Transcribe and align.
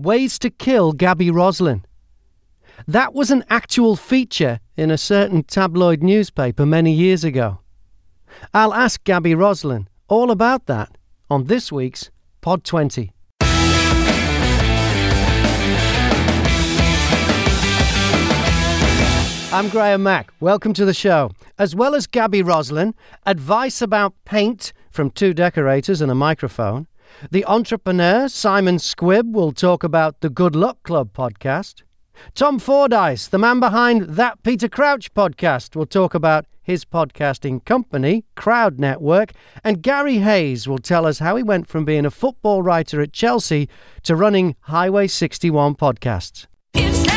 Ways 0.00 0.38
to 0.38 0.50
Kill 0.50 0.92
Gaby 0.92 1.28
Roslin. 1.32 1.84
That 2.86 3.14
was 3.14 3.32
an 3.32 3.44
actual 3.50 3.96
feature 3.96 4.60
in 4.76 4.92
a 4.92 4.96
certain 4.96 5.42
tabloid 5.42 6.04
newspaper 6.04 6.64
many 6.64 6.92
years 6.92 7.24
ago. 7.24 7.58
I'll 8.54 8.72
ask 8.72 9.02
Gaby 9.02 9.34
Roslin 9.34 9.88
all 10.06 10.30
about 10.30 10.66
that 10.66 10.96
on 11.28 11.46
this 11.46 11.72
week's 11.72 12.12
Pod 12.42 12.62
20. 12.62 13.10
I'm 19.50 19.68
Graham 19.68 20.04
Mack. 20.04 20.32
Welcome 20.38 20.74
to 20.74 20.84
the 20.84 20.94
show. 20.94 21.32
As 21.58 21.74
well 21.74 21.96
as 21.96 22.06
Gaby 22.06 22.42
Roslin, 22.42 22.94
advice 23.26 23.82
about 23.82 24.14
paint 24.24 24.72
from 24.92 25.10
two 25.10 25.34
decorators 25.34 26.00
and 26.00 26.12
a 26.12 26.14
microphone. 26.14 26.86
The 27.30 27.44
entrepreneur 27.46 28.28
Simon 28.28 28.76
Squibb 28.76 29.32
will 29.32 29.52
talk 29.52 29.84
about 29.84 30.20
the 30.20 30.30
Good 30.30 30.54
Luck 30.54 30.82
Club 30.82 31.12
podcast. 31.12 31.82
Tom 32.34 32.58
Fordyce, 32.58 33.28
the 33.28 33.38
man 33.38 33.60
behind 33.60 34.02
That 34.02 34.42
Peter 34.42 34.68
Crouch 34.68 35.12
podcast, 35.14 35.76
will 35.76 35.86
talk 35.86 36.14
about 36.14 36.46
his 36.62 36.84
podcasting 36.84 37.64
company, 37.64 38.24
Crowd 38.34 38.78
Network. 38.78 39.32
And 39.64 39.82
Gary 39.82 40.18
Hayes 40.18 40.68
will 40.68 40.78
tell 40.78 41.06
us 41.06 41.18
how 41.18 41.36
he 41.36 41.42
went 41.42 41.66
from 41.66 41.84
being 41.84 42.04
a 42.04 42.10
football 42.10 42.62
writer 42.62 43.00
at 43.00 43.12
Chelsea 43.12 43.68
to 44.02 44.14
running 44.14 44.54
Highway 44.60 45.06
61 45.06 45.76
podcasts. 45.76 46.46
It's 46.74 47.07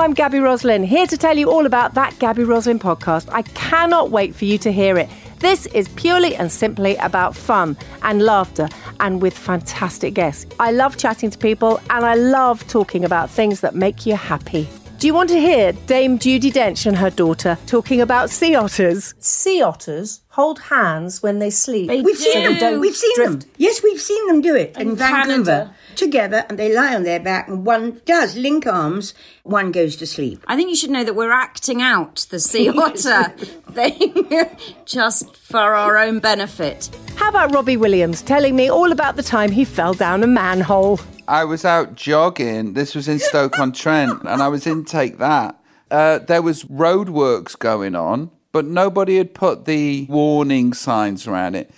I'm 0.00 0.14
Gaby 0.14 0.38
Roslin, 0.38 0.82
here 0.82 1.06
to 1.06 1.16
tell 1.18 1.36
you 1.36 1.50
all 1.50 1.66
about 1.66 1.92
that 1.92 2.18
Gaby 2.18 2.44
Roslin 2.44 2.78
podcast. 2.78 3.28
I 3.30 3.42
cannot 3.42 4.10
wait 4.10 4.34
for 4.34 4.46
you 4.46 4.56
to 4.56 4.72
hear 4.72 4.96
it. 4.96 5.10
This 5.40 5.66
is 5.66 5.88
purely 5.88 6.34
and 6.34 6.50
simply 6.50 6.96
about 6.96 7.36
fun 7.36 7.76
and 8.02 8.22
laughter 8.22 8.70
and 9.00 9.20
with 9.20 9.36
fantastic 9.36 10.14
guests. 10.14 10.46
I 10.58 10.72
love 10.72 10.96
chatting 10.96 11.28
to 11.30 11.36
people 11.36 11.82
and 11.90 12.06
I 12.06 12.14
love 12.14 12.66
talking 12.66 13.04
about 13.04 13.28
things 13.28 13.60
that 13.60 13.74
make 13.74 14.06
you 14.06 14.16
happy. 14.16 14.66
Do 15.00 15.06
you 15.06 15.14
want 15.14 15.30
to 15.30 15.40
hear 15.40 15.72
Dame 15.72 16.18
Judi 16.18 16.52
Dench 16.52 16.84
and 16.84 16.94
her 16.98 17.08
daughter 17.08 17.56
talking 17.66 18.02
about 18.02 18.28
sea 18.28 18.54
otters? 18.54 19.14
Sea 19.18 19.62
otters 19.62 20.20
hold 20.28 20.60
hands 20.60 21.22
when 21.22 21.38
they 21.38 21.48
sleep. 21.48 21.88
We've 21.88 22.16
seen 22.18 22.44
them. 22.44 22.58
Don't 22.58 22.80
We've 22.80 22.94
seen 22.94 23.14
drift. 23.16 23.40
them. 23.40 23.50
Yes, 23.56 23.82
we've 23.82 23.98
seen 24.00 24.26
them 24.26 24.42
do 24.42 24.54
it 24.54 24.76
in, 24.76 24.90
In 24.90 24.96
Vancouver 24.96 25.26
Canada. 25.26 25.74
together, 25.96 26.44
and 26.50 26.58
they 26.58 26.74
lie 26.74 26.94
on 26.94 27.04
their 27.04 27.18
back, 27.18 27.48
and 27.48 27.64
one 27.64 28.02
does 28.04 28.36
link 28.36 28.66
arms. 28.66 29.14
One 29.42 29.72
goes 29.72 29.96
to 29.96 30.06
sleep. 30.06 30.44
I 30.46 30.54
think 30.54 30.68
you 30.68 30.76
should 30.76 30.90
know 30.90 31.02
that 31.04 31.16
we're 31.16 31.32
acting 31.32 31.80
out 31.80 32.26
the 32.28 32.38
sea 32.38 32.68
otter 32.76 33.30
thing 33.72 34.28
just 34.84 35.34
for 35.34 35.56
our 35.74 35.96
own 35.96 36.18
benefit. 36.20 36.90
How 37.16 37.30
about 37.30 37.54
Robbie 37.54 37.78
Williams 37.78 38.20
telling 38.20 38.54
me 38.54 38.70
all 38.70 38.92
about 38.92 39.16
the 39.16 39.22
time 39.22 39.50
he 39.50 39.64
fell 39.64 39.94
down 39.94 40.22
a 40.22 40.26
manhole? 40.26 41.00
I 41.30 41.44
was 41.44 41.64
out 41.64 41.94
jogging. 41.94 42.72
This 42.72 42.96
was 42.96 43.06
in 43.06 43.20
Stoke 43.20 43.56
on 43.60 43.70
Trent, 43.70 44.24
and 44.24 44.42
I 44.42 44.48
was 44.48 44.66
in 44.66 44.84
Take 44.84 45.18
That. 45.18 45.56
Uh, 45.88 46.18
there 46.18 46.42
was 46.42 46.64
roadworks 46.64 47.56
going 47.56 47.94
on, 47.94 48.32
but 48.50 48.64
nobody 48.64 49.16
had 49.16 49.32
put 49.32 49.64
the 49.64 50.06
warning 50.10 50.72
signs 50.72 51.28
around 51.28 51.54
it. 51.54 51.70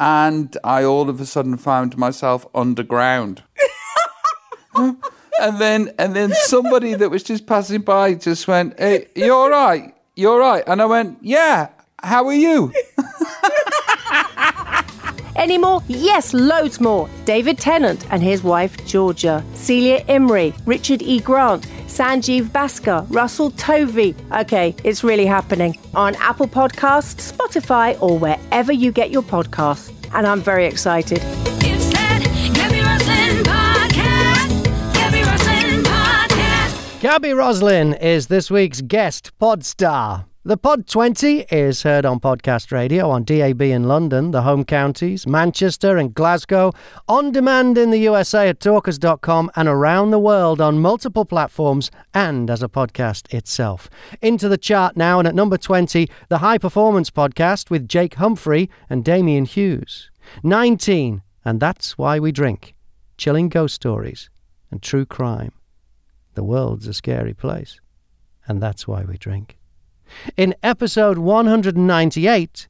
And 0.00 0.56
I 0.64 0.84
all 0.84 1.10
of 1.10 1.20
a 1.20 1.26
sudden 1.26 1.58
found 1.58 1.98
myself 1.98 2.46
underground. 2.54 3.42
and 4.74 5.58
then 5.58 5.92
and 5.98 6.16
then 6.16 6.32
somebody 6.32 6.94
that 6.94 7.10
was 7.10 7.22
just 7.22 7.46
passing 7.46 7.82
by 7.82 8.14
just 8.14 8.48
went, 8.48 8.80
Hey, 8.80 9.08
you 9.14 9.34
all 9.34 9.50
right? 9.50 9.94
you're 10.16 10.32
all 10.32 10.38
right? 10.38 10.64
And 10.66 10.80
I 10.80 10.86
went, 10.86 11.18
Yeah, 11.20 11.68
how 12.02 12.26
are 12.26 12.34
you? 12.34 12.72
Any 15.36 15.58
more? 15.58 15.82
Yes, 15.88 16.32
loads 16.32 16.80
more. 16.80 17.08
David 17.24 17.58
Tennant 17.58 18.06
and 18.12 18.22
his 18.22 18.42
wife 18.42 18.84
Georgia, 18.86 19.44
Celia 19.54 20.04
Imrie, 20.04 20.54
Richard 20.66 21.02
E. 21.02 21.18
Grant, 21.20 21.66
Sanjeev 21.86 22.50
Bhaskar, 22.50 23.06
Russell 23.10 23.50
Tovey. 23.52 24.14
Okay, 24.32 24.74
it's 24.84 25.02
really 25.04 25.26
happening 25.26 25.76
on 25.94 26.14
Apple 26.16 26.46
Podcasts, 26.48 27.32
Spotify, 27.32 28.00
or 28.00 28.18
wherever 28.18 28.72
you 28.72 28.92
get 28.92 29.10
your 29.10 29.22
podcasts. 29.22 29.92
And 30.14 30.26
I'm 30.26 30.40
very 30.40 30.66
excited. 30.66 31.18
It's 31.22 31.92
that 31.92 32.22
Gaby 32.54 32.80
Roslin 32.80 33.42
podcast. 33.42 34.94
Gaby 34.94 35.22
Roslin 35.28 35.82
podcast. 35.82 37.00
Gaby 37.00 37.32
Roslin 37.32 37.94
is 37.94 38.28
this 38.28 38.50
week's 38.50 38.80
guest 38.80 39.36
pod 39.38 39.64
star. 39.64 40.26
The 40.46 40.58
Pod 40.58 40.86
20 40.86 41.46
is 41.50 41.84
heard 41.84 42.04
on 42.04 42.20
podcast 42.20 42.70
radio 42.70 43.08
on 43.08 43.24
DAB 43.24 43.62
in 43.62 43.84
London, 43.84 44.30
the 44.30 44.42
home 44.42 44.62
counties, 44.62 45.26
Manchester 45.26 45.96
and 45.96 46.12
Glasgow, 46.12 46.74
on 47.08 47.32
demand 47.32 47.78
in 47.78 47.90
the 47.90 48.00
USA 48.00 48.50
at 48.50 48.60
talkers.com 48.60 49.50
and 49.56 49.68
around 49.68 50.10
the 50.10 50.18
world 50.18 50.60
on 50.60 50.80
multiple 50.80 51.24
platforms 51.24 51.90
and 52.12 52.50
as 52.50 52.62
a 52.62 52.68
podcast 52.68 53.32
itself. 53.32 53.88
Into 54.20 54.50
the 54.50 54.58
chart 54.58 54.98
now 54.98 55.18
and 55.18 55.26
at 55.26 55.34
number 55.34 55.56
20, 55.56 56.10
the 56.28 56.38
High 56.38 56.58
Performance 56.58 57.08
Podcast 57.08 57.70
with 57.70 57.88
Jake 57.88 58.16
Humphrey 58.16 58.68
and 58.90 59.02
Damian 59.02 59.46
Hughes. 59.46 60.10
19, 60.42 61.22
and 61.46 61.58
that's 61.58 61.96
why 61.96 62.18
we 62.18 62.32
drink. 62.32 62.74
Chilling 63.16 63.48
ghost 63.48 63.76
stories 63.76 64.28
and 64.70 64.82
true 64.82 65.06
crime. 65.06 65.52
The 66.34 66.44
world's 66.44 66.86
a 66.86 66.92
scary 66.92 67.32
place, 67.32 67.80
and 68.46 68.62
that's 68.62 68.86
why 68.86 69.04
we 69.04 69.16
drink. 69.16 69.56
In 70.36 70.54
episode 70.62 71.18
198, 71.18 72.68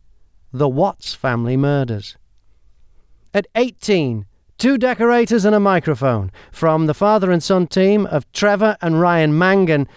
The 0.53 0.69
Watts 0.69 1.15
Family 1.15 1.57
Murders. 1.57 2.17
At 3.33 3.47
18, 3.55 4.27
two 4.59 4.79
decorators 4.79 5.45
and 5.45 5.55
a 5.55 5.61
microphone 5.61 6.31
from 6.53 6.87
the 6.87 6.95
father 6.95 7.31
and 7.31 7.43
son 7.43 7.67
team 7.67 8.07
of 8.07 8.31
Trevor 8.33 8.77
and 8.81 9.01
Ryan 9.01 9.37
Mangan. 9.37 9.89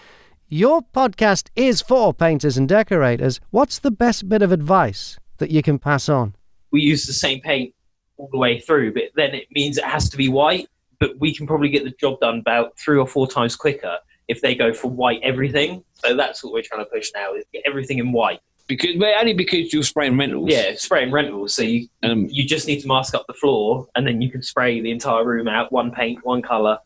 Your 0.48 0.82
podcast 0.82 1.48
is 1.54 1.82
for 1.82 2.14
painters 2.14 2.56
and 2.56 2.68
decorators. 2.68 3.40
What's 3.50 3.78
the 3.78 3.90
best 3.90 4.28
bit 4.28 4.42
of 4.42 4.52
advice 4.52 5.18
that 5.38 5.50
you 5.50 5.62
can 5.62 5.78
pass 5.78 6.08
on? 6.08 6.34
we 6.70 6.80
use 6.80 7.06
the 7.06 7.12
same 7.12 7.40
paint 7.40 7.74
all 8.16 8.28
the 8.32 8.38
way 8.38 8.60
through, 8.60 8.92
but 8.92 9.04
then 9.16 9.34
it 9.34 9.46
means 9.50 9.78
it 9.78 9.84
has 9.84 10.08
to 10.10 10.16
be 10.16 10.28
white. 10.28 10.68
But 11.00 11.18
we 11.20 11.34
can 11.34 11.46
probably 11.46 11.68
get 11.68 11.84
the 11.84 11.94
job 12.00 12.18
done 12.20 12.40
about 12.40 12.76
three 12.76 12.98
or 12.98 13.06
four 13.06 13.28
times 13.28 13.54
quicker 13.54 13.98
if 14.28 14.40
they 14.40 14.54
go 14.54 14.72
for 14.72 14.88
white 14.88 15.20
everything. 15.22 15.82
So 15.96 16.16
that's 16.16 16.44
what 16.44 16.52
we're 16.52 16.62
trying 16.62 16.84
to 16.84 16.90
push 16.90 17.10
now: 17.14 17.34
is 17.34 17.44
get 17.52 17.62
everything 17.66 17.98
in 17.98 18.12
white. 18.12 18.40
Because 18.66 18.96
but 18.98 19.08
only 19.18 19.32
because 19.32 19.72
you're 19.72 19.82
spraying 19.82 20.18
rentals. 20.18 20.50
Yeah, 20.50 20.74
spraying 20.76 21.10
rentals. 21.10 21.54
So 21.54 21.62
you 21.62 21.88
Um, 22.02 22.26
you 22.30 22.44
just 22.44 22.66
need 22.66 22.80
to 22.80 22.88
mask 22.88 23.14
up 23.14 23.26
the 23.26 23.32
floor, 23.34 23.86
and 23.96 24.06
then 24.06 24.20
you 24.20 24.30
can 24.30 24.42
spray 24.42 24.80
the 24.80 24.90
entire 24.90 25.24
room 25.24 25.48
out 25.48 25.72
one 25.72 25.90
paint, 25.90 26.24
one 26.24 26.42
color. 26.42 26.78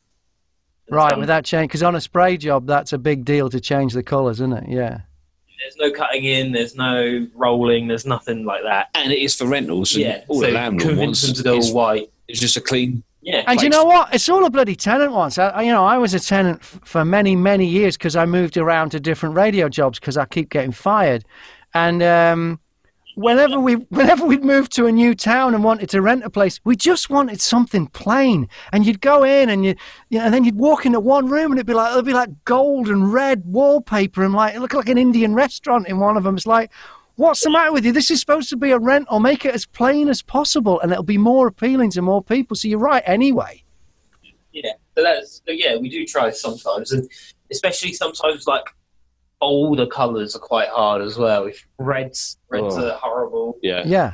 Right, 0.90 1.16
without 1.16 1.44
change, 1.44 1.68
because 1.70 1.82
on 1.82 1.94
a 1.94 2.00
spray 2.00 2.36
job, 2.36 2.66
that's 2.66 2.92
a 2.92 2.98
big 2.98 3.24
deal 3.24 3.48
to 3.50 3.60
change 3.60 3.94
the 3.94 4.02
colours, 4.02 4.38
isn't 4.40 4.52
it? 4.52 4.64
Yeah. 4.68 5.00
There's 5.58 5.76
no 5.76 5.90
cutting 5.96 6.24
in. 6.24 6.52
There's 6.52 6.74
no 6.74 7.26
rolling. 7.34 7.86
There's 7.88 8.04
nothing 8.04 8.44
like 8.44 8.62
that. 8.64 8.88
and 8.94 9.12
it 9.12 9.18
is 9.20 9.34
for 9.36 9.46
rentals. 9.46 9.94
And 9.94 10.02
Yeah, 10.04 10.24
all 10.28 10.40
so 10.40 10.46
the 10.46 10.52
landlord 10.52 10.82
convince 10.90 11.22
wants 11.22 11.22
them 11.22 11.34
to 11.34 11.42
go 11.44 11.56
is, 11.56 11.68
all 11.70 11.76
white. 11.76 12.10
is 12.28 12.40
just 12.40 12.56
a 12.56 12.60
clean. 12.60 13.02
Yeah, 13.22 13.44
And 13.46 13.62
you 13.62 13.68
know 13.68 13.84
what? 13.84 14.12
It's 14.12 14.28
all 14.28 14.44
a 14.44 14.50
bloody 14.50 14.74
tenant 14.74 15.12
once. 15.12 15.38
I, 15.38 15.62
you 15.62 15.70
know, 15.70 15.84
I 15.84 15.96
was 15.96 16.12
a 16.12 16.18
tenant 16.18 16.58
f- 16.60 16.80
for 16.82 17.04
many, 17.04 17.36
many 17.36 17.66
years 17.66 17.96
because 17.96 18.16
I 18.16 18.26
moved 18.26 18.56
around 18.56 18.90
to 18.90 19.00
different 19.00 19.36
radio 19.36 19.68
jobs 19.68 20.00
because 20.00 20.16
I 20.16 20.24
keep 20.24 20.50
getting 20.50 20.72
fired. 20.72 21.24
And 21.72 22.02
um, 22.02 22.58
whenever 23.14 23.60
we, 23.60 23.74
whenever 23.90 24.26
we'd 24.26 24.44
moved 24.44 24.72
to 24.72 24.86
a 24.86 24.92
new 24.92 25.14
town 25.14 25.54
and 25.54 25.62
wanted 25.62 25.88
to 25.90 26.02
rent 26.02 26.24
a 26.24 26.30
place, 26.30 26.58
we 26.64 26.74
just 26.74 27.10
wanted 27.10 27.40
something 27.40 27.86
plain. 27.86 28.48
And 28.72 28.84
you'd 28.84 29.00
go 29.00 29.22
in 29.22 29.50
and 29.50 29.64
you, 29.64 29.76
you 30.08 30.18
know, 30.18 30.24
and 30.24 30.34
then 30.34 30.42
you'd 30.42 30.56
walk 30.56 30.84
into 30.84 30.98
one 30.98 31.26
room 31.28 31.52
and 31.52 31.58
it'd 31.60 31.66
be 31.66 31.74
like 31.74 31.92
it'd 31.92 32.04
be 32.04 32.12
like 32.12 32.44
gold 32.44 32.88
and 32.88 33.12
red 33.12 33.44
wallpaper 33.46 34.24
and 34.24 34.34
like 34.34 34.56
it 34.56 34.60
looked 34.60 34.74
like 34.74 34.88
an 34.88 34.98
Indian 34.98 35.32
restaurant 35.34 35.86
in 35.86 36.00
one 36.00 36.16
of 36.16 36.24
them. 36.24 36.36
It's 36.36 36.46
like. 36.46 36.72
What's 37.16 37.42
the 37.42 37.50
matter 37.50 37.72
with 37.72 37.84
you? 37.84 37.92
This 37.92 38.10
is 38.10 38.20
supposed 38.20 38.48
to 38.50 38.56
be 38.56 38.70
a 38.70 38.78
rental. 38.78 39.20
Make 39.20 39.44
it 39.44 39.54
as 39.54 39.66
plain 39.66 40.08
as 40.08 40.22
possible, 40.22 40.80
and 40.80 40.90
it'll 40.92 41.04
be 41.04 41.18
more 41.18 41.46
appealing 41.46 41.90
to 41.92 42.02
more 42.02 42.22
people. 42.22 42.56
So 42.56 42.68
you're 42.68 42.78
right, 42.78 43.02
anyway. 43.06 43.62
Yeah, 44.52 44.72
so 44.96 45.02
that's 45.02 45.42
so 45.46 45.52
yeah, 45.52 45.76
we 45.76 45.88
do 45.88 46.04
try 46.06 46.30
sometimes, 46.30 46.92
and 46.92 47.08
especially 47.50 47.92
sometimes 47.92 48.46
like 48.46 48.64
older 49.40 49.86
colours 49.86 50.36
are 50.36 50.40
quite 50.40 50.68
hard 50.68 51.02
as 51.02 51.16
well. 51.18 51.44
If 51.46 51.66
reds, 51.78 52.38
reds 52.48 52.76
Oh. 52.76 52.90
are 52.90 52.98
horrible, 52.98 53.58
Yeah. 53.62 53.82
Yeah. 53.84 54.10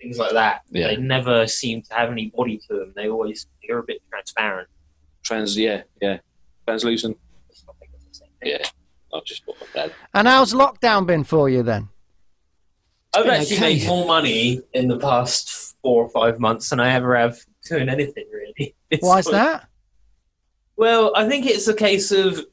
things 0.00 0.18
like 0.18 0.32
that. 0.32 0.62
Yeah. 0.70 0.88
They 0.88 0.96
never 0.96 1.46
seem 1.46 1.82
to 1.82 1.94
have 1.94 2.10
any 2.10 2.30
body 2.30 2.58
to 2.68 2.74
them. 2.74 2.92
They 2.94 3.08
always 3.08 3.46
they're 3.66 3.78
a 3.78 3.82
bit 3.82 4.02
transparent. 4.10 4.68
Trans. 5.22 5.56
Yeah. 5.56 5.82
Yeah. 6.02 6.18
Translucent. 6.66 7.16
I 7.50 7.72
think 7.78 7.92
it's 7.94 8.04
the 8.04 8.14
same 8.14 8.28
thing. 8.40 8.50
Yeah. 8.60 8.66
I 9.14 9.20
just 9.24 9.44
thought 9.44 9.60
of 9.62 9.68
that. 9.74 9.92
And 10.12 10.28
how's 10.28 10.52
lockdown 10.52 11.06
been 11.06 11.24
for 11.24 11.48
you 11.48 11.62
then? 11.62 11.88
I've 13.16 13.26
actually 13.26 13.56
okay. 13.56 13.74
made 13.78 13.86
more 13.86 14.06
money 14.06 14.60
in 14.72 14.88
the 14.88 14.98
past 14.98 15.76
four 15.82 16.04
or 16.04 16.08
five 16.08 16.38
months 16.38 16.70
than 16.70 16.80
I 16.80 16.92
ever 16.92 17.16
have 17.16 17.38
doing 17.68 17.88
anything 17.88 18.24
really. 18.32 18.74
It's 18.90 19.02
Why 19.02 19.18
is 19.18 19.24
sort 19.24 19.36
of- 19.36 19.42
that? 19.42 19.68
Well, 20.76 21.12
I 21.14 21.28
think 21.28 21.46
it's 21.46 21.68
a 21.68 21.74
case 21.74 22.10
of 22.10 22.44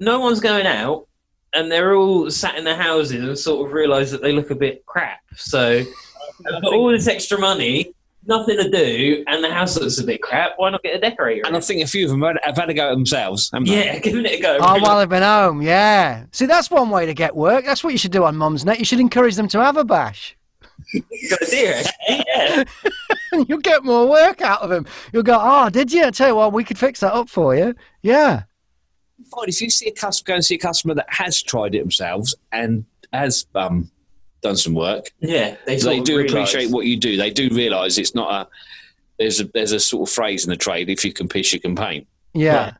no 0.00 0.18
one's 0.18 0.40
going 0.40 0.66
out, 0.66 1.06
and 1.52 1.70
they're 1.70 1.94
all 1.94 2.30
sat 2.30 2.56
in 2.56 2.64
their 2.64 2.76
houses 2.76 3.24
and 3.24 3.38
sort 3.38 3.66
of 3.66 3.72
realise 3.72 4.10
that 4.10 4.22
they 4.22 4.32
look 4.32 4.50
a 4.50 4.56
bit 4.56 4.84
crap. 4.86 5.20
So 5.36 5.84
I've 6.46 6.62
got 6.62 6.74
all 6.74 6.90
this 6.90 7.06
extra 7.06 7.38
money, 7.38 7.94
nothing 8.26 8.56
to 8.58 8.70
do, 8.70 9.24
and 9.26 9.42
the 9.42 9.52
house 9.52 9.78
looks 9.78 9.98
a 9.98 10.04
bit 10.04 10.22
crap. 10.22 10.52
Why 10.56 10.70
not 10.70 10.82
get 10.82 10.96
a 10.96 10.98
decorator? 10.98 11.46
And 11.46 11.56
I 11.56 11.60
think 11.60 11.82
a 11.82 11.86
few 11.86 12.04
of 12.04 12.10
them 12.10 12.22
have 12.22 12.36
have 12.42 12.56
had 12.56 12.70
a 12.70 12.74
go 12.74 12.88
at 12.88 12.94
themselves. 12.94 13.50
haven't 13.52 13.68
they? 13.68 13.84
yeah, 13.84 13.98
giving 14.00 14.24
it 14.24 14.38
a 14.38 14.42
go. 14.42 14.58
Oh, 14.60 14.80
while 14.80 14.98
I've 14.98 15.08
been 15.08 15.22
home, 15.22 15.62
yeah. 15.62 16.24
See, 16.32 16.46
that's 16.46 16.70
one 16.70 16.90
way 16.90 17.06
to 17.06 17.14
get 17.14 17.34
work. 17.36 17.64
That's 17.64 17.82
what 17.84 17.90
you 17.92 17.98
should 17.98 18.12
do 18.12 18.24
on 18.24 18.36
Mumsnet. 18.36 18.78
You 18.78 18.84
should 18.84 19.00
encourage 19.00 19.36
them 19.36 19.48
to 19.48 19.62
have 19.62 19.76
a 19.76 19.84
bash. 19.84 20.36
good 20.92 21.42
idea. 21.42 21.76
actually, 21.78 22.24
Yeah. 22.26 22.64
You'll 23.48 23.58
get 23.58 23.84
more 23.84 24.08
work 24.08 24.42
out 24.42 24.62
of 24.62 24.70
them. 24.70 24.86
You'll 25.12 25.24
go, 25.24 25.36
oh, 25.40 25.68
did 25.68 25.92
you? 25.92 26.04
I 26.04 26.10
tell 26.10 26.28
you 26.28 26.34
what, 26.36 26.52
we 26.52 26.62
could 26.62 26.78
fix 26.78 27.00
that 27.00 27.12
up 27.12 27.28
for 27.28 27.54
you. 27.56 27.74
Yeah. 28.02 28.44
Fine, 29.30 29.48
if 29.48 29.60
you 29.60 29.70
see 29.70 29.88
a 29.88 29.92
customer, 29.92 30.26
go 30.26 30.34
and 30.36 30.44
see 30.44 30.54
a 30.54 30.58
customer 30.58 30.94
that 30.94 31.06
has 31.08 31.42
tried 31.42 31.74
it 31.74 31.80
themselves 31.80 32.34
and 32.52 32.84
has 33.12 33.46
um, 33.54 33.90
done 34.44 34.56
some 34.56 34.74
work, 34.74 35.10
Yeah, 35.18 35.56
they, 35.66 35.76
they 35.78 36.00
do 36.00 36.18
realise. 36.18 36.30
appreciate 36.32 36.70
what 36.70 36.86
you 36.86 36.96
do. 36.96 37.16
They 37.16 37.30
do 37.30 37.48
realise 37.50 37.98
it's 37.98 38.14
not 38.14 38.30
a 38.32 38.48
there's 39.18 39.40
a 39.40 39.44
there's 39.54 39.72
a 39.72 39.80
sort 39.80 40.08
of 40.08 40.14
phrase 40.14 40.44
in 40.44 40.50
the 40.50 40.56
trade: 40.56 40.88
if 40.88 41.04
you 41.04 41.12
can 41.12 41.28
piss, 41.28 41.52
you 41.52 41.60
can 41.60 41.74
paint. 41.74 42.06
Yeah. 42.34 42.74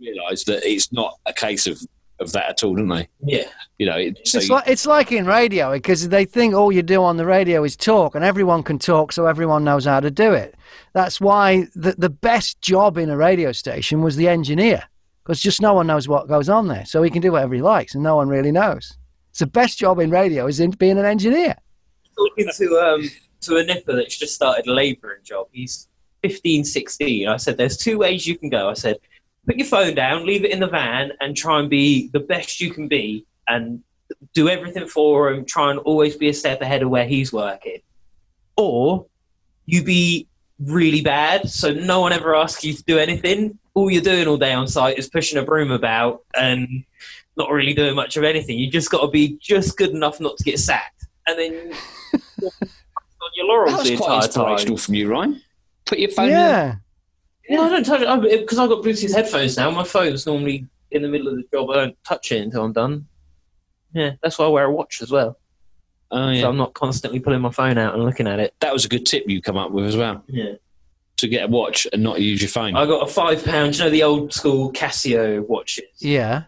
Realise 0.00 0.44
that 0.44 0.62
it's 0.64 0.92
not 0.92 1.18
a 1.26 1.32
case 1.32 1.66
of 1.66 1.78
of 2.20 2.30
that 2.32 2.48
at 2.50 2.62
all, 2.62 2.76
don't 2.76 2.88
they? 2.88 3.08
Yeah, 3.24 3.48
You 3.78 3.86
know, 3.86 3.96
it, 3.96 4.18
so 4.28 4.38
It's 4.38 4.48
like 4.48 4.68
it's 4.68 4.86
like 4.86 5.10
in 5.12 5.26
radio 5.26 5.72
because 5.72 6.08
they 6.08 6.24
think 6.24 6.54
all 6.54 6.70
you 6.70 6.82
do 6.82 7.02
on 7.02 7.16
the 7.16 7.26
radio 7.26 7.64
is 7.64 7.76
talk, 7.76 8.14
and 8.14 8.24
everyone 8.24 8.62
can 8.62 8.78
talk, 8.78 9.12
so 9.12 9.26
everyone 9.26 9.64
knows 9.64 9.84
how 9.86 9.98
to 10.00 10.10
do 10.10 10.32
it. 10.32 10.54
That's 10.92 11.20
why 11.20 11.66
the 11.74 11.92
the 11.98 12.10
best 12.10 12.60
job 12.60 12.96
in 12.98 13.10
a 13.10 13.16
radio 13.16 13.50
station 13.52 14.02
was 14.02 14.14
the 14.16 14.28
engineer, 14.28 14.84
because 15.24 15.40
just 15.40 15.60
no 15.60 15.74
one 15.74 15.86
knows 15.88 16.06
what 16.06 16.28
goes 16.28 16.48
on 16.48 16.68
there, 16.68 16.84
so 16.84 17.02
he 17.02 17.10
can 17.10 17.22
do 17.22 17.32
whatever 17.32 17.54
he 17.54 17.62
likes, 17.62 17.94
and 17.94 18.04
no 18.04 18.14
one 18.16 18.28
really 18.28 18.52
knows. 18.52 18.96
It's 19.32 19.38
the 19.38 19.46
best 19.46 19.78
job 19.78 19.98
in 19.98 20.10
radio 20.10 20.46
is 20.46 20.60
in 20.60 20.72
being 20.72 20.98
an 20.98 21.06
engineer. 21.06 21.56
talking 22.14 22.50
to 22.54 22.78
um 22.78 23.10
to 23.40 23.56
a 23.56 23.64
nipper 23.64 23.96
that's 23.96 24.18
just 24.18 24.34
started 24.34 24.66
a 24.66 24.72
labouring 24.72 25.22
job. 25.24 25.46
He's 25.52 25.88
15, 26.22 26.64
16. 26.64 27.26
I 27.26 27.38
said, 27.38 27.56
"There's 27.56 27.78
two 27.78 27.96
ways 27.96 28.26
you 28.26 28.36
can 28.36 28.50
go." 28.50 28.68
I 28.68 28.74
said, 28.74 28.98
"Put 29.46 29.56
your 29.56 29.66
phone 29.66 29.94
down, 29.94 30.26
leave 30.26 30.44
it 30.44 30.50
in 30.50 30.60
the 30.60 30.66
van, 30.66 31.12
and 31.22 31.34
try 31.34 31.60
and 31.60 31.70
be 31.70 32.08
the 32.08 32.20
best 32.20 32.60
you 32.60 32.74
can 32.74 32.88
be, 32.88 33.24
and 33.48 33.82
do 34.34 34.50
everything 34.50 34.86
for 34.86 35.30
him. 35.30 35.46
Try 35.46 35.70
and 35.70 35.80
always 35.80 36.14
be 36.14 36.28
a 36.28 36.34
step 36.34 36.60
ahead 36.60 36.82
of 36.82 36.90
where 36.90 37.06
he's 37.06 37.32
working, 37.32 37.80
or 38.58 39.06
you 39.64 39.82
be 39.82 40.28
really 40.64 41.00
bad, 41.00 41.48
so 41.48 41.72
no 41.72 42.00
one 42.00 42.12
ever 42.12 42.34
asks 42.34 42.64
you 42.64 42.72
to 42.74 42.82
do 42.84 42.98
anything. 42.98 43.58
All 43.74 43.90
you're 43.90 44.02
doing 44.02 44.26
all 44.26 44.36
day 44.36 44.52
on 44.52 44.68
site 44.68 44.98
is 44.98 45.08
pushing 45.08 45.38
a 45.38 45.42
broom 45.42 45.70
about 45.70 46.24
and 46.34 46.84
not 47.36 47.50
really 47.50 47.74
doing 47.74 47.94
much 47.94 48.16
of 48.16 48.24
anything. 48.24 48.58
You 48.58 48.70
just 48.70 48.90
got 48.90 49.00
to 49.00 49.08
be 49.08 49.38
just 49.40 49.76
good 49.76 49.90
enough 49.90 50.20
not 50.20 50.36
to 50.36 50.44
get 50.44 50.58
sacked, 50.58 51.06
and 51.26 51.38
then 51.38 51.72
on 52.42 53.30
your 53.34 53.46
laurels 53.46 53.72
that 53.72 53.78
was 53.80 53.90
the 53.90 53.96
quite 53.96 54.24
inspirational 54.24 54.76
time. 54.76 54.84
from 54.84 54.94
you, 54.94 55.10
Ryan. 55.10 55.42
Put 55.86 55.98
your 55.98 56.10
phone. 56.10 56.26
in. 56.26 56.30
Yeah. 56.32 56.74
Yeah, 57.48 57.60
I 57.60 57.68
don't 57.68 57.84
touch 57.84 58.00
it 58.02 58.40
because 58.40 58.58
I've 58.58 58.68
got 58.68 58.84
Bluetooth 58.84 59.14
headphones 59.14 59.56
now. 59.56 59.70
My 59.70 59.84
phone's 59.84 60.26
normally 60.26 60.66
in 60.90 61.02
the 61.02 61.08
middle 61.08 61.28
of 61.28 61.36
the 61.36 61.44
job. 61.52 61.70
I 61.70 61.74
don't 61.74 62.04
touch 62.04 62.30
it 62.32 62.40
until 62.40 62.64
I'm 62.64 62.72
done. 62.72 63.06
Yeah, 63.92 64.12
that's 64.22 64.38
why 64.38 64.46
I 64.46 64.48
wear 64.48 64.64
a 64.66 64.72
watch 64.72 65.02
as 65.02 65.10
well. 65.10 65.38
Oh 66.12 66.30
yeah, 66.30 66.42
So 66.42 66.48
I'm 66.50 66.56
not 66.56 66.74
constantly 66.74 67.18
pulling 67.20 67.40
my 67.40 67.50
phone 67.50 67.78
out 67.78 67.94
and 67.94 68.04
looking 68.04 68.26
at 68.28 68.38
it. 68.38 68.54
that 68.60 68.72
was 68.72 68.84
a 68.84 68.88
good 68.88 69.06
tip 69.06 69.24
you 69.26 69.40
come 69.42 69.56
up 69.56 69.70
with 69.70 69.86
as 69.86 69.96
well. 69.96 70.22
Yeah. 70.28 70.52
To 71.18 71.28
get 71.28 71.44
a 71.44 71.48
watch 71.48 71.86
and 71.92 72.02
not 72.02 72.20
use 72.20 72.40
your 72.42 72.48
phone. 72.50 72.76
I 72.76 72.84
got 72.86 73.08
a 73.08 73.10
five 73.12 73.44
pound, 73.44 73.78
you 73.78 73.84
know, 73.84 73.90
the 73.90 74.02
old 74.02 74.32
school 74.32 74.72
Casio 74.72 75.46
watches. 75.46 75.84
Yeah. 75.98 76.44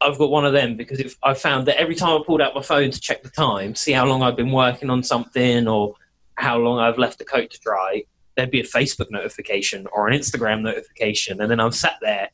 I've 0.00 0.18
got 0.18 0.30
one 0.30 0.44
of 0.44 0.52
them 0.52 0.76
because 0.76 1.00
if 1.00 1.16
I 1.22 1.34
found 1.34 1.66
that 1.68 1.78
every 1.80 1.94
time 1.94 2.20
I 2.20 2.24
pulled 2.26 2.40
out 2.42 2.54
my 2.54 2.62
phone 2.62 2.90
to 2.90 3.00
check 3.00 3.22
the 3.22 3.30
time, 3.30 3.74
see 3.74 3.92
how 3.92 4.04
long 4.04 4.22
I've 4.22 4.36
been 4.36 4.50
working 4.52 4.90
on 4.90 5.02
something 5.02 5.68
or 5.68 5.94
how 6.34 6.58
long 6.58 6.78
I've 6.80 6.98
left 6.98 7.18
the 7.18 7.24
coat 7.24 7.50
to 7.50 7.60
dry, 7.60 8.02
there'd 8.36 8.50
be 8.50 8.60
a 8.60 8.64
Facebook 8.64 9.10
notification 9.10 9.86
or 9.92 10.08
an 10.08 10.18
Instagram 10.18 10.62
notification, 10.62 11.40
and 11.40 11.50
then 11.50 11.60
I'm 11.60 11.70
sat 11.72 11.96
there 12.00 12.30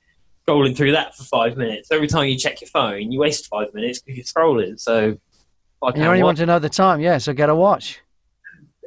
scrolling 0.46 0.75
through 0.76 0.92
that 0.92 1.14
for 1.14 1.25
five 1.25 1.56
minutes. 1.58 1.90
Every 1.92 2.06
time 2.06 2.26
you 2.28 2.38
check 2.38 2.60
your 2.62 2.69
phone, 2.69 3.12
you 3.12 3.19
waste 3.19 3.48
five 3.48 3.75
minutes 3.75 4.00
because 4.00 4.16
you're 4.16 4.25
scrolling. 4.25 4.80
So, 4.80 5.19
I 5.82 5.88
you 5.96 6.02
only 6.04 6.19
can't 6.19 6.25
want 6.25 6.38
to 6.38 6.46
know 6.46 6.58
the 6.58 6.69
time, 6.69 7.00
yeah, 7.00 7.19
so 7.19 7.32
get 7.32 7.48
a 7.48 7.54
watch. 7.54 8.00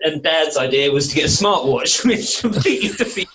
and 0.04 0.22
Dad's 0.22 0.58
idea 0.58 0.92
was 0.92 1.08
to 1.10 1.16
get 1.16 1.26
a 1.26 1.28
smartwatch, 1.28 2.04
which 2.08 2.42
completely 2.42 2.90
defeated. 2.98 3.30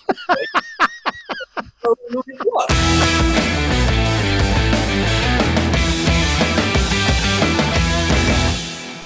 what? 2.43 3.77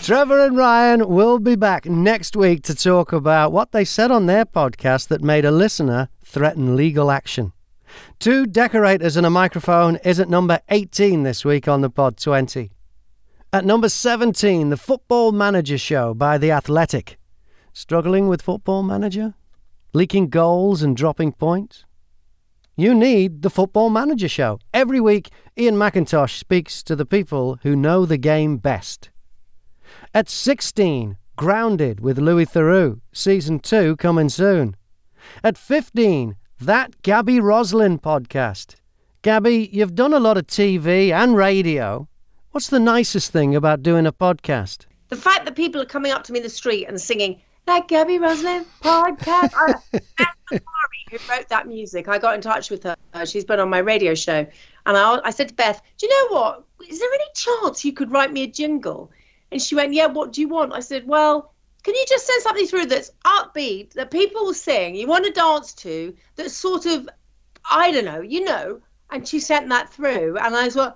Trevor 0.03 0.39
and 0.43 0.57
Ryan 0.57 1.07
will 1.07 1.37
be 1.37 1.55
back 1.55 1.85
next 1.85 2.35
week 2.35 2.63
to 2.63 2.75
talk 2.75 3.13
about 3.13 3.51
what 3.51 3.71
they 3.71 3.85
said 3.85 4.09
on 4.09 4.25
their 4.25 4.45
podcast 4.45 5.07
that 5.09 5.21
made 5.21 5.45
a 5.45 5.51
listener 5.51 6.09
threaten 6.25 6.75
legal 6.75 7.11
action. 7.11 7.53
Two 8.19 8.45
decorators 8.47 9.15
and 9.15 9.25
a 9.27 9.29
microphone 9.29 9.97
is 9.97 10.19
at 10.19 10.27
number 10.27 10.59
18 10.69 11.21
this 11.23 11.45
week 11.45 11.67
on 11.67 11.81
the 11.81 11.89
Pod 11.89 12.17
20. 12.17 12.71
At 13.53 13.65
number 13.65 13.89
17, 13.89 14.69
the 14.69 14.77
Football 14.77 15.33
Manager 15.33 15.77
Show 15.77 16.13
by 16.13 16.37
The 16.37 16.51
Athletic. 16.51 17.17
Struggling 17.73 18.29
with 18.29 18.41
Football 18.41 18.81
Manager? 18.81 19.33
Leaking 19.93 20.29
goals 20.29 20.81
and 20.81 20.95
dropping 20.95 21.33
points? 21.33 21.83
You 22.77 22.95
need 22.95 23.41
the 23.41 23.49
Football 23.49 23.89
Manager 23.89 24.29
Show. 24.29 24.59
Every 24.73 25.01
week, 25.01 25.31
Ian 25.57 25.75
McIntosh 25.75 26.37
speaks 26.37 26.81
to 26.83 26.95
the 26.95 27.05
people 27.05 27.59
who 27.63 27.75
know 27.75 28.05
the 28.05 28.17
game 28.17 28.55
best. 28.55 29.09
At 30.13 30.29
16, 30.29 31.17
Grounded 31.35 31.99
with 31.99 32.19
Louis 32.19 32.45
Theroux, 32.45 33.01
Season 33.11 33.59
2 33.59 33.97
coming 33.97 34.29
soon. 34.29 34.77
At 35.43 35.57
15, 35.57 36.37
That 36.61 37.01
Gaby 37.01 37.41
Roslin 37.41 37.99
podcast. 37.99 38.75
Gaby, 39.23 39.69
you've 39.73 39.95
done 39.95 40.13
a 40.13 40.21
lot 40.21 40.37
of 40.37 40.47
TV 40.47 41.11
and 41.11 41.35
radio. 41.35 42.07
What's 42.51 42.67
the 42.67 42.81
nicest 42.81 43.31
thing 43.31 43.55
about 43.55 43.81
doing 43.81 44.05
a 44.05 44.11
podcast? 44.11 44.85
The 45.07 45.15
fact 45.15 45.45
that 45.45 45.55
people 45.55 45.79
are 45.81 45.85
coming 45.85 46.11
up 46.11 46.25
to 46.25 46.33
me 46.33 46.39
in 46.39 46.43
the 46.43 46.49
street 46.49 46.85
and 46.85 46.99
singing 46.99 47.39
that 47.65 47.87
Gaby 47.87 48.17
Roslin 48.17 48.65
podcast. 48.81 49.51
I, 49.55 49.75
Anne 50.19 50.59
who 51.09 51.17
wrote 51.29 51.47
that 51.47 51.69
music, 51.69 52.09
I 52.09 52.19
got 52.19 52.35
in 52.35 52.41
touch 52.41 52.69
with 52.69 52.83
her. 52.83 52.97
She's 53.25 53.45
been 53.45 53.61
on 53.61 53.69
my 53.69 53.77
radio 53.77 54.15
show, 54.15 54.45
and 54.85 54.97
I, 54.97 55.21
I 55.23 55.31
said 55.31 55.47
to 55.47 55.53
Beth, 55.53 55.81
"Do 55.97 56.05
you 56.05 56.09
know 56.09 56.35
what? 56.35 56.65
Is 56.89 56.99
there 56.99 57.13
any 57.13 57.23
chance 57.33 57.85
you 57.85 57.93
could 57.93 58.11
write 58.11 58.33
me 58.33 58.43
a 58.43 58.47
jingle?" 58.47 59.11
And 59.49 59.61
she 59.61 59.75
went, 59.75 59.93
"Yeah. 59.93 60.07
What 60.07 60.33
do 60.33 60.41
you 60.41 60.49
want?" 60.49 60.73
I 60.73 60.81
said, 60.81 61.07
"Well." 61.07 61.53
Can 61.83 61.95
you 61.95 62.05
just 62.07 62.27
send 62.27 62.43
something 62.43 62.67
through 62.67 62.85
that's 62.85 63.09
upbeat, 63.25 63.93
that 63.93 64.11
people 64.11 64.45
will 64.45 64.53
sing, 64.53 64.93
you 64.93 65.07
want 65.07 65.25
to 65.25 65.31
dance 65.31 65.73
to, 65.73 66.15
that's 66.35 66.53
sort 66.53 66.85
of, 66.85 67.09
I 67.71 67.91
don't 67.91 68.05
know, 68.05 68.21
you 68.21 68.45
know? 68.45 68.81
And 69.09 69.27
she 69.27 69.39
sent 69.39 69.67
that 69.69 69.91
through, 69.91 70.37
and 70.37 70.55
I 70.55 70.65
was 70.65 70.75
like, 70.75 70.93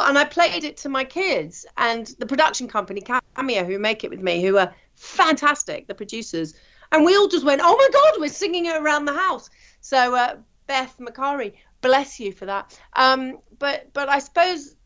and 0.00 0.18
I 0.18 0.24
played 0.24 0.64
it 0.64 0.76
to 0.78 0.88
my 0.88 1.04
kids 1.04 1.66
and 1.76 2.06
the 2.18 2.26
production 2.26 2.68
company 2.68 3.00
Cameo 3.00 3.64
who 3.64 3.78
make 3.78 4.04
it 4.04 4.10
with 4.10 4.20
me 4.20 4.42
who 4.42 4.58
are 4.58 4.74
fantastic 4.94 5.86
the 5.86 5.94
producers. 5.94 6.54
And 6.92 7.04
we 7.04 7.16
all 7.16 7.28
just 7.28 7.44
went 7.44 7.60
oh 7.64 7.76
my 7.76 7.88
god 7.92 8.20
we're 8.20 8.28
singing 8.28 8.66
it 8.66 8.76
around 8.76 9.04
the 9.04 9.14
house. 9.14 9.50
So 9.80 10.14
uh, 10.14 10.36
Beth 10.66 10.96
Macari 10.98 11.54
bless 11.80 12.18
you 12.18 12.32
for 12.32 12.46
that. 12.46 12.78
Um, 12.94 13.38
but 13.58 13.92
but 13.92 14.08
I 14.08 14.18
suppose 14.18 14.76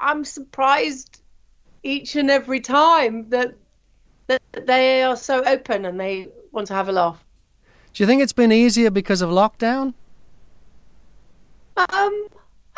I'm 0.00 0.24
surprised 0.24 1.22
each 1.82 2.16
and 2.16 2.30
every 2.30 2.60
time 2.60 3.28
that 3.30 3.54
that 4.26 4.42
they 4.66 5.02
are 5.02 5.16
so 5.16 5.42
open 5.44 5.84
and 5.84 5.98
they 5.98 6.28
want 6.52 6.66
to 6.68 6.74
have 6.74 6.88
a 6.88 6.92
laugh. 6.92 7.24
Do 7.94 8.02
you 8.02 8.06
think 8.06 8.22
it's 8.22 8.32
been 8.32 8.52
easier 8.52 8.90
because 8.90 9.22
of 9.22 9.30
lockdown? 9.30 9.94
Um, 11.76 12.28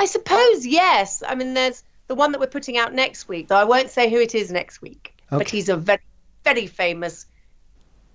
I 0.01 0.07
suppose 0.07 0.67
yes. 0.67 1.23
I 1.27 1.35
mean, 1.35 1.53
there's 1.53 1.85
the 2.07 2.15
one 2.15 2.33
that 2.33 2.41
we're 2.41 2.47
putting 2.47 2.79
out 2.79 2.95
next 2.95 3.29
week. 3.29 3.49
Though 3.49 3.57
I 3.57 3.65
won't 3.65 3.91
say 3.91 4.09
who 4.09 4.19
it 4.19 4.35
is 4.35 4.51
next 4.51 4.81
week, 4.81 5.15
but 5.29 5.51
he's 5.51 5.69
a 5.69 5.77
very, 5.77 6.01
very 6.43 6.67
famous 6.67 7.27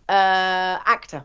uh, 0.10 0.82
actor, 0.84 1.24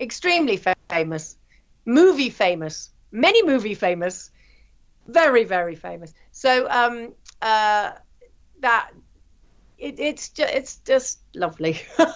extremely 0.00 0.56
fa- 0.56 0.74
famous, 0.90 1.36
movie 1.84 2.30
famous, 2.30 2.90
many 3.12 3.44
movie 3.44 3.74
famous, 3.74 4.32
very, 5.06 5.44
very 5.44 5.76
famous. 5.76 6.12
So 6.32 6.68
um, 6.68 7.14
uh, 7.40 7.92
that 8.58 8.90
it, 9.78 10.00
it's 10.00 10.30
just 10.30 10.52
it's 10.52 10.76
just 10.78 11.20
lovely. 11.32 11.80
I'm 11.98 12.08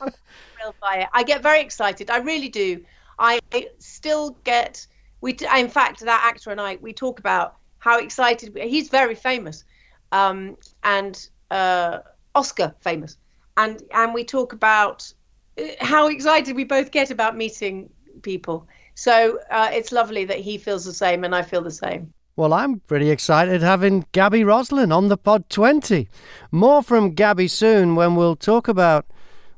thrilled 0.00 0.80
by 0.80 1.00
it. 1.00 1.08
I 1.12 1.22
get 1.22 1.42
very 1.42 1.60
excited. 1.60 2.08
I 2.08 2.18
really 2.20 2.48
do. 2.48 2.82
I 3.18 3.40
still 3.78 4.38
get. 4.42 4.86
We, 5.24 5.32
t- 5.32 5.46
in 5.56 5.70
fact, 5.70 6.00
that 6.00 6.22
actor 6.22 6.50
and 6.50 6.60
I, 6.60 6.76
we 6.82 6.92
talk 6.92 7.18
about 7.18 7.56
how 7.78 7.98
excited 7.98 8.54
he's 8.58 8.90
very 8.90 9.14
famous, 9.14 9.64
um, 10.12 10.58
and 10.82 11.16
uh, 11.50 12.00
Oscar 12.34 12.74
famous, 12.82 13.16
and 13.56 13.82
and 13.92 14.12
we 14.12 14.22
talk 14.24 14.52
about 14.52 15.10
uh, 15.58 15.62
how 15.80 16.08
excited 16.08 16.54
we 16.54 16.64
both 16.64 16.90
get 16.90 17.10
about 17.10 17.38
meeting 17.38 17.88
people. 18.20 18.68
So 18.96 19.38
uh, 19.50 19.70
it's 19.72 19.92
lovely 19.92 20.26
that 20.26 20.40
he 20.40 20.58
feels 20.58 20.84
the 20.84 20.92
same 20.92 21.24
and 21.24 21.34
I 21.34 21.40
feel 21.40 21.62
the 21.62 21.70
same. 21.70 22.12
Well, 22.36 22.52
I'm 22.52 22.80
pretty 22.80 23.08
excited 23.08 23.62
having 23.62 24.04
Gaby 24.12 24.44
Roslin 24.44 24.92
on 24.92 25.08
the 25.08 25.16
Pod 25.16 25.48
20. 25.48 26.06
More 26.52 26.82
from 26.82 27.14
Gaby 27.14 27.48
soon 27.48 27.94
when 27.94 28.14
we'll 28.14 28.36
talk 28.36 28.68
about 28.68 29.06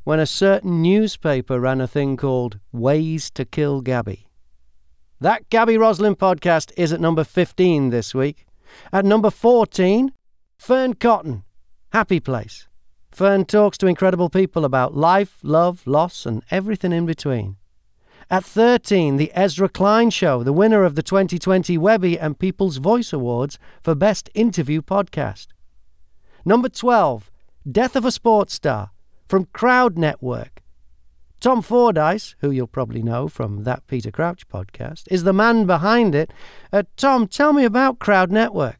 when 0.04 0.20
a 0.20 0.26
certain 0.26 0.80
newspaper 0.80 1.58
ran 1.58 1.80
a 1.80 1.88
thing 1.88 2.16
called 2.16 2.60
Ways 2.70 3.30
to 3.30 3.44
Kill 3.44 3.80
Gaby. 3.80 4.25
That 5.20 5.48
Gaby 5.48 5.78
Roslin 5.78 6.14
podcast 6.14 6.72
is 6.76 6.92
at 6.92 7.00
number 7.00 7.24
15 7.24 7.88
this 7.88 8.14
week. 8.14 8.44
At 8.92 9.06
number 9.06 9.30
14, 9.30 10.12
Fearne 10.58 10.92
Cotton, 10.92 11.42
Happy 11.90 12.20
Place. 12.20 12.68
Fearne 13.10 13.46
talks 13.46 13.78
to 13.78 13.86
incredible 13.86 14.28
people 14.28 14.66
about 14.66 14.94
life, 14.94 15.38
love, 15.42 15.86
loss, 15.86 16.26
and 16.26 16.42
everything 16.50 16.92
in 16.92 17.06
between. 17.06 17.56
At 18.28 18.44
13, 18.44 19.16
The 19.16 19.32
Ezra 19.34 19.70
Klein 19.70 20.10
Show, 20.10 20.42
the 20.42 20.52
winner 20.52 20.84
of 20.84 20.96
the 20.96 21.02
2020 21.02 21.78
Webby 21.78 22.18
and 22.18 22.38
People's 22.38 22.76
Voice 22.76 23.10
Awards 23.12 23.58
for 23.80 23.94
Best 23.94 24.28
Interview 24.34 24.82
Podcast. 24.82 25.46
Number 26.44 26.68
12, 26.68 27.30
Death 27.70 27.96
of 27.96 28.04
a 28.04 28.10
Sports 28.10 28.52
Star 28.52 28.90
from 29.28 29.46
Crowd 29.46 29.96
Network. 29.96 30.62
Tom 31.40 31.62
Fordyce, 31.62 32.34
who 32.40 32.50
you'll 32.50 32.66
probably 32.66 33.02
know 33.02 33.28
from 33.28 33.64
that 33.64 33.86
Peter 33.86 34.10
Crouch 34.10 34.48
podcast, 34.48 35.04
is 35.10 35.24
the 35.24 35.32
man 35.32 35.66
behind 35.66 36.14
it. 36.14 36.32
Uh, 36.72 36.84
Tom, 36.96 37.28
tell 37.28 37.52
me 37.52 37.64
about 37.64 37.98
Crowd 37.98 38.30
Network. 38.32 38.78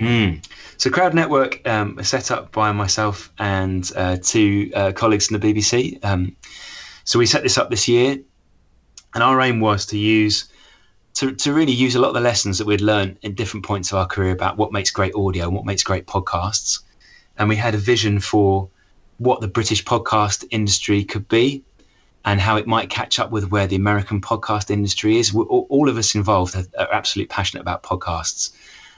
Mm. 0.00 0.44
So, 0.76 0.90
Crowd 0.90 1.12
Network 1.12 1.66
um, 1.66 1.96
was 1.96 2.08
set 2.08 2.30
up 2.30 2.52
by 2.52 2.72
myself 2.72 3.32
and 3.38 3.90
uh, 3.96 4.16
two 4.22 4.70
uh, 4.74 4.92
colleagues 4.92 5.30
in 5.30 5.38
the 5.38 5.54
BBC. 5.54 6.02
Um, 6.04 6.36
so, 7.04 7.18
we 7.18 7.26
set 7.26 7.42
this 7.42 7.58
up 7.58 7.68
this 7.68 7.88
year, 7.88 8.18
and 9.14 9.22
our 9.22 9.40
aim 9.40 9.60
was 9.60 9.86
to 9.86 9.98
use 9.98 10.48
to, 11.14 11.34
to 11.34 11.52
really 11.52 11.72
use 11.72 11.96
a 11.96 12.00
lot 12.00 12.08
of 12.08 12.14
the 12.14 12.20
lessons 12.20 12.58
that 12.58 12.66
we'd 12.66 12.80
learned 12.80 13.18
in 13.22 13.34
different 13.34 13.66
points 13.66 13.90
of 13.90 13.98
our 13.98 14.06
career 14.06 14.30
about 14.30 14.56
what 14.56 14.72
makes 14.72 14.90
great 14.92 15.14
audio 15.16 15.46
and 15.46 15.54
what 15.54 15.64
makes 15.64 15.82
great 15.82 16.06
podcasts. 16.06 16.80
And 17.36 17.48
we 17.48 17.56
had 17.56 17.74
a 17.74 17.78
vision 17.78 18.20
for 18.20 18.68
what 19.16 19.40
the 19.40 19.48
British 19.48 19.84
podcast 19.84 20.44
industry 20.50 21.02
could 21.02 21.26
be 21.26 21.64
and 22.28 22.42
how 22.42 22.56
it 22.56 22.66
might 22.66 22.90
catch 22.90 23.18
up 23.18 23.30
with 23.30 23.50
where 23.50 23.66
the 23.66 23.76
American 23.76 24.20
podcast 24.20 24.70
industry 24.70 25.16
is. 25.16 25.32
We're, 25.32 25.44
all 25.44 25.88
of 25.88 25.96
us 25.96 26.14
involved 26.14 26.54
are, 26.54 26.64
are 26.78 26.92
absolutely 26.92 27.28
passionate 27.28 27.62
about 27.62 27.82
podcasts, 27.82 28.52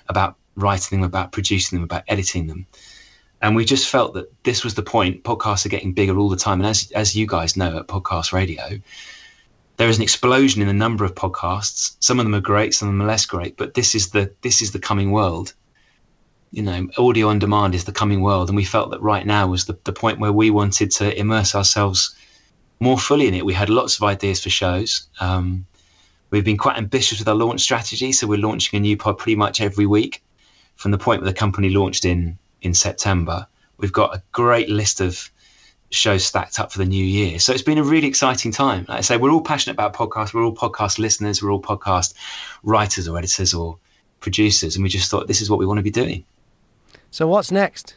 about 0.09 0.35
writing 0.57 0.99
them, 0.99 1.07
about 1.07 1.31
producing 1.31 1.77
them, 1.77 1.85
about 1.85 2.03
editing 2.09 2.49
them. 2.49 2.67
And 3.41 3.55
we 3.55 3.65
just 3.65 3.89
felt 3.89 4.15
that 4.15 4.33
this 4.43 4.65
was 4.65 4.75
the 4.75 4.83
point. 4.83 5.23
Podcasts 5.23 5.65
are 5.65 5.69
getting 5.69 5.93
bigger 5.93 6.19
all 6.19 6.29
the 6.29 6.37
time. 6.37 6.59
And 6.59 6.67
as, 6.67 6.91
as 6.91 7.15
you 7.15 7.25
guys 7.25 7.57
know 7.57 7.79
at 7.79 7.87
Podcast 7.87 8.33
Radio, 8.33 8.81
there 9.77 9.89
is 9.89 9.99
an 9.99 10.03
explosion 10.03 10.61
in 10.61 10.67
the 10.67 10.75
number 10.75 11.05
of 11.05 11.15
podcasts. 11.15 11.95
Some 12.01 12.19
of 12.19 12.27
them 12.27 12.35
are 12.35 12.41
great, 12.41 12.75
some 12.75 12.89
of 12.89 12.95
them 12.95 13.03
are 13.03 13.09
less 13.09 13.27
great, 13.27 13.57
but 13.57 13.75
this 13.75 13.95
is 13.95 14.11
the 14.11 14.35
this 14.43 14.61
is 14.61 14.73
the 14.73 14.81
coming 14.81 15.13
world. 15.13 15.55
You 16.51 16.65
know, 16.65 16.89
audio 16.99 17.29
on 17.29 17.39
demand 17.39 17.77
is 17.77 17.85
the 17.85 17.93
coming 17.93 18.23
world, 18.23 18.49
and 18.49 18.57
we 18.57 18.65
felt 18.65 18.91
that 18.91 19.01
right 19.01 19.25
now 19.25 19.47
was 19.47 19.67
the, 19.67 19.79
the 19.85 19.93
point 19.93 20.19
where 20.19 20.33
we 20.33 20.51
wanted 20.51 20.91
to 20.91 21.17
immerse 21.17 21.55
ourselves 21.55 22.17
more 22.81 22.99
fully 22.99 23.29
in 23.29 23.35
it. 23.35 23.45
We 23.45 23.53
had 23.53 23.69
lots 23.69 23.97
of 23.97 24.03
ideas 24.03 24.43
for 24.43 24.51
shows. 24.51 25.07
Um, 25.21 25.67
we've 26.31 26.45
been 26.45 26.57
quite 26.57 26.79
ambitious 26.79 27.19
with 27.19 27.29
our 27.29 27.35
launch 27.35 27.61
strategy, 27.61 28.13
so 28.13 28.27
we're 28.27 28.39
launching 28.39 28.79
a 28.79 28.81
new 28.81 28.97
pod 28.97 29.19
pretty 29.19 29.37
much 29.37 29.61
every 29.61 29.87
week. 29.87 30.23
From 30.77 30.91
the 30.91 30.99
point 30.99 31.21
where 31.21 31.31
the 31.31 31.37
company 31.39 31.69
launched 31.69 32.07
in 32.07 32.39
in 32.63 32.73
September, 32.73 33.47
we've 33.77 33.93
got 33.93 34.15
a 34.17 34.23
great 34.33 34.71
list 34.71 35.01
of 35.01 35.31
shows 35.91 36.25
stacked 36.25 36.59
up 36.59 36.73
for 36.73 36.79
the 36.79 36.87
new 36.87 37.05
year. 37.05 37.39
So 37.39 37.53
it's 37.53 37.63
been 37.63 37.79
a 37.79 37.85
really 37.85 38.09
exciting 38.09 38.53
time. 38.53 38.87
Like 38.89 38.99
I 38.99 39.01
say, 39.03 39.17
we're 39.19 39.31
all 39.31 39.43
passionate 39.43 39.75
about 39.75 39.93
podcasts. 39.93 40.33
We're 40.33 40.45
all 40.45 40.55
podcast 40.55 40.99
listeners. 40.99 41.43
We're 41.43 41.51
all 41.51 41.61
podcast 41.61 42.15
writers 42.63 43.09
or 43.09 43.19
editors 43.19 43.53
or 43.53 43.77
producers, 44.21 44.77
and 44.77 44.83
we 44.83 44.89
just 44.89 45.11
thought 45.11 45.27
this 45.27 45.43
is 45.43 45.51
what 45.51 45.59
we 45.59 45.67
want 45.67 45.79
to 45.79 45.83
be 45.83 45.91
doing. 45.91 46.25
So, 47.11 47.27
what's 47.27 47.51
next? 47.51 47.97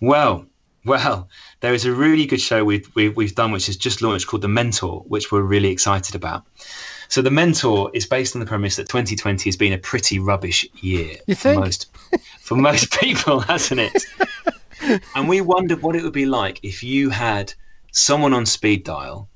Well, 0.00 0.46
well, 0.84 1.28
there 1.60 1.74
is 1.74 1.84
a 1.84 1.92
really 1.92 2.26
good 2.26 2.40
show 2.40 2.64
we've, 2.64 2.90
we've, 2.94 3.16
we've 3.16 3.34
done, 3.34 3.52
which 3.52 3.68
is 3.68 3.76
just 3.76 4.02
launched 4.02 4.26
called 4.26 4.42
The 4.42 4.48
Mentor, 4.48 5.00
which 5.06 5.30
we're 5.30 5.42
really 5.42 5.70
excited 5.70 6.14
about. 6.14 6.44
So, 7.08 7.22
The 7.22 7.30
Mentor 7.30 7.90
is 7.92 8.06
based 8.06 8.34
on 8.34 8.40
the 8.40 8.46
premise 8.46 8.76
that 8.76 8.88
2020 8.88 9.48
has 9.48 9.56
been 9.56 9.72
a 9.72 9.78
pretty 9.78 10.18
rubbish 10.18 10.66
year 10.80 11.16
for 11.36 11.54
most 11.54 11.86
for 12.40 12.56
most 12.56 12.92
people, 13.00 13.40
hasn't 13.40 13.80
it? 13.80 14.04
and 15.14 15.28
we 15.28 15.40
wondered 15.40 15.82
what 15.82 15.96
it 15.96 16.02
would 16.02 16.12
be 16.12 16.26
like 16.26 16.60
if 16.62 16.82
you 16.82 17.10
had 17.10 17.52
someone 17.92 18.32
on 18.32 18.46
speed 18.46 18.84
dial 18.84 19.28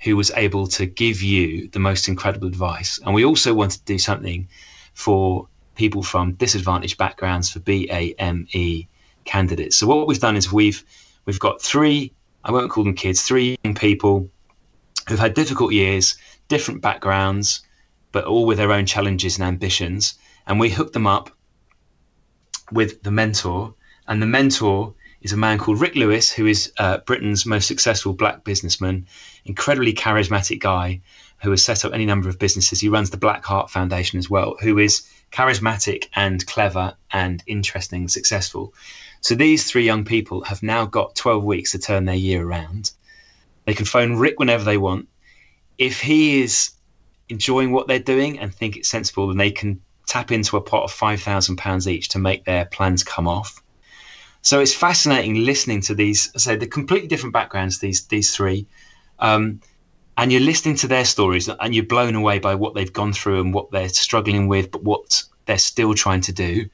who 0.00 0.16
was 0.16 0.30
able 0.32 0.66
to 0.66 0.86
give 0.86 1.22
you 1.22 1.68
the 1.68 1.78
most 1.78 2.08
incredible 2.08 2.48
advice. 2.48 2.98
And 3.04 3.14
we 3.14 3.24
also 3.24 3.52
wanted 3.54 3.78
to 3.78 3.84
do 3.84 3.98
something 3.98 4.48
for 4.94 5.46
people 5.76 6.02
from 6.02 6.32
disadvantaged 6.32 6.98
backgrounds 6.98 7.50
for 7.50 7.60
BAME 7.60 8.88
candidates. 9.24 9.76
So 9.76 9.86
what 9.86 10.06
we've 10.06 10.18
done 10.18 10.36
is 10.36 10.52
we've 10.52 10.84
we've 11.30 11.38
got 11.38 11.62
three 11.62 12.12
I 12.42 12.50
won't 12.50 12.70
call 12.70 12.84
them 12.84 12.94
kids, 12.94 13.22
three 13.22 13.56
young 13.62 13.74
people 13.74 14.28
who've 15.08 15.18
had 15.18 15.34
difficult 15.34 15.72
years, 15.72 16.16
different 16.48 16.80
backgrounds, 16.80 17.60
but 18.12 18.24
all 18.24 18.46
with 18.46 18.58
their 18.58 18.72
own 18.72 18.86
challenges 18.86 19.38
and 19.38 19.46
ambitions. 19.46 20.14
And 20.46 20.58
we 20.58 20.70
hooked 20.70 20.94
them 20.94 21.06
up 21.06 21.30
with 22.72 23.02
the 23.02 23.10
mentor. 23.10 23.74
And 24.08 24.22
the 24.22 24.26
mentor 24.26 24.94
is 25.20 25.32
a 25.32 25.36
man 25.36 25.58
called 25.58 25.80
Ric 25.80 25.94
Lewis, 25.96 26.32
who 26.32 26.46
is 26.46 26.72
uh, 26.78 26.98
Britain's 26.98 27.44
most 27.44 27.68
successful 27.68 28.14
black 28.14 28.42
businessman, 28.42 29.06
incredibly 29.44 29.92
charismatic 29.92 30.60
guy 30.60 31.02
who 31.42 31.50
has 31.50 31.64
set 31.64 31.84
up 31.84 31.92
any 31.92 32.06
number 32.06 32.28
of 32.28 32.38
businesses. 32.38 32.80
He 32.80 32.88
runs 32.88 33.10
the 33.10 33.16
Black 33.16 33.44
Heart 33.44 33.70
Foundation 33.70 34.18
as 34.18 34.28
well, 34.28 34.56
who 34.60 34.78
is 34.78 35.06
charismatic 35.30 36.08
and 36.14 36.44
clever 36.46 36.96
and 37.12 37.42
interesting, 37.46 38.02
and 38.02 38.10
successful. 38.10 38.74
So 39.20 39.34
these 39.34 39.70
three 39.70 39.84
young 39.84 40.04
people 40.04 40.44
have 40.44 40.62
now 40.62 40.86
got 40.86 41.14
12 41.14 41.44
weeks 41.44 41.72
to 41.72 41.78
turn 41.78 42.04
their 42.04 42.14
year 42.14 42.44
around. 42.44 42.92
They 43.66 43.74
can 43.74 43.86
phone 43.86 44.16
Ric 44.16 44.38
whenever 44.38 44.64
they 44.64 44.78
want. 44.78 45.08
If 45.76 46.00
he 46.00 46.42
is 46.42 46.70
enjoying 47.28 47.72
what 47.72 47.86
they're 47.86 47.98
doing 47.98 48.38
and 48.38 48.54
think 48.54 48.76
it's 48.76 48.88
sensible, 48.88 49.28
then 49.28 49.36
they 49.36 49.50
can 49.50 49.82
tap 50.06 50.32
into 50.32 50.56
a 50.56 50.60
pot 50.60 50.84
of 50.84 50.92
£5,000 50.92 51.86
each 51.86 52.08
to 52.10 52.18
make 52.18 52.44
their 52.44 52.64
plans 52.64 53.04
come 53.04 53.28
off. 53.28 53.62
So 54.42 54.60
it's 54.60 54.74
fascinating 54.74 55.44
listening 55.44 55.82
to 55.82 55.94
these, 55.94 56.32
I 56.34 56.38
say, 56.38 56.56
the 56.56 56.66
completely 56.66 57.08
different 57.08 57.34
backgrounds, 57.34 57.78
these, 57.78 58.06
these 58.06 58.34
three. 58.34 58.66
Um, 59.18 59.60
and 60.16 60.32
you're 60.32 60.40
listening 60.40 60.76
to 60.76 60.88
their 60.88 61.04
stories 61.04 61.48
and 61.48 61.74
you're 61.74 61.84
blown 61.84 62.14
away 62.14 62.38
by 62.38 62.54
what 62.54 62.74
they've 62.74 62.92
gone 62.92 63.12
through 63.12 63.40
and 63.40 63.54
what 63.54 63.70
they're 63.70 63.88
struggling 63.90 64.48
with, 64.48 64.70
but 64.70 64.82
what 64.82 65.22
they're 65.44 65.58
still 65.58 65.94
trying 65.94 66.22
to 66.22 66.32
do. 66.32 66.68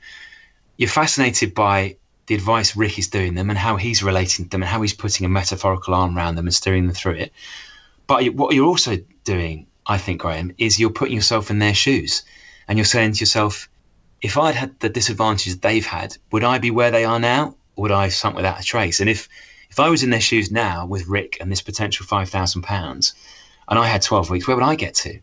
You're 0.77 0.89
fascinated 0.89 1.55
by 1.55 1.97
the 2.27 2.35
advice 2.35 2.77
Ric 2.77 2.99
is 2.99 3.09
doing 3.09 3.35
them 3.35 3.51
and 3.51 3.59
how 3.59 3.77
he's 3.77 4.03
relating 4.03 4.47
to 4.47 4.51
them 4.51 4.63
and 4.63 4.69
how 4.69 4.83
he's 4.83 4.93
putting 4.93 5.25
a 5.27 5.29
metaphorical 5.29 5.95
arm 5.95 6.17
around 6.17 6.35
them 6.35 6.47
and 6.47 6.55
steering 6.55 6.87
them 6.87 6.95
through 6.95 7.15
it. 7.15 7.33
But 8.07 8.27
what 8.35 8.55
you're 8.55 8.67
also 8.67 8.99
doing, 9.25 9.67
I 9.87 9.99
think, 9.99 10.21
Graham, 10.21 10.53
is 10.59 10.79
you're 10.79 10.91
putting 10.91 11.15
yourself 11.15 11.51
in 11.51 11.59
their 11.59 11.75
shoes 11.75 12.23
and 12.69 12.79
you're 12.79 12.85
saying 12.85 13.13
to 13.13 13.21
yourself, 13.21 13.69
if 14.23 14.39
I'd 14.39 14.55
had 14.55 14.79
the 14.81 14.89
disadvantages 14.89 15.59
they've 15.59 15.87
had, 15.87 16.17
would 16.33 16.45
I 16.45 16.59
be 16.59 16.71
where 16.71 16.91
they 16.91 17.05
are 17.05 17.21
now? 17.21 17.55
Or 17.77 17.83
would 17.83 17.93
I 17.93 18.05
have 18.05 18.15
sunk 18.15 18.35
without 18.35 18.61
a 18.61 18.65
trace? 18.65 19.01
And 19.01 19.11
if, 19.11 19.29
if 19.71 19.79
I 19.79 19.89
was 19.89 20.03
in 20.03 20.11
their 20.11 20.21
shoes 20.21 20.51
now 20.51 20.87
with 20.87 21.07
Ric 21.07 21.39
and 21.41 21.51
this 21.51 21.63
potential 21.63 22.07
£5,000 22.07 23.15
and 23.69 23.79
I 23.79 23.87
had 23.87 24.03
12 24.03 24.31
weeks, 24.31 24.49
where 24.49 24.57
would 24.57 24.65
I 24.65 24.75
get 24.75 24.95
to? 24.95 25.21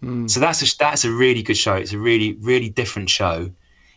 Hmm. 0.00 0.26
So 0.28 0.40
that's 0.40 0.62
a, 0.62 0.78
that's 0.78 1.04
a 1.04 1.10
really 1.10 1.42
good 1.42 1.56
show. 1.56 1.74
It's 1.74 1.92
a 1.92 1.98
really, 1.98 2.34
really 2.34 2.68
different 2.68 3.10
show. 3.10 3.50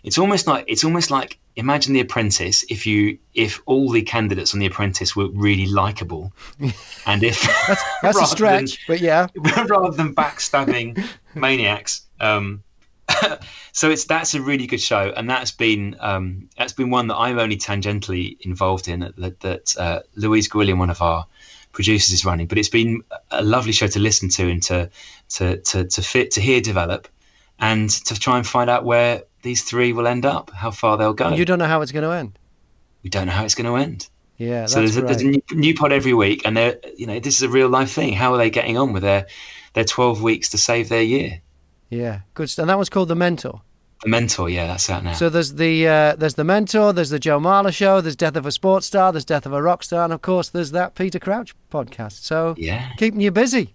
It's 0.07 0.17
almost 0.17 0.47
like 0.47 0.63
it's 0.69 0.85
almost 0.85 1.11
like 1.11 1.37
imagine 1.57 1.91
The 1.91 1.99
Apprentice 1.99 2.63
if 2.69 2.85
you 2.87 3.17
if 3.33 3.61
all 3.65 3.91
the 3.91 4.03
candidates 4.03 4.53
on 4.53 4.61
The 4.61 4.65
Apprentice 4.65 5.17
were 5.17 5.27
really 5.27 5.67
likable, 5.67 6.31
and 7.05 7.23
if 7.23 7.41
That's 7.67 7.81
a 8.03 8.07
rather 8.07 8.25
stretch, 8.25 8.87
but 8.87 9.01
yeah. 9.01 9.27
rather 9.67 9.91
than 9.91 10.15
backstabbing 10.15 11.05
maniacs. 11.35 12.03
Um, 12.21 12.63
so 13.73 13.89
it's 13.89 14.05
that's 14.05 14.33
a 14.33 14.41
really 14.41 14.65
good 14.65 14.79
show, 14.79 15.11
and 15.13 15.29
that's 15.29 15.51
been 15.51 15.97
um, 15.99 16.47
that's 16.57 16.71
been 16.71 16.89
one 16.89 17.07
that 17.07 17.17
I'm 17.17 17.37
only 17.37 17.57
tangentially 17.57 18.37
involved 18.39 18.87
in. 18.87 19.11
That, 19.17 19.41
that 19.41 19.75
uh, 19.77 19.99
Louise 20.15 20.47
Gwilliam, 20.47 20.77
one 20.77 20.89
of 20.89 21.01
our 21.01 21.25
producers, 21.73 22.13
is 22.13 22.23
running. 22.23 22.47
But 22.47 22.59
it's 22.59 22.69
been 22.69 23.03
a 23.29 23.43
lovely 23.43 23.73
show 23.73 23.87
to 23.87 23.99
listen 23.99 24.29
to 24.29 24.49
and 24.49 24.63
to 24.63 24.89
to 25.31 25.57
to, 25.57 25.83
to 25.83 26.01
fit 26.01 26.31
to 26.31 26.41
hear 26.41 26.61
develop, 26.61 27.09
and 27.59 27.89
to 27.89 28.19
try 28.19 28.37
and 28.37 28.45
find 28.45 28.69
out 28.69 28.85
where 28.85 29.23
these 29.41 29.63
three 29.63 29.93
will 29.93 30.07
end 30.07 30.25
up, 30.25 30.51
how 30.51 30.71
far 30.71 30.97
they'll 30.97 31.13
go. 31.13 31.29
You 31.33 31.45
don't 31.45 31.59
know 31.59 31.65
how 31.65 31.81
it's 31.81 31.91
going 31.91 32.03
to 32.03 32.11
end. 32.11 32.37
we 33.03 33.09
don't 33.09 33.27
know 33.27 33.33
how 33.33 33.45
it's 33.45 33.55
going 33.55 33.65
to 33.67 33.75
end. 33.75 34.09
Yeah, 34.37 34.61
that's 34.61 34.73
So 34.73 34.79
there's 34.79 34.97
a, 34.97 35.01
there's 35.01 35.21
a 35.21 35.25
new, 35.25 35.41
new 35.51 35.73
pod 35.73 35.91
every 35.91 36.13
week, 36.13 36.43
and 36.45 36.55
they're 36.55 36.77
you 36.95 37.07
know 37.07 37.19
this 37.19 37.35
is 37.37 37.41
a 37.41 37.49
real 37.49 37.69
life 37.69 37.91
thing. 37.91 38.13
How 38.13 38.33
are 38.33 38.37
they 38.37 38.49
getting 38.51 38.77
on 38.77 38.93
with 38.93 39.01
their 39.03 39.25
their 39.73 39.83
12 39.85 40.21
weeks 40.21 40.49
to 40.49 40.57
save 40.57 40.89
their 40.89 41.01
year? 41.01 41.41
Yeah, 41.89 42.19
good. 42.35 42.53
And 42.59 42.69
that 42.69 42.77
was 42.77 42.89
called 42.89 43.07
The 43.07 43.15
Mentor. 43.15 43.61
The 44.03 44.09
mentor, 44.09 44.47
yeah, 44.47 44.67
that's 44.67 44.87
out 44.91 45.03
now. 45.03 45.13
So 45.13 45.27
there's 45.29 45.55
the 45.55 45.87
uh, 45.87 46.15
there's 46.17 46.35
the 46.35 46.43
Mentor, 46.43 46.93
there's 46.93 47.09
the 47.09 47.17
Joe 47.17 47.39
Marler 47.39 47.73
Show, 47.73 47.99
there's 47.99 48.15
Death 48.15 48.35
of 48.35 48.45
a 48.45 48.51
Sports 48.51 48.85
Star, 48.85 49.11
there's 49.11 49.25
Death 49.25 49.47
of 49.47 49.53
a 49.53 49.61
Rock 49.61 49.81
Star, 49.81 50.03
and 50.03 50.13
of 50.13 50.21
course 50.21 50.49
there's 50.49 50.69
that 50.69 50.93
Peter 50.93 51.17
Crouch 51.17 51.55
podcast. 51.71 52.21
So 52.23 52.53
yeah, 52.59 52.91
keeping 52.97 53.21
you 53.21 53.31
busy. 53.31 53.73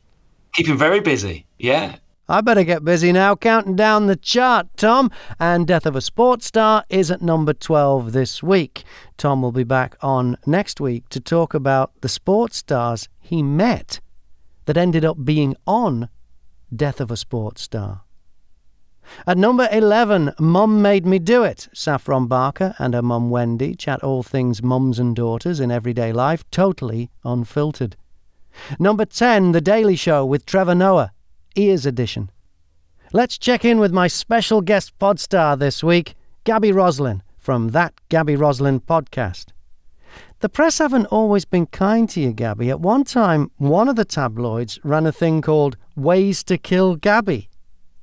Keeping 0.52 0.78
very 0.78 1.00
busy. 1.00 1.44
Yeah, 1.58 1.96
I 2.32 2.40
better 2.40 2.64
get 2.64 2.82
busy 2.82 3.12
now 3.12 3.36
counting 3.36 3.76
down 3.76 4.06
the 4.06 4.16
chart, 4.16 4.66
Tom. 4.78 5.10
And 5.38 5.66
Death 5.66 5.84
of 5.84 5.94
a 5.94 6.00
Sports 6.00 6.46
Star 6.46 6.82
is 6.88 7.10
at 7.10 7.20
number 7.20 7.52
12 7.52 8.12
this 8.12 8.42
week. 8.42 8.84
Tom 9.18 9.42
will 9.42 9.52
be 9.52 9.64
back 9.64 9.98
on 10.00 10.38
next 10.46 10.80
week 10.80 11.10
to 11.10 11.20
talk 11.20 11.52
about 11.52 11.92
the 12.00 12.08
sports 12.08 12.56
stars 12.56 13.10
he 13.20 13.42
met 13.42 14.00
that 14.64 14.78
ended 14.78 15.04
up 15.04 15.22
being 15.22 15.56
on 15.66 16.08
Death 16.74 17.02
of 17.02 17.10
a 17.10 17.18
Sports 17.18 17.60
Star. 17.60 18.00
At 19.26 19.36
number 19.36 19.68
11, 19.70 20.32
Mum 20.38 20.80
Made 20.80 21.04
Me 21.04 21.18
Do 21.18 21.44
It. 21.44 21.68
Saffron 21.74 22.28
Barker 22.28 22.74
and 22.78 22.94
her 22.94 23.02
mum 23.02 23.28
Wendy 23.28 23.74
chat 23.74 24.02
all 24.02 24.22
things 24.22 24.62
mums 24.62 24.98
and 24.98 25.14
daughters 25.14 25.60
in 25.60 25.70
everyday 25.70 26.12
life, 26.12 26.50
totally 26.50 27.10
unfiltered. 27.24 27.94
Number 28.78 29.04
10, 29.04 29.52
The 29.52 29.60
Daily 29.60 29.96
Show 29.96 30.24
with 30.24 30.46
Trevor 30.46 30.74
Noah, 30.74 31.12
Ears 31.56 31.87
Edition. 31.87 32.30
Let's 33.12 33.38
check 33.38 33.64
in 33.64 33.78
with 33.78 33.92
my 33.92 34.06
special 34.06 34.61
guest 34.61 34.99
pod 34.99 35.21
star 35.21 35.56
this 35.56 35.85
week, 35.85 36.14
Gaby 36.44 36.73
Roslin 36.73 37.23
from 37.38 37.68
That 37.68 37.92
Gaby 38.09 38.37
Roslin 38.37 38.80
podcast. 38.80 39.47
The 40.40 40.49
press 40.49 40.78
haven't 40.78 41.06
always 41.06 41.44
been 41.44 41.66
kind 41.66 42.09
to 42.11 42.21
you, 42.21 42.32
Gaby. 42.32 42.71
At 42.71 42.80
one 42.80 43.04
time, 43.04 43.50
one 43.59 43.88
of 43.88 43.97
the 43.97 44.04
tabloids 44.04 44.78
ran 44.82 45.06
a 45.06 45.12
thing 45.12 45.42
called 45.42 45.76
Ways 45.94 46.42
to 46.44 46.59
Kill 46.59 46.97
Gaby. 46.97 47.49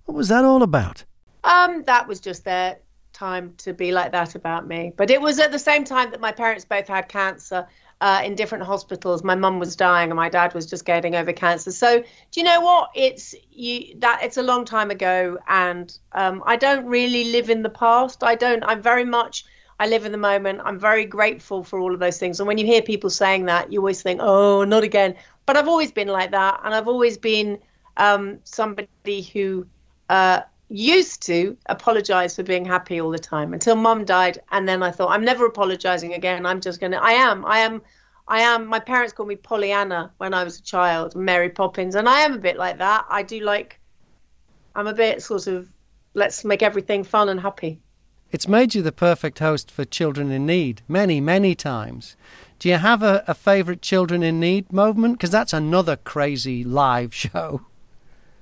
What 0.05 0.15
was 0.15 0.29
that 0.29 0.45
all 0.45 0.63
about? 0.63 1.05
Um, 1.43 1.83
that 1.85 2.07
was 2.07 2.19
just 2.19 2.45
their 2.45 2.77
time 3.13 3.53
to 3.57 3.73
be 3.73 3.91
like 3.91 4.11
that 4.11 4.35
about 4.35 4.67
me. 4.67 4.93
But 4.95 5.09
it 5.09 5.21
was 5.21 5.39
at 5.39 5.51
the 5.51 5.59
same 5.59 5.83
time 5.83 6.11
that 6.11 6.21
my 6.21 6.31
parents 6.31 6.65
both 6.65 6.87
had 6.87 7.09
cancer 7.09 7.67
uh, 8.01 8.21
in 8.23 8.35
different 8.35 8.63
hospitals. 8.63 9.23
My 9.23 9.35
mum 9.35 9.59
was 9.59 9.75
dying, 9.75 10.09
and 10.09 10.15
my 10.15 10.29
dad 10.29 10.53
was 10.53 10.65
just 10.65 10.85
getting 10.85 11.15
over 11.15 11.33
cancer. 11.33 11.71
So, 11.71 11.99
do 11.99 12.05
you 12.39 12.43
know 12.43 12.61
what? 12.61 12.89
It's 12.95 13.35
you 13.51 13.95
that 13.99 14.21
it's 14.23 14.37
a 14.37 14.43
long 14.43 14.65
time 14.65 14.91
ago, 14.91 15.37
and 15.47 15.95
um, 16.13 16.43
I 16.45 16.55
don't 16.55 16.85
really 16.85 17.31
live 17.31 17.49
in 17.49 17.61
the 17.61 17.69
past. 17.69 18.23
I 18.23 18.35
don't. 18.35 18.63
I'm 18.63 18.81
very 18.81 19.05
much. 19.05 19.45
I 19.81 19.87
live 19.87 20.05
in 20.05 20.11
the 20.11 20.17
moment. 20.17 20.61
I'm 20.63 20.77
very 20.79 21.05
grateful 21.05 21.63
for 21.63 21.79
all 21.79 21.93
of 21.93 21.99
those 21.99 22.17
things. 22.17 22.39
And 22.39 22.47
when 22.47 22.57
you 22.57 22.65
hear 22.65 22.81
people 22.81 23.09
saying 23.09 23.45
that, 23.45 23.71
you 23.71 23.79
always 23.79 24.01
think, 24.01 24.21
"Oh, 24.23 24.63
not 24.63 24.83
again." 24.83 25.15
But 25.45 25.57
I've 25.57 25.67
always 25.67 25.91
been 25.91 26.07
like 26.07 26.31
that, 26.31 26.61
and 26.63 26.73
I've 26.73 26.87
always 26.87 27.17
been 27.17 27.59
um, 27.97 28.39
somebody 28.43 29.23
who 29.33 29.67
uh, 30.09 30.41
used 30.69 31.25
to 31.25 31.57
apologize 31.65 32.35
for 32.35 32.43
being 32.43 32.63
happy 32.63 33.01
all 33.01 33.09
the 33.09 33.19
time 33.19 33.53
until 33.53 33.75
mum 33.75 34.05
died 34.05 34.39
and 34.51 34.69
then 34.69 34.83
i 34.83 34.91
thought 34.91 35.09
i'm 35.09 35.25
never 35.25 35.45
apologizing 35.45 36.13
again 36.13 36.45
i'm 36.45 36.61
just 36.61 36.79
gonna 36.79 36.97
i 36.97 37.11
am 37.11 37.43
i 37.45 37.57
am 37.57 37.81
i 38.27 38.39
am 38.39 38.67
my 38.67 38.79
parents 38.79 39.11
called 39.11 39.27
me 39.27 39.35
pollyanna 39.35 40.11
when 40.17 40.33
i 40.33 40.43
was 40.43 40.59
a 40.59 40.61
child 40.61 41.15
mary 41.15 41.49
poppins 41.49 41.95
and 41.95 42.07
i 42.07 42.19
am 42.19 42.33
a 42.33 42.37
bit 42.37 42.55
like 42.55 42.77
that 42.77 43.03
i 43.09 43.23
do 43.23 43.39
like 43.39 43.79
i'm 44.75 44.85
a 44.85 44.93
bit 44.93 45.23
sort 45.23 45.47
of 45.47 45.67
let's 46.13 46.45
make 46.45 46.61
everything 46.61 47.03
fun 47.03 47.29
and 47.29 47.39
happy 47.39 47.81
It's 48.31 48.47
made 48.47 48.75
you 48.75 48.83
the 48.83 48.91
perfect 48.91 49.39
host 49.39 49.71
for 49.71 49.85
children 49.85 50.31
in 50.31 50.45
need 50.45 50.83
many, 50.87 51.19
many 51.19 51.55
times. 51.55 52.15
Do 52.59 52.69
you 52.69 52.75
have 52.77 53.01
a, 53.01 53.23
a 53.27 53.33
favourite 53.33 53.81
children 53.81 54.21
in 54.21 54.39
need 54.39 54.71
moment? 54.71 55.15
Because 55.15 55.31
that's 55.31 55.51
another 55.51 55.95
crazy 55.95 56.63
live 56.63 57.11
show. 57.23 57.61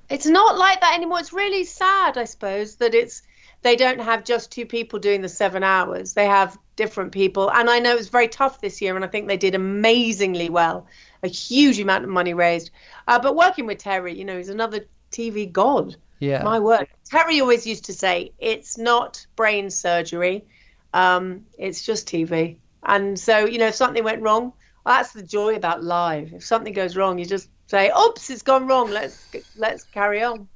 It's 0.09 0.25
not 0.25 0.57
like 0.57 0.81
that 0.81 0.95
anymore. 0.95 1.19
It's 1.19 1.33
really 1.33 1.63
sad 1.63 2.17
i 2.17 2.23
suppose 2.23 2.75
that 2.75 2.93
it's 2.93 3.23
they 3.63 3.75
don't 3.75 3.99
have 3.99 4.23
just 4.23 4.51
two 4.51 4.65
people 4.65 4.99
doing 4.99 5.21
the 5.21 5.29
seven 5.29 5.63
hours. 5.63 6.13
They 6.13 6.27
have 6.27 6.57
different 6.75 7.11
people. 7.11 7.51
And 7.51 7.69
i 7.69 7.79
know 7.79 7.91
it 7.91 7.97
was 7.97 8.09
very 8.09 8.27
tough 8.27 8.61
this 8.61 8.81
year 8.81 8.95
and 8.95 9.03
i 9.03 9.07
think 9.07 9.27
they 9.27 9.37
did 9.37 9.55
amazingly 9.55 10.49
well. 10.49 10.87
A 11.23 11.27
huge 11.27 11.79
amount 11.79 12.03
of 12.03 12.09
money 12.09 12.33
raised. 12.33 12.71
Uh, 13.07 13.19
but 13.19 13.35
working 13.35 13.65
with 13.65 13.79
terry 13.79 14.17
you 14.17 14.25
know 14.25 14.37
he's 14.37 14.49
another 14.49 14.85
tv 15.11 15.51
god. 15.51 15.95
Yeah. 16.19 16.41
my 16.43 16.59
word. 16.59 16.87
Terry 17.05 17.41
always 17.41 17.67
used 17.67 17.85
to 17.85 17.93
say 17.93 18.31
it's 18.39 18.77
not 18.77 19.25
brain 19.35 19.69
surgery. 19.69 20.45
Um, 20.93 21.45
it's 21.57 21.85
just 21.85 22.07
tv 22.07 22.57
and 22.83 23.19
so 23.19 23.45
you 23.45 23.57
know 23.57 23.67
if 23.67 23.75
something 23.75 24.03
went 24.03 24.21
wrong 24.21 24.53
well, 24.85 24.95
that's 24.95 25.11
the 25.11 25.21
joy 25.21 25.55
about 25.55 25.83
live. 25.83 26.31
If 26.31 26.45
something 26.45 26.73
goes 26.73 26.95
wrong 26.95 27.19
you 27.19 27.25
just 27.25 27.49
say 27.67 27.91
oops 27.97 28.29
it's 28.29 28.41
gone 28.41 28.67
wrong 28.67 28.89
let's 28.89 29.27
let's 29.57 29.83
carry 29.83 30.23
on 30.23 30.47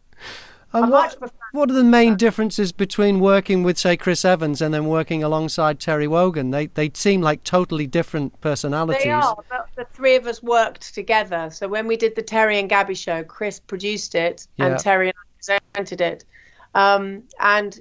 And 0.74 0.86
I 0.86 0.90
what, 0.90 1.20
prefer- 1.20 1.36
what 1.52 1.70
are 1.70 1.74
the 1.74 1.84
main 1.84 2.16
differences 2.16 2.72
between 2.72 3.20
working 3.20 3.62
with, 3.64 3.78
say, 3.78 3.98
Chris 3.98 4.24
Evans 4.24 4.62
and 4.62 4.74
then 4.74 4.86
working 4.86 5.22
alongside 5.22 5.82
Terry 5.82 6.08
Wogan? 6.08 6.52
They 6.52 6.68
they 6.68 6.90
seem 6.94 7.22
like 7.22 7.44
totally 7.44 7.88
different 7.88 8.40
personalities. 8.40 9.04
They 9.04 9.12
are, 9.12 9.36
but 9.50 9.68
the 9.76 9.84
three 9.94 10.16
of 10.16 10.28
us 10.28 10.42
worked 10.42 10.94
together. 10.96 11.50
So 11.52 11.68
when 11.68 11.88
we 11.88 11.98
did 11.98 12.16
the 12.16 12.22
Terry 12.22 12.58
and 12.58 12.70
Gaby 12.70 12.96
show, 12.96 13.22
Chris 13.26 13.60
produced 13.60 14.16
it 14.16 14.48
Yeah. 14.56 14.68
and 14.68 14.80
Terry 14.80 15.08
and 15.10 15.18
I 15.50 15.60
presented 15.74 16.00
it. 16.00 16.24
Um, 16.74 17.24
and 17.42 17.78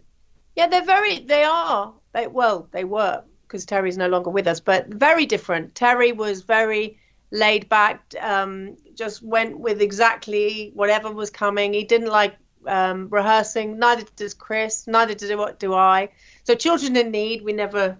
yeah, 0.56 0.66
they're 0.66 0.84
very, 0.84 1.20
they 1.20 1.44
are, 1.44 1.94
they, 2.12 2.26
well, 2.26 2.66
they 2.72 2.82
were 2.82 3.22
because 3.46 3.64
Terry's 3.64 3.98
no 3.98 4.08
longer 4.08 4.30
with 4.30 4.48
us, 4.48 4.58
but 4.58 4.88
very 4.88 5.26
different. 5.26 5.76
Terry 5.76 6.10
was 6.10 6.42
very 6.42 6.98
laid 7.30 7.68
back, 7.68 8.14
um, 8.20 8.76
just 8.94 9.22
went 9.22 9.58
with 9.58 9.80
exactly 9.80 10.72
whatever 10.74 11.10
was 11.10 11.30
coming. 11.30 11.72
He 11.72 11.84
didn't 11.84 12.08
like 12.08 12.34
um, 12.66 13.08
rehearsing. 13.10 13.78
Neither 13.78 14.04
does 14.16 14.34
Chris. 14.34 14.86
Neither 14.86 15.14
do 15.14 15.38
what 15.38 15.58
do 15.58 15.74
I. 15.74 16.10
So 16.44 16.54
Children 16.54 16.96
in 16.96 17.10
Need, 17.10 17.42
we 17.42 17.52
never 17.52 17.96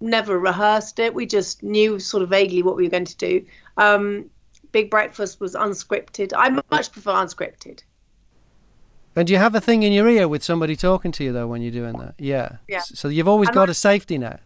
never 0.00 0.38
rehearsed 0.38 0.98
it. 0.98 1.12
We 1.12 1.26
just 1.26 1.62
knew 1.62 1.98
sort 1.98 2.22
of 2.22 2.30
vaguely 2.30 2.62
what 2.62 2.74
we 2.76 2.84
were 2.84 2.90
going 2.90 3.04
to 3.04 3.16
do. 3.16 3.44
Um, 3.76 4.30
Big 4.72 4.90
Breakfast 4.90 5.40
was 5.40 5.54
unscripted. 5.54 6.32
I 6.34 6.48
much 6.70 6.90
prefer 6.92 7.12
unscripted. 7.12 7.82
And 9.16 9.28
you 9.28 9.36
have 9.36 9.54
a 9.54 9.60
thing 9.60 9.82
in 9.82 9.92
your 9.92 10.08
ear 10.08 10.28
with 10.28 10.42
somebody 10.44 10.76
talking 10.76 11.12
to 11.12 11.24
you 11.24 11.32
though 11.32 11.48
when 11.48 11.60
you're 11.60 11.72
doing 11.72 11.98
that? 11.98 12.14
Yeah. 12.18 12.56
Yeah. 12.68 12.80
So 12.80 13.08
you've 13.08 13.28
always 13.28 13.48
And 13.48 13.54
got 13.54 13.68
I- 13.68 13.72
a 13.72 13.74
safety 13.74 14.16
net. 14.16 14.40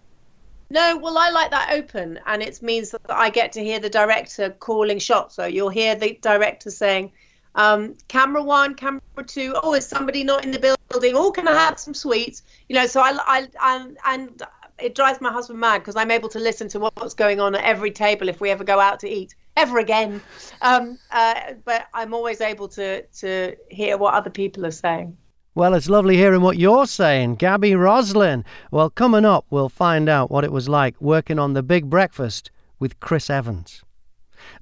No, 0.74 0.96
well, 0.96 1.16
I 1.16 1.30
like 1.30 1.52
that 1.52 1.70
open, 1.70 2.18
and 2.26 2.42
it 2.42 2.60
means 2.60 2.90
that 2.90 3.00
I 3.08 3.30
get 3.30 3.52
to 3.52 3.62
hear 3.62 3.78
the 3.78 3.88
director 3.88 4.50
calling 4.50 4.98
shots. 4.98 5.36
So 5.36 5.46
you'll 5.46 5.68
hear 5.68 5.94
the 5.94 6.18
director 6.20 6.68
saying, 6.68 7.12
um, 7.54 7.94
"Camera 8.08 8.42
one, 8.42 8.74
camera 8.74 9.00
two. 9.24 9.54
Oh, 9.62 9.74
is 9.74 9.86
somebody 9.86 10.24
not 10.24 10.44
in 10.44 10.50
the 10.50 10.58
building? 10.90 11.12
Oh, 11.14 11.30
can 11.30 11.46
I 11.46 11.52
have 11.52 11.78
some 11.78 11.94
sweets?" 11.94 12.42
You 12.68 12.74
know. 12.74 12.86
So 12.88 13.00
I, 13.00 13.16
I, 13.24 13.46
and 13.62 13.98
and 14.04 14.42
it 14.80 14.96
drives 14.96 15.20
my 15.20 15.30
husband 15.30 15.60
mad 15.60 15.78
because 15.78 15.94
I'm 15.94 16.10
able 16.10 16.28
to 16.30 16.40
listen 16.40 16.68
to 16.70 16.80
what's 16.80 17.14
going 17.14 17.38
on 17.38 17.54
at 17.54 17.62
every 17.62 17.92
table 17.92 18.28
if 18.28 18.40
we 18.40 18.50
ever 18.50 18.64
go 18.64 18.80
out 18.80 18.98
to 19.00 19.08
eat 19.08 19.36
ever 19.56 19.78
again. 19.78 20.20
Um, 20.60 20.98
uh, 21.12 21.52
but 21.64 21.86
I'm 21.94 22.14
always 22.14 22.40
able 22.40 22.66
to 22.70 23.02
to 23.20 23.54
hear 23.70 23.96
what 23.96 24.14
other 24.14 24.30
people 24.30 24.66
are 24.66 24.72
saying. 24.72 25.16
Well, 25.56 25.74
it's 25.74 25.88
lovely 25.88 26.16
hearing 26.16 26.40
what 26.40 26.58
you're 26.58 26.84
saying, 26.84 27.36
Gaby 27.36 27.76
Roslin. 27.76 28.44
Well, 28.72 28.90
coming 28.90 29.24
up, 29.24 29.46
we'll 29.50 29.68
find 29.68 30.08
out 30.08 30.28
what 30.28 30.42
it 30.42 30.50
was 30.50 30.68
like 30.68 31.00
working 31.00 31.38
on 31.38 31.52
the 31.52 31.62
Big 31.62 31.88
Breakfast 31.88 32.50
with 32.80 32.98
Chris 32.98 33.30
Evans. 33.30 33.84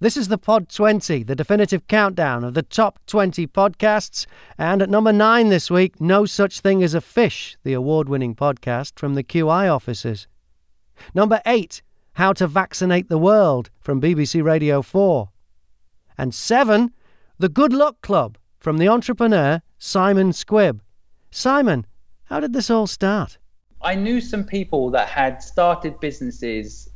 This 0.01 0.19
is 0.19 0.29
the 0.29 0.37
Pod 0.37 0.69
20, 0.69 1.23
the 1.23 1.35
definitive 1.35 1.87
countdown 1.89 2.45
of 2.45 2.53
the 2.53 2.63
top 2.63 2.99
20 3.07 3.47
podcasts. 3.47 4.27
And 4.59 4.83
at 4.83 4.91
number 4.91 5.15
nine 5.15 5.49
this 5.49 5.71
week, 5.71 5.99
No 5.99 6.27
Such 6.27 6.61
Thing 6.61 6.83
as 6.83 6.93
a 6.93 7.01
Fish, 7.01 7.57
the 7.65 7.73
award 7.73 8.11
winning 8.11 8.35
podcast 8.35 8.99
from 8.99 9.15
the 9.15 9.25
QI 9.25 9.75
offices. 9.75 10.29
Number 11.15 11.41
eight, 11.47 11.81
How 12.13 12.35
to 12.35 12.47
Vaccinate 12.47 13.09
the 13.09 13.17
World 13.17 13.71
from 13.81 13.99
BBC 13.99 14.45
Radio 14.45 14.83
4. 14.83 15.31
And 16.19 16.35
seven, 16.35 16.93
The 17.39 17.49
Good 17.49 17.73
Luck 17.73 18.03
Club 18.03 18.37
from 18.59 18.77
the 18.77 18.89
entrepreneur 18.89 19.63
Simon 19.85 20.31
Squibb. 20.31 20.79
Simon, 21.33 21.85
how 22.27 22.39
did 22.39 22.53
this 22.53 22.71
all 22.71 22.87
start? 22.87 23.39
I 23.83 23.97
knew 23.97 24.21
some 24.21 24.45
people 24.45 24.91
that 24.91 25.09
had 25.09 25.43
started 25.43 25.99
businesses 25.99 26.89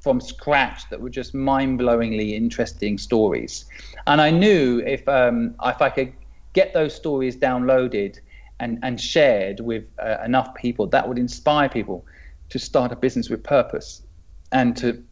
from 0.00 0.18
scratch 0.18 0.88
that 0.88 0.98
were 0.98 1.10
just 1.10 1.34
mind-blowingly 1.34 2.32
interesting 2.32 2.96
stories, 2.96 3.66
and 4.06 4.18
I 4.18 4.30
knew 4.30 4.78
if 4.86 5.06
um, 5.10 5.54
if 5.62 5.82
I 5.82 5.90
could 5.90 6.14
get 6.54 6.72
those 6.72 6.94
stories 6.94 7.36
downloaded 7.36 8.18
and 8.60 8.78
and 8.82 8.98
shared 8.98 9.60
with 9.60 9.84
uh, 9.98 10.16
enough 10.24 10.54
people, 10.54 10.86
that 10.86 11.06
would 11.06 11.18
inspire 11.18 11.68
people 11.68 12.06
to 12.48 12.58
start 12.58 12.92
a 12.92 12.96
business 12.96 13.28
with 13.28 13.44
purpose 13.44 14.04
and 14.52 14.74
to 14.78 15.04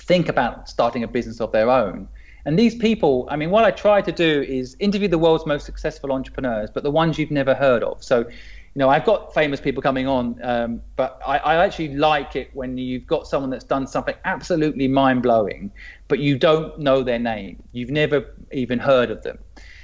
think 0.00 0.28
about 0.28 0.68
starting 0.68 1.02
a 1.02 1.08
business 1.08 1.40
of 1.40 1.50
their 1.50 1.70
own. 1.70 2.08
And 2.48 2.58
these 2.58 2.74
people, 2.74 3.28
I 3.30 3.36
mean, 3.36 3.50
what 3.50 3.64
I 3.64 3.70
try 3.70 4.00
to 4.00 4.10
do 4.10 4.40
is 4.40 4.74
interview 4.80 5.06
the 5.06 5.18
world's 5.18 5.44
most 5.44 5.66
successful 5.66 6.10
entrepreneurs, 6.12 6.70
but 6.72 6.82
the 6.82 6.90
ones 6.90 7.18
you've 7.18 7.30
never 7.30 7.54
heard 7.54 7.82
of. 7.82 8.02
So, 8.02 8.20
you 8.20 8.26
know, 8.74 8.88
I've 8.88 9.04
got 9.04 9.34
famous 9.34 9.60
people 9.60 9.82
coming 9.82 10.06
on, 10.06 10.40
um, 10.42 10.80
but 10.96 11.20
I, 11.26 11.36
I 11.36 11.62
actually 11.62 11.94
like 11.94 12.36
it 12.36 12.48
when 12.54 12.78
you've 12.78 13.06
got 13.06 13.26
someone 13.26 13.50
that's 13.50 13.66
done 13.66 13.86
something 13.86 14.14
absolutely 14.24 14.88
mind 14.88 15.22
blowing, 15.22 15.70
but 16.08 16.20
you 16.20 16.38
don't 16.38 16.78
know 16.78 17.02
their 17.02 17.18
name. 17.18 17.62
You've 17.72 17.90
never 17.90 18.24
even 18.50 18.78
heard 18.78 19.10
of 19.10 19.22
them. 19.22 19.38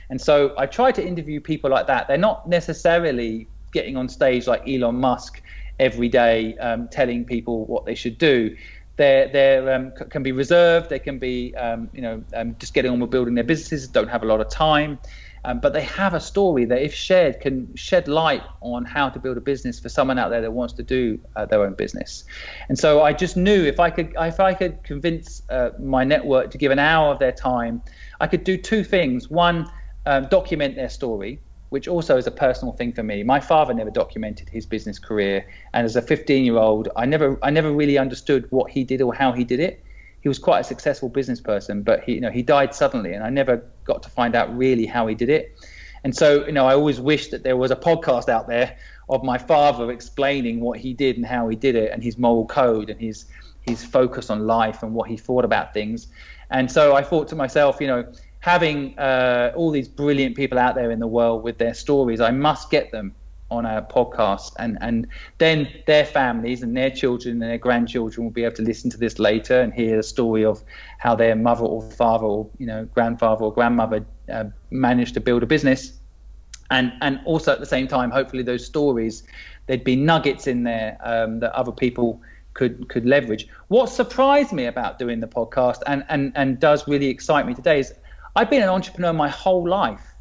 And 0.09 0.19
so 0.19 0.55
I 0.57 0.65
try 0.65 0.91
to 0.91 1.07
interview 1.07 1.43
people 1.43 1.69
like 1.69 1.87
that. 1.89 2.09
They're 2.09 2.17
not 2.17 2.49
necessarily 2.49 3.47
getting 3.73 3.99
on 3.99 4.09
stage 4.09 4.47
like 4.47 4.67
Elon 4.67 4.95
Musk 4.95 5.43
every 5.79 6.09
day 6.09 6.57
um, 6.57 6.89
telling 6.89 7.27
people 7.27 7.67
what 7.67 7.85
they 7.85 7.95
should 7.95 8.17
do. 8.17 8.57
They're, 8.97 9.29
they're 9.33 9.75
um, 9.75 9.93
c- 9.99 10.07
can 10.07 10.23
be 10.23 10.33
reserved. 10.33 10.91
They 10.91 11.01
can 11.01 11.19
be, 11.19 11.55
um, 11.57 11.91
you 11.93 12.03
know, 12.03 12.25
um, 12.35 12.57
just 12.61 12.75
getting 12.75 12.93
on 12.93 13.01
with 13.01 13.11
building 13.11 13.35
their 13.35 13.45
businesses. 13.45 13.89
Don't 13.89 14.09
have 14.09 14.23
a 14.23 14.27
lot 14.27 14.41
of 14.41 14.49
time, 14.51 14.99
Um, 15.45 15.61
but 15.61 15.73
they 15.75 15.83
have 15.83 16.15
a 16.15 16.21
story 16.21 16.65
that, 16.67 16.81
if 16.83 16.95
shared, 16.95 17.41
can 17.41 17.69
shed 17.77 18.09
light 18.09 18.43
on 18.63 18.85
how 18.87 19.11
to 19.11 19.19
build 19.21 19.37
a 19.37 19.41
business 19.43 19.79
for 19.81 19.91
someone 19.91 20.19
out 20.19 20.31
there 20.31 20.41
that 20.41 20.53
wants 20.53 20.75
to 20.75 20.83
do 20.83 21.19
uh, 21.37 21.47
their 21.47 21.63
own 21.63 21.75
business. 21.75 22.25
And 22.69 22.79
so 22.79 23.03
I 23.03 23.13
just 23.13 23.37
knew 23.37 23.65
if 23.65 23.79
I 23.79 23.91
could, 23.91 24.15
if 24.19 24.41
I 24.41 24.55
could 24.55 24.83
convince 24.85 25.43
uh, 25.51 25.71
my 25.79 26.05
network 26.05 26.51
to 26.53 26.59
give 26.59 26.73
an 26.73 26.79
hour 26.79 27.13
of 27.13 27.19
their 27.19 27.33
time, 27.33 27.83
I 28.21 28.27
could 28.27 28.45
do 28.45 28.57
two 28.57 28.85
things. 28.85 29.29
One, 29.31 29.67
um, 30.07 30.29
document 30.31 30.77
their 30.77 30.91
story, 30.91 31.43
which 31.75 31.89
also 31.89 32.17
is 32.17 32.27
a 32.27 32.31
personal 32.47 32.73
thing 32.79 32.93
for 32.93 33.03
me. 33.03 33.23
My 33.23 33.41
father 33.41 33.75
never 33.75 33.91
documented 33.91 34.49
his 34.49 34.65
business 34.65 34.99
career, 34.99 35.37
and 35.73 35.85
as 35.85 35.97
a 35.97 36.03
15-year-old, 36.03 36.89
I 36.97 37.05
never, 37.05 37.39
I 37.43 37.51
never 37.51 37.71
really 37.73 37.99
understood 37.99 38.47
what 38.51 38.71
he 38.71 38.85
did 38.85 39.03
or 39.03 39.13
how 39.13 39.33
he 39.33 39.45
did 39.45 39.61
it 39.61 39.85
he 40.25 40.29
was 40.29 40.39
quite 40.39 40.61
a 40.61 40.65
successful 40.65 41.11
business 41.11 41.39
person, 41.39 41.83
but 41.83 42.03
he, 42.03 42.15
you 42.15 42.21
know, 42.23 42.31
he 42.31 42.43
died 42.43 42.75
suddenly, 42.75 43.13
and 43.13 43.23
I 43.23 43.29
never 43.29 43.63
got 43.85 44.03
to 44.05 44.09
find 44.09 44.35
out 44.35 44.57
really 44.57 44.87
how 44.87 45.07
he 45.07 45.15
did 45.15 45.29
it. 45.29 45.55
And 46.03 46.17
so, 46.17 46.47
you 46.47 46.53
know, 46.53 46.67
I 46.67 46.75
always 46.75 46.99
wish 46.99 47.29
that 47.29 47.43
there 47.43 47.59
was 47.59 47.71
a 47.71 47.77
podcast 47.77 48.31
out 48.31 48.49
there 48.49 48.75
of 49.11 49.23
my 49.23 49.37
father 49.37 49.91
explaining 49.91 50.61
what 50.61 50.79
he 50.79 50.95
did 50.95 51.19
and 51.19 51.27
how 51.27 51.47
he 51.49 51.57
did 51.57 51.75
it, 51.75 51.93
and 51.93 52.03
his 52.03 52.17
moral 52.17 52.47
code 52.47 52.89
and 52.89 52.99
his 52.99 53.27
his 53.61 53.85
focus 53.85 54.31
on 54.31 54.47
life 54.47 54.83
and 54.83 54.95
what 54.95 55.11
he 55.11 55.17
thought 55.17 55.45
about 55.45 55.75
things. 55.75 56.09
And 56.51 56.71
so 56.71 56.95
I 56.95 57.03
thought 57.03 57.29
to 57.29 57.37
myself, 57.37 57.81
you 57.81 57.87
know, 57.87 58.05
having 58.41 58.99
uh, 58.99 59.53
all 59.57 59.71
these 59.71 59.89
brilliant 59.89 60.37
people 60.37 60.59
out 60.59 60.75
there 60.75 60.91
in 60.91 60.99
the 60.99 61.07
world 61.07 61.43
with 61.43 61.59
their 61.59 61.75
stories, 61.75 62.21
I 62.21 62.31
must 62.31 62.71
get 62.71 62.93
them 62.93 63.15
on 63.51 63.65
a 63.65 63.83
podcast. 63.83 64.53
And 64.59 64.79
and 64.81 65.07
then 65.39 65.69
their 65.87 66.05
families 66.05 66.63
and 66.63 66.77
their 66.77 66.91
children 66.91 67.43
and 67.43 67.43
their 67.43 67.59
grandchildren 67.59 68.25
will 68.25 68.33
be 68.33 68.45
able 68.45 68.57
to 68.57 68.63
listen 68.63 68.91
to 68.91 68.99
this 68.99 69.19
later 69.19 69.61
and 69.61 69.73
hear 69.73 69.97
the 69.97 70.03
story 70.03 70.45
of 70.45 70.63
how 70.99 71.15
their 71.15 71.37
mother 71.37 71.65
or 71.65 71.83
father 71.83 72.25
or 72.25 72.49
you 72.59 72.67
know 72.67 72.85
grandfather 72.95 73.45
or 73.45 73.53
grandmother 73.53 74.05
uh, 74.33 74.45
managed 74.71 75.15
to 75.15 75.21
build 75.21 75.43
a 75.43 75.47
business. 75.47 75.99
And 76.71 76.93
and 77.01 77.21
also 77.25 77.53
at 77.53 77.61
the 77.61 77.67
same 77.67 77.89
time 77.89 78.11
hopefully 78.11 78.43
those 78.43 78.65
stories 78.65 79.23
there'd 79.67 79.85
be 79.85 79.97
nuggets 79.97 80.47
in 80.47 80.65
there 80.65 80.99
um, 81.03 81.41
that 81.41 81.53
other 81.53 81.73
people 81.73 82.21
could 82.55 82.89
could 82.89 83.05
leverage 83.05 83.49
what 83.69 83.89
surprised 83.89 84.53
me 84.53 84.67
about 84.67 84.99
doing 84.99 85.21
the 85.21 85.27
podcast 85.27 85.83
and 85.87 86.05
and 86.09 86.33
and 86.37 86.61
does 86.61 86.87
really 86.87 87.09
excite 87.09 87.47
me 87.47 87.55
today 87.55 87.81
is 87.81 87.93
I've 88.37 88.49
been 88.49 88.63
an 88.63 88.69
entrepreneur 88.69 89.13
my 89.13 89.29
whole 89.29 89.69
life 89.69 90.15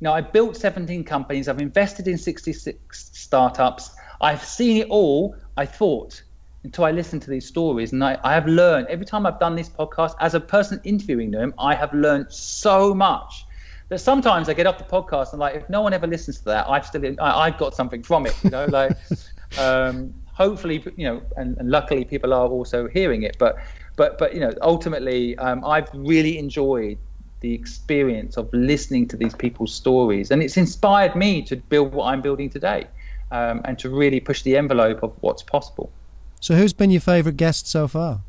you 0.00 0.06
know, 0.06 0.12
I 0.14 0.22
built 0.22 0.56
17 0.56 1.04
companies. 1.04 1.46
I've 1.46 1.60
invested 1.60 2.08
in 2.08 2.16
66 2.16 3.10
startups. 3.12 3.90
I've 4.20 4.42
seen 4.42 4.78
it 4.78 4.88
all. 4.88 5.36
I 5.58 5.66
thought 5.66 6.22
until 6.64 6.84
I 6.84 6.90
listened 6.90 7.22
to 7.22 7.30
these 7.30 7.46
stories, 7.46 7.92
and 7.92 8.02
I, 8.02 8.18
I 8.24 8.34
have 8.34 8.46
learned 8.46 8.86
every 8.88 9.04
time 9.04 9.26
I've 9.26 9.38
done 9.38 9.56
this 9.56 9.68
podcast 9.68 10.14
as 10.20 10.34
a 10.34 10.40
person 10.40 10.80
interviewing 10.84 11.30
them. 11.30 11.52
I 11.58 11.74
have 11.74 11.92
learned 11.92 12.32
so 12.32 12.94
much 12.94 13.44
that 13.90 13.98
sometimes 13.98 14.48
I 14.48 14.54
get 14.54 14.66
off 14.66 14.78
the 14.78 14.84
podcast 14.84 15.32
and 15.32 15.40
like, 15.40 15.54
if 15.54 15.68
no 15.68 15.82
one 15.82 15.92
ever 15.92 16.06
listens 16.06 16.38
to 16.38 16.44
that, 16.46 16.68
I've 16.68 16.86
still 16.86 17.04
I, 17.20 17.46
I've 17.46 17.58
got 17.58 17.74
something 17.74 18.02
from 18.02 18.24
it. 18.24 18.34
You 18.42 18.50
know, 18.50 18.66
like 18.66 18.96
um, 19.58 20.14
hopefully, 20.40 20.82
you 20.96 21.04
know, 21.04 21.22
and, 21.36 21.56
and 21.58 21.70
luckily 21.70 22.04
people 22.04 22.32
are 22.32 22.48
also 22.48 22.88
hearing 22.88 23.22
it. 23.22 23.36
But 23.38 23.56
but 23.96 24.18
but 24.18 24.34
you 24.34 24.40
know, 24.40 24.52
ultimately, 24.62 25.36
um, 25.38 25.64
I've 25.64 25.90
really 25.92 26.38
enjoyed 26.38 26.98
the 27.40 27.52
experience 27.52 28.36
of 28.36 28.48
listening 28.52 29.08
to 29.08 29.16
these 29.16 29.34
people's 29.34 29.72
stories. 29.72 30.30
And 30.30 30.42
it's 30.42 30.56
inspired 30.56 31.16
me 31.16 31.42
to 31.42 31.56
build 31.56 31.92
what 31.92 32.06
I'm 32.06 32.22
building 32.22 32.50
today 32.50 32.86
um, 33.30 33.62
and 33.64 33.78
to 33.78 33.88
really 33.88 34.20
push 34.20 34.42
the 34.42 34.56
envelope 34.56 35.02
of 35.02 35.12
what's 35.20 35.42
possible. 35.42 35.90
So, 36.40 36.54
who's 36.54 36.72
been 36.72 36.90
your 36.90 37.00
favourite 37.00 37.36
guest 37.36 37.66
so 37.66 37.88
far? 37.88 38.20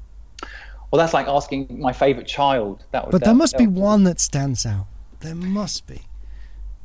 Well, 0.91 0.99
that's 0.99 1.13
like 1.13 1.27
asking 1.27 1.79
my 1.79 1.93
favourite 1.93 2.27
child. 2.27 2.83
That 2.91 3.05
would, 3.05 3.11
But 3.11 3.21
that, 3.21 3.25
there 3.25 3.35
must 3.35 3.57
be 3.57 3.67
one 3.67 4.03
that 4.03 4.19
stands 4.19 4.65
out. 4.65 4.87
There 5.21 5.35
must 5.35 5.87
be. 5.87 6.01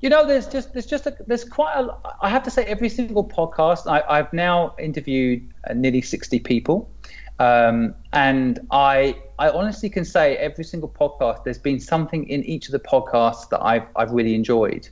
You 0.01 0.11
know, 0.11 0.27
there's 0.27 0.47
just 0.47 0.73
there's 0.73 0.87
just 0.87 1.07
a, 1.07 1.17
there's 1.27 1.45
quite 1.45 1.75
a. 1.75 1.89
I 2.21 2.29
have 2.29 2.43
to 2.45 2.51
say, 2.51 2.65
every 2.65 2.89
single 2.89 3.27
podcast 3.27 3.91
I, 3.91 4.03
I've 4.09 4.33
now 4.33 4.75
interviewed 4.79 5.49
uh, 5.69 5.73
nearly 5.73 6.03
sixty 6.03 6.39
people, 6.39 6.91
um, 7.39 7.95
and 8.13 8.59
I 8.71 9.17
I 9.39 9.49
honestly 9.49 9.89
can 9.89 10.05
say 10.05 10.37
every 10.37 10.65
single 10.65 10.89
podcast 10.89 11.45
there's 11.45 11.59
been 11.59 11.81
something 11.81 12.29
in 12.29 12.45
each 12.45 12.67
of 12.67 12.73
the 12.73 12.79
podcasts 12.79 13.49
that 13.51 13.65
I've 13.65 13.87
I've 13.97 14.11
really 14.11 14.35
enjoyed. 14.35 14.89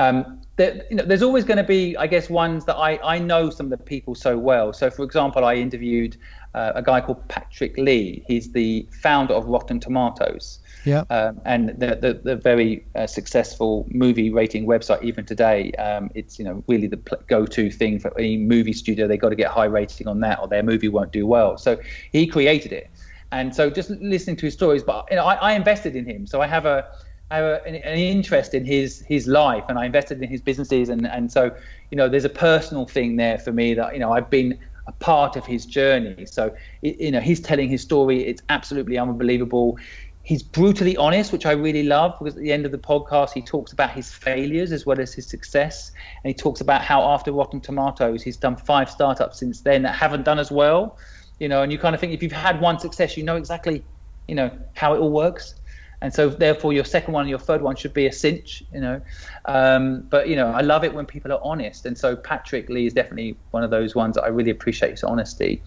Um, 0.00 0.40
there, 0.56 0.82
you 0.88 0.96
know, 0.96 1.04
there's 1.04 1.22
always 1.22 1.44
going 1.44 1.58
to 1.58 1.64
be, 1.64 1.94
I 1.96 2.06
guess, 2.06 2.30
ones 2.30 2.64
that 2.64 2.76
I, 2.76 2.98
I 3.04 3.18
know 3.18 3.50
some 3.50 3.70
of 3.70 3.78
the 3.78 3.84
people 3.84 4.14
so 4.14 4.38
well. 4.38 4.72
So, 4.72 4.90
for 4.90 5.04
example, 5.04 5.44
I 5.44 5.56
interviewed 5.56 6.16
uh, 6.54 6.72
a 6.74 6.82
guy 6.82 7.02
called 7.02 7.28
Patrick 7.28 7.76
Lee. 7.76 8.24
He's 8.26 8.50
the 8.50 8.88
founder 8.90 9.34
of 9.34 9.44
Rotten 9.44 9.78
Tomatoes 9.78 10.59
Yeah. 10.84 11.04
um, 11.10 11.40
and 11.44 11.68
the, 11.70 11.98
the, 12.00 12.20
the 12.22 12.36
very 12.36 12.86
uh, 12.94 13.06
successful 13.06 13.86
movie 13.90 14.30
rating 14.30 14.66
website 14.66 15.02
even 15.02 15.24
today. 15.24 15.72
Um, 15.72 16.10
it's 16.14 16.38
you 16.38 16.44
know 16.44 16.64
really 16.68 16.86
the 16.86 16.96
pl- 16.96 17.18
go-to 17.28 17.70
thing 17.70 17.98
for 17.98 18.16
any 18.18 18.36
movie 18.36 18.72
studio. 18.72 19.06
They 19.06 19.16
got 19.16 19.30
to 19.30 19.36
get 19.36 19.50
high 19.50 19.66
rating 19.66 20.08
on 20.08 20.20
that, 20.20 20.40
or 20.40 20.48
their 20.48 20.62
movie 20.62 20.88
won't 20.88 21.12
do 21.12 21.26
well. 21.26 21.58
So 21.58 21.78
he 22.12 22.26
created 22.26 22.72
it, 22.72 22.90
and 23.32 23.54
so 23.54 23.70
just 23.70 23.90
listening 23.90 24.36
to 24.36 24.46
his 24.46 24.54
stories. 24.54 24.82
But 24.82 25.06
you 25.10 25.16
know, 25.16 25.24
I, 25.24 25.34
I 25.34 25.52
invested 25.52 25.96
in 25.96 26.06
him, 26.06 26.26
so 26.26 26.40
I 26.40 26.46
have 26.46 26.66
a 26.66 26.86
I 27.30 27.36
have 27.36 27.64
an, 27.66 27.74
interest 27.74 28.54
in 28.54 28.64
his 28.64 29.04
his 29.06 29.26
life, 29.26 29.64
and 29.68 29.78
I 29.78 29.86
invested 29.86 30.22
in 30.22 30.28
his 30.28 30.40
businesses, 30.40 30.88
and 30.88 31.06
and 31.06 31.30
so 31.30 31.54
you 31.90 31.96
know, 31.96 32.08
there's 32.08 32.24
a 32.24 32.30
personal 32.30 32.86
thing 32.86 33.16
there 33.16 33.38
for 33.38 33.52
me 33.52 33.74
that 33.74 33.92
you 33.92 34.00
know 34.00 34.12
I've 34.12 34.30
been 34.30 34.58
a 34.86 34.92
part 34.92 35.36
of 35.36 35.46
his 35.46 35.66
journey. 35.66 36.26
So 36.26 36.54
you 36.82 37.10
know, 37.10 37.20
he's 37.20 37.40
telling 37.40 37.68
his 37.68 37.82
story. 37.82 38.24
It's 38.24 38.42
absolutely 38.48 38.98
unbelievable. 38.98 39.78
He's 40.22 40.42
brutally 40.42 40.96
honest, 40.96 41.32
which 41.32 41.46
I 41.46 41.52
really 41.52 41.82
love 41.82 42.14
because 42.18 42.36
at 42.36 42.42
the 42.42 42.52
end 42.52 42.66
of 42.66 42.72
the 42.72 42.78
podcast, 42.78 43.32
he 43.32 43.40
talks 43.40 43.72
about 43.72 43.90
his 43.90 44.12
failures 44.12 44.70
as 44.70 44.84
well 44.84 45.00
as 45.00 45.14
his 45.14 45.26
success. 45.28 45.92
And 46.22 46.30
he 46.30 46.34
talks 46.34 46.60
about 46.60 46.82
how 46.82 47.02
after 47.02 47.32
Rotten 47.32 47.60
Tomatoes, 47.60 48.22
he's 48.22 48.36
done 48.36 48.56
five 48.56 48.90
startups 48.90 49.38
since 49.38 49.62
then 49.62 49.82
that 49.82 49.94
haven't 49.94 50.24
done 50.24 50.38
as 50.38 50.50
well. 50.50 50.98
You 51.38 51.48
know, 51.48 51.62
and 51.62 51.72
you 51.72 51.78
kind 51.78 51.94
of 51.94 52.00
think 52.00 52.12
if 52.12 52.22
you've 52.22 52.32
had 52.32 52.60
one 52.60 52.78
success, 52.78 53.16
you 53.16 53.24
know 53.24 53.36
exactly, 53.36 53.82
you 54.28 54.34
know, 54.34 54.50
how 54.74 54.94
it 54.94 54.98
all 54.98 55.10
works. 55.10 55.54
And 56.02 56.12
so, 56.12 56.28
therefore, 56.28 56.72
your 56.72 56.84
second 56.84 57.12
one 57.12 57.22
and 57.22 57.30
your 57.30 57.38
third 57.38 57.60
one 57.60 57.76
should 57.76 57.92
be 57.92 58.06
a 58.06 58.12
cinch, 58.12 58.62
you 58.72 58.80
know. 58.80 59.02
Um, 59.44 60.06
but 60.08 60.28
you 60.28 60.36
know, 60.36 60.48
I 60.48 60.62
love 60.62 60.82
it 60.82 60.94
when 60.94 61.04
people 61.04 61.32
are 61.32 61.40
honest, 61.42 61.84
and 61.84 61.96
so 61.96 62.16
Patrick 62.16 62.70
Lee 62.70 62.86
is 62.86 62.94
definitely 62.94 63.36
one 63.50 63.64
of 63.64 63.70
those 63.70 63.94
ones 63.94 64.14
that 64.14 64.22
I 64.22 64.28
really 64.28 64.50
appreciate 64.50 64.92
his 64.92 65.04
honesty. 65.04 65.62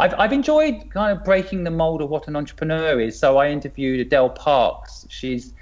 I've, 0.00 0.14
I've 0.18 0.32
enjoyed 0.32 0.90
kind 0.90 1.16
of 1.16 1.24
breaking 1.24 1.64
the 1.64 1.70
mold 1.70 2.02
of 2.02 2.08
what 2.08 2.28
an 2.28 2.36
entrepreneur 2.36 3.00
is. 3.00 3.18
So 3.18 3.38
I 3.38 3.50
interviewed 3.50 4.00
Adele 4.00 4.30
Parks. 4.30 5.06
She's 5.08 5.52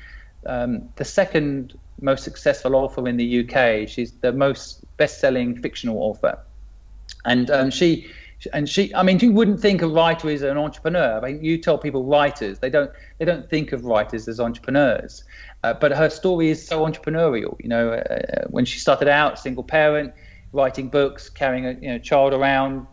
um, 0.44 0.88
the 0.96 1.04
second 1.04 1.78
most 2.00 2.24
successful 2.24 2.74
author 2.74 3.08
in 3.08 3.16
the 3.16 3.40
UK. 3.40 3.88
She's 3.88 4.12
the 4.12 4.32
most 4.32 4.84
best-selling 4.98 5.60
fictional 5.60 5.98
author, 5.98 6.38
and 7.24 7.50
um, 7.50 7.70
she 7.70 8.10
and 8.52 8.68
she 8.68 8.94
i 8.94 9.02
mean 9.02 9.18
you 9.18 9.32
wouldn't 9.32 9.60
think 9.60 9.80
a 9.82 9.88
writer 9.88 10.28
is 10.28 10.42
an 10.42 10.58
entrepreneur 10.58 11.18
i 11.18 11.32
mean 11.32 11.42
you 11.42 11.56
tell 11.56 11.78
people 11.78 12.04
writers 12.04 12.58
they 12.58 12.68
don't 12.68 12.90
they 13.18 13.24
don't 13.24 13.48
think 13.48 13.72
of 13.72 13.84
writers 13.84 14.28
as 14.28 14.38
entrepreneurs 14.38 15.24
uh, 15.64 15.72
but 15.72 15.90
her 15.90 16.10
story 16.10 16.50
is 16.50 16.64
so 16.64 16.84
entrepreneurial 16.84 17.56
you 17.60 17.68
know 17.68 17.92
uh, 17.92 18.44
when 18.48 18.64
she 18.64 18.78
started 18.78 19.08
out 19.08 19.38
single 19.38 19.64
parent 19.64 20.12
writing 20.52 20.88
books 20.88 21.30
carrying 21.30 21.66
a 21.66 21.72
you 21.80 21.88
know 21.88 21.98
child 21.98 22.34
around 22.34 22.86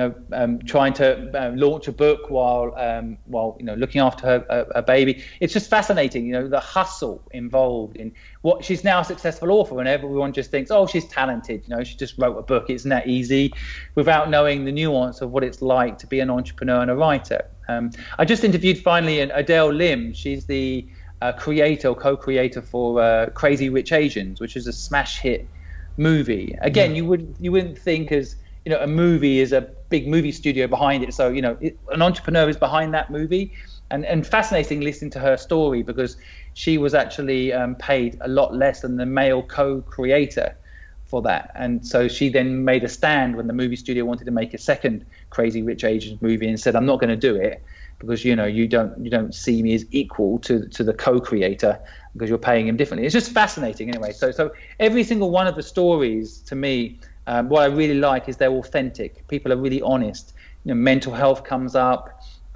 know, 0.00 0.14
um, 0.32 0.58
trying 0.60 0.92
to 0.94 1.30
uh, 1.38 1.52
launch 1.54 1.86
a 1.88 1.92
book 1.92 2.30
while 2.30 2.74
um, 2.76 3.18
while 3.26 3.56
you 3.58 3.64
know 3.64 3.74
looking 3.74 4.00
after 4.00 4.26
her 4.26 4.46
a, 4.48 4.78
a 4.80 4.82
baby. 4.82 5.22
It's 5.40 5.52
just 5.52 5.70
fascinating, 5.70 6.26
you 6.26 6.32
know, 6.32 6.48
the 6.48 6.60
hustle 6.60 7.22
involved 7.32 7.96
in 7.96 8.12
what 8.42 8.64
she's 8.64 8.82
now 8.82 9.00
a 9.00 9.04
successful 9.04 9.50
author, 9.50 9.78
and 9.78 9.88
everyone 9.88 10.32
just 10.32 10.50
thinks, 10.50 10.70
oh, 10.70 10.86
she's 10.86 11.06
talented, 11.06 11.62
you 11.66 11.76
know, 11.76 11.84
she 11.84 11.96
just 11.96 12.18
wrote 12.18 12.36
a 12.36 12.42
book. 12.42 12.70
Isn't 12.70 12.90
that 12.90 13.06
easy? 13.06 13.52
Without 13.94 14.30
knowing 14.30 14.64
the 14.64 14.72
nuance 14.72 15.20
of 15.20 15.30
what 15.30 15.44
it's 15.44 15.62
like 15.62 15.98
to 15.98 16.06
be 16.06 16.20
an 16.20 16.30
entrepreneur 16.30 16.80
and 16.80 16.90
a 16.90 16.96
writer. 16.96 17.44
Um, 17.68 17.90
I 18.18 18.24
just 18.24 18.42
interviewed 18.42 18.78
finally 18.78 19.20
Adele 19.20 19.72
Lim. 19.72 20.12
She's 20.12 20.46
the 20.46 20.88
uh, 21.22 21.32
creator 21.32 21.88
or 21.88 21.94
co-creator 21.94 22.62
for 22.62 23.00
uh, 23.00 23.26
Crazy 23.30 23.68
Rich 23.68 23.92
Asians, 23.92 24.40
which 24.40 24.56
is 24.56 24.66
a 24.66 24.72
smash 24.72 25.20
hit 25.20 25.48
movie. 25.96 26.56
Again, 26.62 26.96
you 26.96 27.04
would 27.04 27.36
you 27.38 27.52
wouldn't 27.52 27.78
think 27.78 28.10
as 28.10 28.36
you 28.64 28.70
know 28.70 28.78
a 28.80 28.86
movie 28.86 29.40
is 29.40 29.52
a 29.52 29.62
big 29.88 30.06
movie 30.06 30.32
studio 30.32 30.66
behind 30.66 31.02
it. 31.02 31.14
So 31.14 31.28
you 31.28 31.42
know 31.42 31.56
it, 31.60 31.78
an 31.90 32.02
entrepreneur 32.02 32.48
is 32.48 32.56
behind 32.56 32.94
that 32.94 33.10
movie, 33.10 33.52
and 33.90 34.04
and 34.04 34.26
fascinating 34.26 34.80
listening 34.80 35.10
to 35.12 35.20
her 35.20 35.36
story 35.36 35.82
because 35.82 36.16
she 36.54 36.78
was 36.78 36.94
actually 36.94 37.52
um, 37.52 37.74
paid 37.76 38.18
a 38.20 38.28
lot 38.28 38.54
less 38.54 38.80
than 38.80 38.96
the 38.96 39.06
male 39.06 39.42
co-creator 39.42 40.56
for 41.04 41.22
that, 41.22 41.50
and 41.54 41.84
so 41.86 42.06
she 42.06 42.28
then 42.28 42.64
made 42.64 42.84
a 42.84 42.88
stand 42.88 43.36
when 43.36 43.46
the 43.46 43.52
movie 43.52 43.76
studio 43.76 44.04
wanted 44.04 44.24
to 44.24 44.30
make 44.30 44.54
a 44.54 44.58
second 44.58 45.04
Crazy 45.30 45.62
Rich 45.62 45.84
Asians 45.84 46.20
movie 46.22 46.48
and 46.48 46.58
said, 46.60 46.76
"I'm 46.76 46.86
not 46.86 47.00
going 47.00 47.10
to 47.10 47.16
do 47.16 47.36
it." 47.36 47.62
Because 47.98 48.24
you 48.24 48.34
know 48.34 48.46
you 48.46 48.66
don't 48.66 49.02
you 49.04 49.10
don't 49.10 49.34
see 49.34 49.62
me 49.62 49.74
as 49.74 49.84
equal 49.90 50.38
to 50.40 50.66
to 50.68 50.84
the 50.84 50.94
co-creator 50.94 51.78
because 52.14 52.28
you're 52.28 52.38
paying 52.38 52.66
him 52.66 52.76
differently. 52.76 53.06
It's 53.06 53.12
just 53.12 53.32
fascinating 53.32 53.88
anyway. 53.88 54.12
So 54.12 54.30
so 54.30 54.52
every 54.78 55.04
single 55.04 55.30
one 55.30 55.46
of 55.46 55.54
the 55.54 55.62
stories 55.62 56.38
to 56.42 56.54
me 56.54 56.98
um, 57.30 57.48
what 57.48 57.62
I 57.62 57.70
really 57.80 58.00
like 58.10 58.28
is 58.28 58.36
they're 58.36 58.58
authentic. 58.62 59.10
People 59.28 59.50
are 59.52 59.60
really 59.66 59.82
honest. 59.82 60.24
You 60.64 60.68
know, 60.70 60.78
mental 60.90 61.14
health 61.22 61.40
comes 61.52 61.74
up. 61.90 62.02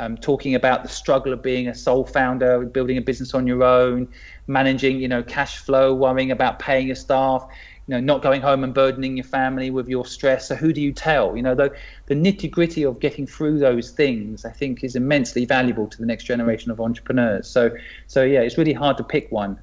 um, 0.01 0.17
talking 0.17 0.55
about 0.55 0.83
the 0.83 0.89
struggle 0.89 1.33
of 1.33 1.43
being 1.43 1.69
a 1.69 1.75
sole 1.75 2.05
founder, 2.05 2.65
building 2.65 2.99
a 2.99 3.01
business 3.01 3.35
on 3.35 3.47
your 3.47 3.63
own, 3.63 4.09
managing, 4.47 4.99
you 4.99 5.09
know, 5.09 5.23
cash 5.23 5.59
flow, 5.59 5.95
worrying 5.95 6.31
about 6.31 6.59
paying 6.59 6.89
your 6.89 6.97
staff, 6.97 7.47
you 7.87 7.95
know, 7.95 8.01
not 8.01 8.23
going 8.23 8.41
home 8.41 8.65
and 8.65 8.75
burdening 8.75 9.17
your 9.17 9.25
family 9.25 9.71
with 9.71 9.89
your 9.89 10.05
stress. 10.05 10.49
So 10.49 10.57
who 10.57 10.73
do 10.73 10.81
you 10.81 10.93
tell? 10.93 11.37
You 11.37 11.43
know, 11.43 11.55
the, 11.55 11.73
the 12.07 12.15
nitty 12.15 12.51
gritty 12.51 12.85
of 12.85 12.99
getting 12.99 13.27
through 13.27 13.59
those 13.61 13.91
things, 13.91 14.45
I 14.45 14.51
think, 14.51 14.83
is 14.83 14.97
immensely 14.97 15.45
valuable 15.45 15.87
to 15.87 15.99
the 15.99 16.07
next 16.07 16.25
generation 16.25 16.73
of 16.73 16.81
entrepreneurs. 16.81 17.47
So, 17.47 17.71
so 18.09 18.25
yeah, 18.25 18.41
it's 18.41 18.59
really 18.59 18.73
hard 18.73 18.97
to 18.97 19.05
pick 19.05 19.31
one. 19.31 19.59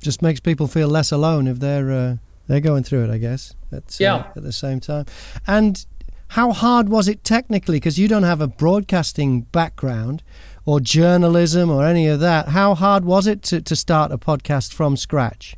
Just 0.00 0.22
makes 0.22 0.40
people 0.40 0.68
feel 0.68 0.88
less 0.88 1.12
alone 1.12 1.48
if 1.48 1.58
they're 1.58 1.90
uh, 1.90 2.16
they're 2.48 2.60
going 2.60 2.82
through 2.82 3.04
it. 3.04 3.10
I 3.10 3.18
guess. 3.18 3.54
At, 3.70 3.84
uh, 3.84 3.96
Yeah. 4.00 4.26
At 4.34 4.42
the 4.42 4.52
same 4.52 4.80
time, 4.80 5.06
and 5.46 5.84
how 6.32 6.52
hard 6.52 6.88
was 6.88 7.08
it 7.08 7.24
technically? 7.24 7.76
Because 7.76 7.98
you 7.98 8.08
don't 8.08 8.22
have 8.24 8.40
a 8.40 8.46
broadcasting 8.48 9.42
background 9.42 10.22
or 10.66 10.78
journalism 10.80 11.70
or 11.70 11.86
any 11.86 12.06
of 12.06 12.20
that. 12.20 12.48
How 12.48 12.74
hard 12.74 13.04
was 13.06 13.26
it 13.26 13.42
to, 13.44 13.62
to 13.62 13.74
start 13.76 14.12
a 14.12 14.18
podcast 14.18 14.74
from 14.74 14.96
scratch? 14.96 15.56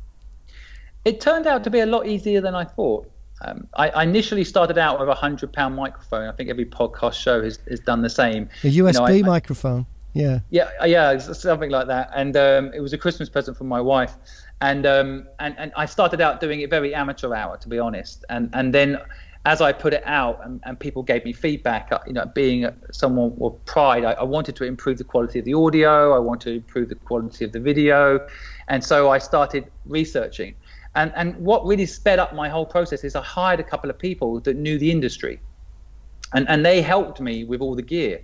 It 1.03 1.19
turned 1.19 1.47
out 1.47 1.63
to 1.65 1.69
be 1.69 1.79
a 1.79 1.85
lot 1.85 2.07
easier 2.07 2.39
than 2.41 2.55
I 2.55 2.63
thought. 2.63 3.09
Um, 3.43 3.67
I, 3.73 3.89
I 3.89 4.03
initially 4.03 4.43
started 4.43 4.77
out 4.77 4.99
with 4.99 5.09
a 5.09 5.15
hundred 5.15 5.51
pound 5.51 5.75
microphone. 5.75 6.27
I 6.29 6.31
think 6.31 6.49
every 6.49 6.65
podcast 6.65 7.13
show 7.15 7.43
has, 7.43 7.59
has 7.69 7.79
done 7.79 8.01
the 8.03 8.09
same. 8.09 8.47
A 8.63 8.67
You 8.69 8.83
know, 8.83 8.91
USB 8.91 9.23
I- 9.23 9.27
microphone. 9.27 9.87
Yeah. 10.13 10.39
Yeah, 10.51 10.69
uh, 10.81 10.85
yeah, 10.85 11.17
something 11.17 11.71
like 11.71 11.87
that. 11.87 12.11
And 12.15 12.35
um, 12.37 12.71
it 12.73 12.81
was 12.81 12.91
a 12.93 12.97
Christmas 12.97 13.29
present 13.29 13.57
from 13.57 13.67
my 13.67 13.79
wife, 13.81 14.13
and 14.61 14.85
um, 14.85 15.27
and 15.39 15.55
and 15.57 15.71
I 15.75 15.85
started 15.85 16.21
out 16.21 16.39
doing 16.39 16.61
it 16.61 16.69
very 16.69 16.93
amateur 16.93 17.33
hour, 17.33 17.57
to 17.57 17.69
be 17.69 17.79
honest. 17.79 18.23
And 18.29 18.49
and 18.53 18.73
then 18.73 18.97
as 19.45 19.59
I 19.59 19.73
put 19.73 19.93
it 19.93 20.03
out, 20.05 20.39
and, 20.45 20.61
and 20.65 20.79
people 20.79 21.01
gave 21.01 21.25
me 21.25 21.33
feedback, 21.33 21.91
uh, 21.91 21.97
you 22.05 22.13
know, 22.13 22.25
being 22.35 22.69
someone 22.91 23.33
with 23.37 23.65
pride, 23.65 24.05
I, 24.05 24.11
I 24.13 24.23
wanted 24.23 24.55
to 24.57 24.65
improve 24.65 24.99
the 24.99 25.03
quality 25.03 25.39
of 25.39 25.45
the 25.45 25.55
audio. 25.55 26.15
I 26.15 26.19
wanted 26.19 26.51
to 26.51 26.55
improve 26.57 26.89
the 26.89 26.95
quality 26.95 27.43
of 27.43 27.51
the 27.51 27.59
video, 27.59 28.25
and 28.67 28.83
so 28.83 29.09
I 29.09 29.17
started 29.17 29.71
researching. 29.85 30.55
And 30.95 31.11
and 31.15 31.35
what 31.37 31.65
really 31.65 31.85
sped 31.85 32.19
up 32.19 32.35
my 32.35 32.49
whole 32.49 32.65
process 32.65 33.03
is 33.03 33.15
I 33.15 33.21
hired 33.21 33.59
a 33.59 33.63
couple 33.63 33.89
of 33.89 33.97
people 33.97 34.39
that 34.41 34.55
knew 34.55 34.77
the 34.77 34.91
industry 34.91 35.41
and 36.33 36.47
and 36.49 36.65
they 36.65 36.81
helped 36.81 37.19
me 37.19 37.43
with 37.43 37.61
all 37.61 37.75
the 37.75 37.81
gear. 37.81 38.21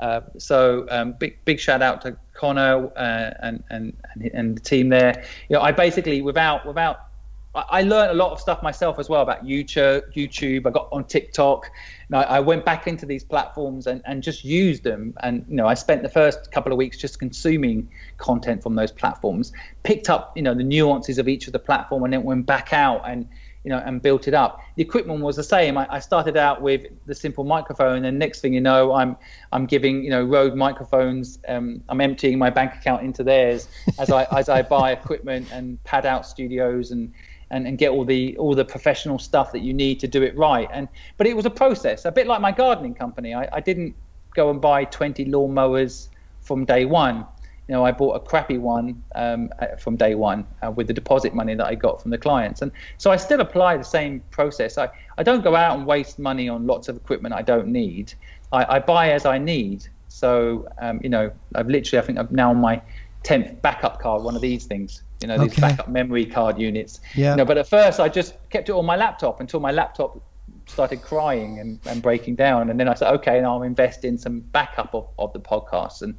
Uh, 0.00 0.20
so 0.38 0.86
um, 0.90 1.12
big 1.12 1.44
big 1.44 1.58
shout 1.58 1.82
out 1.82 2.02
to 2.02 2.16
Connor 2.34 2.90
uh, 2.96 3.34
and, 3.42 3.64
and 3.70 3.96
and 4.32 4.56
the 4.56 4.60
team 4.60 4.88
there. 4.88 5.24
You 5.48 5.56
know, 5.56 5.62
I 5.62 5.72
basically 5.72 6.22
without 6.22 6.66
without 6.66 7.08
I 7.54 7.82
learned 7.82 8.10
a 8.10 8.14
lot 8.14 8.30
of 8.30 8.40
stuff 8.40 8.62
myself 8.62 8.98
as 8.98 9.08
well 9.08 9.22
about 9.22 9.44
YouTube. 9.44 10.02
YouTube. 10.14 10.66
I 10.66 10.70
got 10.70 10.88
on 10.92 11.04
TikTok. 11.04 11.70
And 12.08 12.16
I, 12.16 12.22
I 12.22 12.40
went 12.40 12.64
back 12.64 12.86
into 12.86 13.06
these 13.06 13.24
platforms 13.24 13.86
and, 13.86 14.02
and 14.04 14.22
just 14.22 14.44
used 14.44 14.84
them. 14.84 15.14
And 15.22 15.44
you 15.48 15.56
know, 15.56 15.66
I 15.66 15.74
spent 15.74 16.02
the 16.02 16.08
first 16.08 16.52
couple 16.52 16.72
of 16.72 16.78
weeks 16.78 16.98
just 16.98 17.18
consuming 17.18 17.88
content 18.18 18.62
from 18.62 18.74
those 18.74 18.92
platforms. 18.92 19.52
Picked 19.82 20.10
up 20.10 20.36
you 20.36 20.42
know 20.42 20.54
the 20.54 20.62
nuances 20.62 21.18
of 21.18 21.26
each 21.26 21.46
of 21.46 21.52
the 21.52 21.58
platform, 21.58 22.04
and 22.04 22.12
then 22.12 22.22
went 22.22 22.46
back 22.46 22.72
out 22.72 23.02
and 23.08 23.28
you 23.64 23.70
know 23.70 23.82
and 23.84 24.00
built 24.00 24.28
it 24.28 24.34
up. 24.34 24.60
The 24.76 24.82
equipment 24.82 25.20
was 25.20 25.36
the 25.36 25.44
same. 25.44 25.76
I, 25.76 25.86
I 25.90 25.98
started 25.98 26.36
out 26.36 26.62
with 26.62 26.86
the 27.06 27.14
simple 27.14 27.44
microphone, 27.44 28.04
and 28.04 28.18
next 28.18 28.40
thing 28.40 28.54
you 28.54 28.60
know, 28.60 28.92
I'm 28.94 29.16
I'm 29.52 29.66
giving 29.66 30.04
you 30.04 30.10
know 30.10 30.22
Rode 30.24 30.54
microphones. 30.54 31.38
Um, 31.48 31.82
I'm 31.88 32.00
emptying 32.00 32.38
my 32.38 32.50
bank 32.50 32.74
account 32.74 33.02
into 33.02 33.22
theirs 33.22 33.68
as 33.98 34.10
I 34.10 34.24
as 34.36 34.48
I 34.48 34.62
buy 34.62 34.92
equipment 34.92 35.48
and 35.52 35.82
pad 35.84 36.06
out 36.06 36.26
studios 36.26 36.90
and 36.90 37.12
and, 37.50 37.66
and 37.66 37.78
get 37.78 37.90
all 37.90 38.04
the 38.04 38.36
all 38.36 38.54
the 38.54 38.64
professional 38.64 39.18
stuff 39.18 39.52
that 39.52 39.60
you 39.60 39.72
need 39.72 40.00
to 40.00 40.08
do 40.08 40.22
it 40.22 40.36
right. 40.36 40.68
And 40.72 40.88
but 41.16 41.26
it 41.26 41.36
was 41.36 41.46
a 41.46 41.50
process, 41.50 42.04
a 42.04 42.12
bit 42.12 42.26
like 42.26 42.40
my 42.40 42.52
gardening 42.52 42.94
company. 42.94 43.34
I, 43.34 43.48
I 43.52 43.60
didn't 43.60 43.94
go 44.34 44.50
and 44.50 44.60
buy 44.60 44.84
20 44.84 45.24
lawnmowers 45.26 46.08
from 46.40 46.64
day 46.64 46.84
one. 46.84 47.26
You 47.68 47.74
know, 47.74 47.84
I 47.84 47.92
bought 47.92 48.14
a 48.14 48.20
crappy 48.20 48.56
one 48.58 49.02
um, 49.14 49.50
uh, 49.60 49.76
from 49.76 49.96
day 49.96 50.14
one 50.14 50.46
uh, 50.62 50.70
with 50.70 50.86
the 50.86 50.94
deposit 50.94 51.34
money 51.34 51.54
that 51.54 51.66
I 51.66 51.74
got 51.74 52.00
from 52.00 52.10
the 52.10 52.18
clients, 52.18 52.62
and 52.62 52.72
so 52.96 53.10
I 53.10 53.16
still 53.16 53.40
apply 53.40 53.76
the 53.76 53.84
same 53.84 54.20
process. 54.30 54.78
I, 54.78 54.88
I 55.18 55.22
don't 55.22 55.44
go 55.44 55.54
out 55.54 55.76
and 55.76 55.86
waste 55.86 56.18
money 56.18 56.48
on 56.48 56.66
lots 56.66 56.88
of 56.88 56.96
equipment 56.96 57.34
I 57.34 57.42
don't 57.42 57.68
need. 57.68 58.14
I, 58.52 58.76
I 58.76 58.78
buy 58.78 59.10
as 59.12 59.26
I 59.26 59.36
need. 59.38 59.86
So 60.08 60.66
um, 60.80 61.00
you 61.02 61.10
know, 61.10 61.30
I've 61.54 61.68
literally, 61.68 62.02
I 62.02 62.06
think 62.06 62.18
I'm 62.18 62.28
now 62.30 62.50
on 62.50 62.56
my 62.56 62.80
10th 63.24 63.60
backup 63.60 64.00
card, 64.00 64.22
one 64.22 64.34
of 64.34 64.40
these 64.40 64.64
things. 64.64 65.02
You 65.20 65.28
know, 65.28 65.38
these 65.38 65.52
Okay. 65.52 65.60
backup 65.60 65.88
memory 65.88 66.24
card 66.24 66.58
units. 66.58 67.00
Yeah. 67.14 67.32
You 67.32 67.36
know, 67.38 67.44
but 67.44 67.58
at 67.58 67.68
first 67.68 68.00
I 68.00 68.08
just 68.08 68.34
kept 68.50 68.68
it 68.68 68.72
on 68.72 68.86
my 68.86 68.96
laptop 68.96 69.40
until 69.40 69.60
my 69.60 69.72
laptop 69.72 70.22
started 70.66 71.02
crying 71.02 71.58
and, 71.58 71.80
and 71.86 72.00
breaking 72.00 72.36
down. 72.36 72.70
And 72.70 72.78
then 72.78 72.88
I 72.88 72.94
said, 72.94 73.12
okay, 73.14 73.40
now 73.40 73.54
I'll 73.56 73.62
invest 73.64 74.04
in 74.04 74.16
some 74.16 74.40
backup 74.40 74.94
of, 74.94 75.08
of 75.18 75.32
the 75.32 75.40
podcast. 75.40 76.02
And 76.02 76.14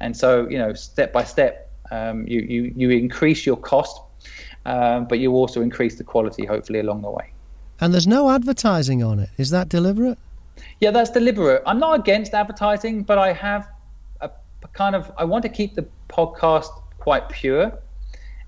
and 0.00 0.16
so, 0.16 0.48
you 0.48 0.58
know, 0.58 0.72
step 0.72 1.12
by 1.12 1.24
step, 1.24 1.70
um, 1.90 2.26
you, 2.26 2.40
you, 2.40 2.72
you 2.76 2.90
increase 2.90 3.44
your 3.44 3.56
cost, 3.56 4.00
um, 4.64 5.06
but 5.06 5.18
you 5.18 5.32
also 5.32 5.60
increase 5.60 5.96
the 5.96 6.04
quality, 6.04 6.46
hopefully, 6.46 6.80
along 6.80 7.02
the 7.02 7.10
way. 7.10 7.32
And 7.80 7.92
there's 7.92 8.06
no 8.06 8.30
advertising 8.30 9.02
on 9.02 9.18
it. 9.18 9.30
Is 9.38 9.50
that 9.50 9.68
deliberate? 9.68 10.18
Yeah, 10.80 10.90
that's 10.90 11.10
deliberate. 11.10 11.62
I'm 11.66 11.78
not 11.78 11.98
against 11.98 12.34
advertising, 12.34 13.02
but 13.02 13.18
I 13.18 13.32
have 13.32 13.68
a, 14.20 14.30
kind 14.72 14.94
of 14.94 15.10
I 15.16 15.24
want 15.24 15.42
to 15.42 15.48
keep 15.48 15.74
the 15.74 15.86
podcast 16.08 16.70
quite 16.98 17.28
pure. 17.30 17.72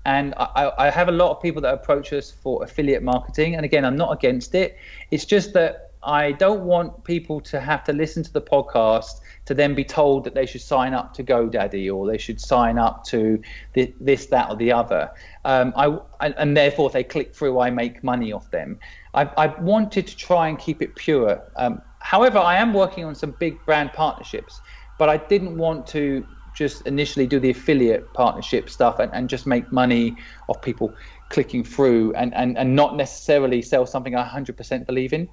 And 0.05 0.33
I 0.37 0.71
I 0.77 0.89
have 0.89 1.07
a 1.07 1.11
lot 1.11 1.31
of 1.31 1.41
people 1.41 1.61
that 1.63 1.73
approach 1.73 2.13
us 2.13 2.29
for 2.29 2.63
affiliate 2.63 3.01
marketing. 3.01 3.55
And 3.55 3.65
again, 3.65 3.85
I'm 3.85 3.95
not 3.95 4.11
against 4.11 4.53
it. 4.53 4.77
It's 5.09 5.25
just 5.25 5.53
that 5.53 5.91
I 6.03 6.33
don't 6.33 6.65
want 6.65 7.03
people 7.03 7.39
to 7.41 7.59
have 7.59 7.83
to 7.85 7.93
listen 7.93 8.23
to 8.23 8.33
the 8.33 8.41
podcast 8.41 9.21
to 9.45 9.53
then 9.53 9.75
be 9.75 9.83
told 9.83 10.23
that 10.23 10.33
they 10.33 10.45
should 10.45 10.61
sign 10.61 10.93
up 10.93 11.13
to 11.15 11.23
GoDaddy 11.23 11.93
or 11.93 12.07
they 12.07 12.17
should 12.17 12.39
sign 12.39 12.77
up 12.77 13.03
to 13.05 13.41
thi- 13.73 13.93
this, 13.99 14.27
that, 14.27 14.49
or 14.49 14.55
the 14.55 14.71
other. 14.71 15.11
Um, 15.43 15.73
I, 15.75 15.97
and, 16.21 16.33
and 16.37 16.57
therefore, 16.57 16.87
if 16.87 16.93
they 16.93 17.03
click 17.03 17.35
through, 17.35 17.59
I 17.59 17.69
make 17.69 18.03
money 18.03 18.31
off 18.31 18.49
them. 18.51 18.79
I, 19.13 19.23
I 19.37 19.47
wanted 19.61 20.07
to 20.07 20.15
try 20.15 20.47
and 20.47 20.57
keep 20.57 20.81
it 20.81 20.95
pure. 20.95 21.41
Um, 21.55 21.81
however, 21.99 22.39
I 22.39 22.57
am 22.57 22.73
working 22.73 23.03
on 23.05 23.15
some 23.15 23.31
big 23.31 23.65
brand 23.65 23.91
partnerships, 23.93 24.61
but 24.97 25.09
I 25.09 25.17
didn't 25.17 25.57
want 25.57 25.87
to 25.87 26.25
just 26.53 26.81
initially 26.83 27.27
do 27.27 27.39
the 27.39 27.49
affiliate 27.49 28.13
partnership 28.13 28.69
stuff 28.69 28.99
and, 28.99 29.11
and 29.13 29.27
just 29.27 29.47
make 29.47 29.71
money 29.71 30.17
off 30.47 30.61
people 30.61 30.95
clicking 31.29 31.63
through 31.63 32.13
and, 32.13 32.33
and, 32.35 32.57
and 32.57 32.75
not 32.75 32.95
necessarily 32.95 33.61
sell 33.61 33.85
something 33.85 34.15
I 34.15 34.23
100% 34.27 34.85
believe 34.85 35.13
in. 35.13 35.27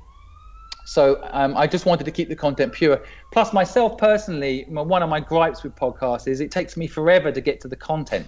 So 0.91 1.21
um, 1.31 1.57
I 1.57 1.69
just 1.69 1.87
wanted 1.87 2.03
to 2.03 2.11
keep 2.11 2.29
the 2.29 2.35
content 2.35 2.73
pure. 2.73 3.01
Plus, 3.31 3.53
myself 3.53 3.97
personally, 3.97 4.65
m- 4.65 4.89
one 4.89 5.05
of 5.05 5.09
my 5.09 5.21
gripes 5.21 5.63
with 5.63 5.77
podcasts 5.77 6.27
is 6.27 6.41
it 6.41 6.51
takes 6.51 6.77
me 6.77 6.89
forever 6.89 7.31
to 7.31 7.41
get 7.41 7.61
to 7.61 7.69
the 7.69 7.77
content, 7.77 8.27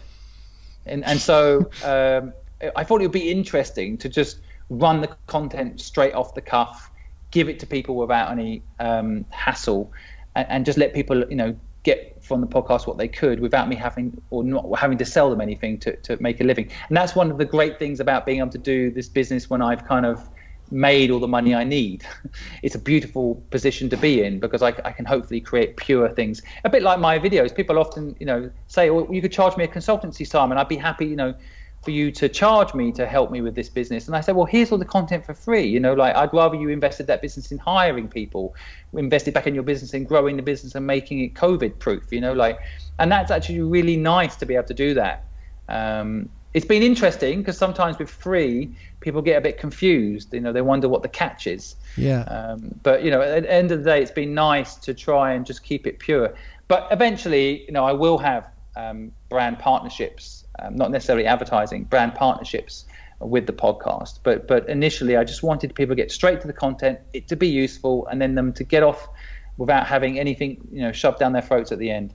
and 0.87 1.05
and 1.05 1.21
so 1.21 1.69
um, 1.85 2.33
I 2.77 2.85
thought 2.85 3.01
it 3.01 3.07
would 3.07 3.11
be 3.11 3.33
interesting 3.33 3.99
to 3.99 4.09
just 4.09 4.39
run 4.71 5.01
the 5.01 5.09
content 5.27 5.81
straight 5.81 6.15
off 6.15 6.35
the 6.35 6.41
cuff, 6.41 6.89
give 7.33 7.49
it 7.49 7.59
to 7.59 7.67
people 7.67 7.97
without 7.97 8.31
any 8.31 8.63
um, 8.79 9.27
hassle, 9.31 9.93
and, 10.37 10.47
and 10.49 10.65
just 10.65 10.79
let 10.79 10.95
people 10.95 11.29
you 11.29 11.35
know 11.35 11.57
get 11.83 12.23
from 12.23 12.41
the 12.41 12.47
podcast 12.47 12.87
what 12.87 12.97
they 12.97 13.09
could 13.09 13.41
without 13.41 13.69
me 13.69 13.75
having 13.75 14.23
or 14.31 14.45
not 14.45 14.79
having 14.79 14.99
to 14.99 15.05
sell 15.05 15.29
them 15.31 15.41
anything 15.41 15.81
to, 15.81 15.97
to 15.97 16.17
make 16.23 16.41
a 16.41 16.45
living. 16.45 16.71
And 16.89 16.97
that's 16.97 17.17
one 17.17 17.29
of 17.29 17.39
the 17.39 17.45
great 17.45 17.81
things 17.81 17.99
about 17.99 18.25
being 18.25 18.39
able 18.39 18.51
to 18.51 18.59
do 18.59 18.93
this 18.93 19.09
business 19.09 19.51
when 19.51 19.61
I've 19.61 19.85
kind 19.85 20.07
of 20.07 20.31
made 20.73 21.11
all 21.11 21.21
the 21.21 21.29
money 21.29 21.55
I 21.55 21.65
need. 21.65 22.05
It's 22.63 22.75
a 22.75 22.79
beautiful 22.79 23.43
position 23.51 23.91
to 23.91 23.97
be 23.97 24.23
in 24.23 24.41
because 24.41 24.63
I, 24.63 24.69
I 24.85 24.93
can 24.93 25.05
hopefully 25.05 25.41
create 25.41 25.77
pure 25.77 26.09
things. 26.09 26.41
A 26.65 26.71
bit 26.71 26.83
like 26.83 26.99
my 26.99 27.19
videos. 27.19 27.55
People 27.55 27.79
often, 27.79 28.17
you 28.19 28.27
know, 28.27 28.51
say, 28.69 28.91
"Well, 28.91 29.07
you 29.11 29.21
could 29.21 29.33
charge 29.33 29.57
me 29.57 29.65
a 29.65 29.69
consultancy, 29.69 30.27
Simon. 30.27 30.59
I'd 30.59 30.69
be 30.69 30.77
happy, 30.77 31.07
you 31.07 31.17
know, 31.17 31.35
for 31.83 31.91
you 31.91 32.13
to 32.13 32.29
charge 32.29 32.73
me 32.73 32.93
to 32.93 33.07
help 33.07 33.31
me 33.31 33.41
with 33.43 33.55
this 33.55 33.69
business." 33.69 34.07
And 34.07 34.17
I 34.17 34.21
say, 34.21 34.33
"Well, 34.33 34.47
here's 34.47 34.73
all 34.73 34.79
the 34.79 34.85
content 34.85 35.27
for 35.27 35.35
free. 35.35 35.67
You 35.67 35.81
know, 35.81 35.93
like 35.93 36.15
I'd 36.17 36.33
rather 36.33 36.57
you 36.57 36.69
invested 36.71 37.07
that 37.09 37.21
business 37.21 37.53
in 37.53 37.59
hiring 37.59 38.09
people, 38.09 38.55
invested 38.97 39.35
back 39.35 39.47
in 39.47 39.55
your 39.55 39.65
business 39.65 39.93
in 39.93 40.05
growing 40.05 40.37
the 40.37 40.43
business 40.43 40.75
and 40.75 40.87
making 40.87 41.21
it 41.21 41.35
COVID 41.35 41.79
proof. 41.81 42.13
You 42.13 42.21
know, 42.21 42.33
like, 42.33 42.59
and 42.99 43.13
that's 43.13 43.31
actually 43.31 43.61
really 43.61 43.97
nice 43.97 44.37
to 44.37 44.47
be 44.47 44.55
able 44.55 44.69
to 44.69 44.75
do 44.75 44.95
that." 44.95 45.25
Um, 45.69 46.29
it's 46.55 46.67
been 46.67 46.83
interesting 46.83 47.39
because 47.39 47.57
sometimes 47.57 47.99
with 47.99 48.11
free, 48.11 48.75
people 49.01 49.23
get 49.23 49.39
a 49.39 49.41
bit 49.41 49.59
confused. 49.59 50.33
You 50.35 50.41
know, 50.41 50.53
they 50.53 50.61
wonder 50.61 50.89
what 50.89 51.03
the 51.03 51.09
catch 51.09 51.47
is. 51.47 51.77
Yeah. 51.97 52.23
Um, 52.23 52.79
but 52.83 53.03
you 53.03 53.11
know, 53.11 53.23
at 53.23 53.45
the 53.45 53.53
end 53.53 53.73
of 53.73 53.79
the 53.79 53.85
day, 53.85 54.03
it's 54.03 54.11
been 54.11 54.35
nice 54.35 54.75
to 54.77 54.95
try 54.95 55.33
and 55.33 55.47
just 55.47 55.63
keep 55.63 55.87
it 55.87 55.99
pure. 55.99 56.35
But 56.69 56.89
eventually, 56.91 57.65
you 57.65 57.73
know, 57.73 57.85
I 57.85 57.93
will 57.93 58.19
have 58.19 58.47
um, 58.77 59.13
brand 59.29 59.59
partnerships, 59.59 60.45
um, 60.59 60.77
not 60.77 60.91
necessarily 60.91 61.27
advertising, 61.27 61.85
brand 61.85 62.15
partnerships 62.15 62.85
with 63.21 63.47
the 63.47 63.53
podcast. 63.53 64.19
But 64.23 64.47
but 64.47 64.69
initially, 64.69 65.17
I 65.17 65.25
just 65.25 65.43
wanted 65.43 65.75
people 65.75 65.97
to 65.97 66.03
get 66.03 66.11
straight 66.11 66.43
to 66.43 66.47
the 66.47 66.53
content, 66.53 66.99
it 67.15 67.29
to 67.29 67.37
be 67.37 67.49
useful, 67.49 68.07
and 68.09 68.21
then 68.21 68.35
them 68.35 68.53
to 68.55 68.65
get 68.65 68.83
off 68.83 69.09
without 69.57 69.87
having 69.87 70.19
anything 70.19 70.69
you 70.71 70.83
know 70.83 70.93
shoved 70.93 71.19
down 71.19 71.33
their 71.33 71.43
throats 71.43 71.73
at 71.73 71.79
the 71.79 71.91
end. 71.91 72.13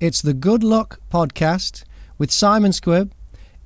It's 0.00 0.22
the 0.22 0.34
Good 0.34 0.62
Luck 0.62 1.00
Podcast 1.10 1.84
with 2.16 2.30
Simon 2.30 2.70
Squibb. 2.70 3.10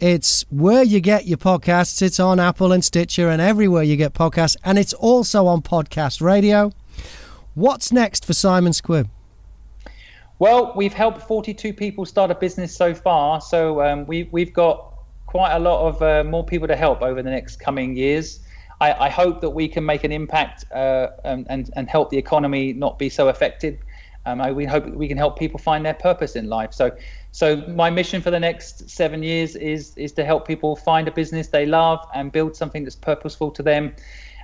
It's 0.03 0.45
where 0.51 0.83
you 0.83 0.99
get 0.99 1.29
your 1.29 1.39
podcasts. 1.39 2.03
It's 2.03 2.19
on 2.19 2.41
Apple 2.41 2.73
and 2.73 2.85
Stitcher 2.85 3.29
and 3.29 3.41
everywhere 3.41 3.85
you 3.85 3.95
get 3.95 4.15
podcasts. 4.15 4.57
And 4.65 4.77
it's 4.77 4.93
also 4.93 5.47
on 5.47 5.63
podcast 5.63 6.21
radio. 6.21 6.73
What's 7.55 7.93
next 7.93 8.25
for 8.25 8.33
Simon 8.33 8.73
Squibb? 8.73 9.09
Well, 10.41 10.73
we've 10.75 10.93
helped 10.93 11.23
42 11.23 11.73
people 11.73 12.05
start 12.05 12.33
a 12.33 12.35
business 12.35 12.75
so 12.75 12.95
far, 12.95 13.41
so 13.41 13.81
um, 13.81 14.05
we, 14.09 14.29
we've 14.33 14.53
got 14.53 14.93
quite 15.27 15.53
a 15.53 15.61
lot 15.61 15.87
of 15.87 16.03
uh, 16.03 16.29
more 16.29 16.45
people 16.45 16.67
to 16.67 16.75
help 16.75 17.01
over 17.01 17.23
the 17.23 17.31
next 17.31 17.61
coming 17.61 17.97
years. 17.97 18.41
I, 18.81 19.07
I 19.07 19.09
hope 19.09 19.41
that 19.41 19.51
we 19.51 19.69
can 19.69 19.87
make 19.87 20.03
an 20.03 20.11
impact 20.11 20.65
uh, 20.73 21.11
and, 21.25 21.47
and, 21.49 21.71
and 21.77 21.89
help 21.89 22.11
the 22.11 22.19
economy 22.19 22.73
not 22.73 22.99
be 22.99 23.09
so 23.09 23.29
affected. 23.29 23.79
Um, 24.27 24.41
I, 24.41 24.53
we 24.53 24.65
hope 24.65 24.87
we 24.87 25.09
can 25.09 25.17
help 25.17 25.39
people 25.39 25.59
find 25.59 25.85
their 25.85 25.95
purpose 25.95 26.37
in 26.37 26.49
life. 26.49 26.73
So, 26.73 26.91
so 27.33 27.57
my 27.69 27.91
mission 27.91 28.23
for 28.23 28.31
the 28.31 28.41
next 28.41 28.89
seven 28.89 29.23
years 29.23 29.57
is 29.57 29.97
is 29.97 30.13
to 30.13 30.25
help 30.25 30.47
people 30.47 30.77
find 30.77 31.09
a 31.09 31.11
business 31.11 31.49
they 31.49 31.67
love 31.67 32.07
and 32.15 32.31
build 32.31 32.55
something 32.57 32.85
that's 32.85 32.97
purposeful 32.97 33.51
to 33.53 33.63
them. 33.63 33.95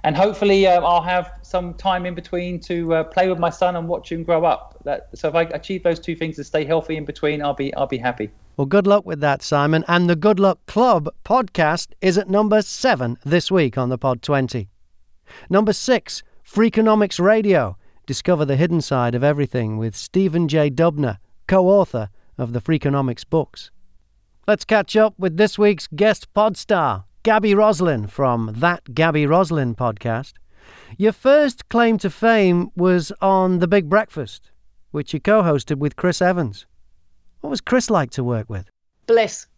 And 0.04 0.16
hopefully, 0.16 0.66
uh, 0.66 0.80
I'll 0.80 1.02
have 1.02 1.32
some 1.42 1.74
time 1.74 2.06
in 2.06 2.14
between 2.14 2.60
to 2.60 2.94
uh, 2.94 3.04
play 3.04 3.28
with 3.28 3.38
my 3.38 3.50
son 3.50 3.76
and 3.76 3.88
watch 3.88 4.12
him 4.12 4.22
grow 4.22 4.44
up. 4.44 4.76
That, 4.84 5.08
so, 5.14 5.28
if 5.28 5.34
I 5.34 5.42
achieve 5.42 5.82
those 5.82 5.98
two 5.98 6.14
things 6.14 6.38
and 6.38 6.46
stay 6.46 6.64
healthy 6.64 6.96
in 6.96 7.04
between, 7.04 7.42
I'll 7.42 7.54
be 7.54 7.74
I'll 7.74 7.86
be 7.86 7.98
happy. 7.98 8.30
Well, 8.56 8.66
good 8.66 8.86
luck 8.88 9.06
with 9.06 9.20
that, 9.20 9.42
Simon. 9.42 9.84
And 9.86 10.10
the 10.10 10.16
Good 10.16 10.40
Luck 10.40 10.58
Club 10.66 11.08
podcast 11.24 11.92
is 12.00 12.18
at 12.18 12.28
number 12.28 12.60
seven 12.62 13.16
this 13.24 13.52
week 13.52 13.78
on 13.78 13.88
the 13.88 13.98
Pod 13.98 14.20
20. 14.20 14.68
Number 15.48 15.72
six, 15.72 16.24
Freakonomics 16.44 17.20
Radio. 17.20 17.76
Discover 18.08 18.46
the 18.46 18.56
hidden 18.56 18.80
side 18.80 19.14
of 19.14 19.22
everything 19.22 19.76
with 19.76 19.94
Stephen 19.94 20.48
J. 20.48 20.70
Dubner, 20.70 21.18
co 21.46 21.68
author 21.68 22.08
of 22.38 22.54
the 22.54 22.60
Freakonomics 22.62 23.22
books. 23.28 23.70
Let's 24.46 24.64
catch 24.64 24.96
up 24.96 25.12
with 25.18 25.36
this 25.36 25.58
week's 25.58 25.86
guest 25.88 26.32
pod 26.32 26.56
star, 26.56 27.04
Gaby 27.22 27.54
Roslin 27.54 28.06
from 28.06 28.54
That 28.56 28.94
Gaby 28.94 29.26
Roslin 29.26 29.74
podcast. 29.74 30.32
Your 30.96 31.12
first 31.12 31.68
claim 31.68 31.98
to 31.98 32.08
fame 32.08 32.70
was 32.74 33.12
on 33.20 33.58
The 33.58 33.68
Big 33.68 33.90
Breakfast, 33.90 34.52
which 34.90 35.12
you 35.12 35.20
co 35.20 35.42
hosted 35.42 35.76
with 35.76 35.94
Chris 35.96 36.22
Evans. 36.22 36.64
What 37.42 37.50
was 37.50 37.60
Chris 37.60 37.90
like 37.90 38.08
to 38.12 38.24
work 38.24 38.48
with? 38.48 38.70
Bliss, 39.06 39.48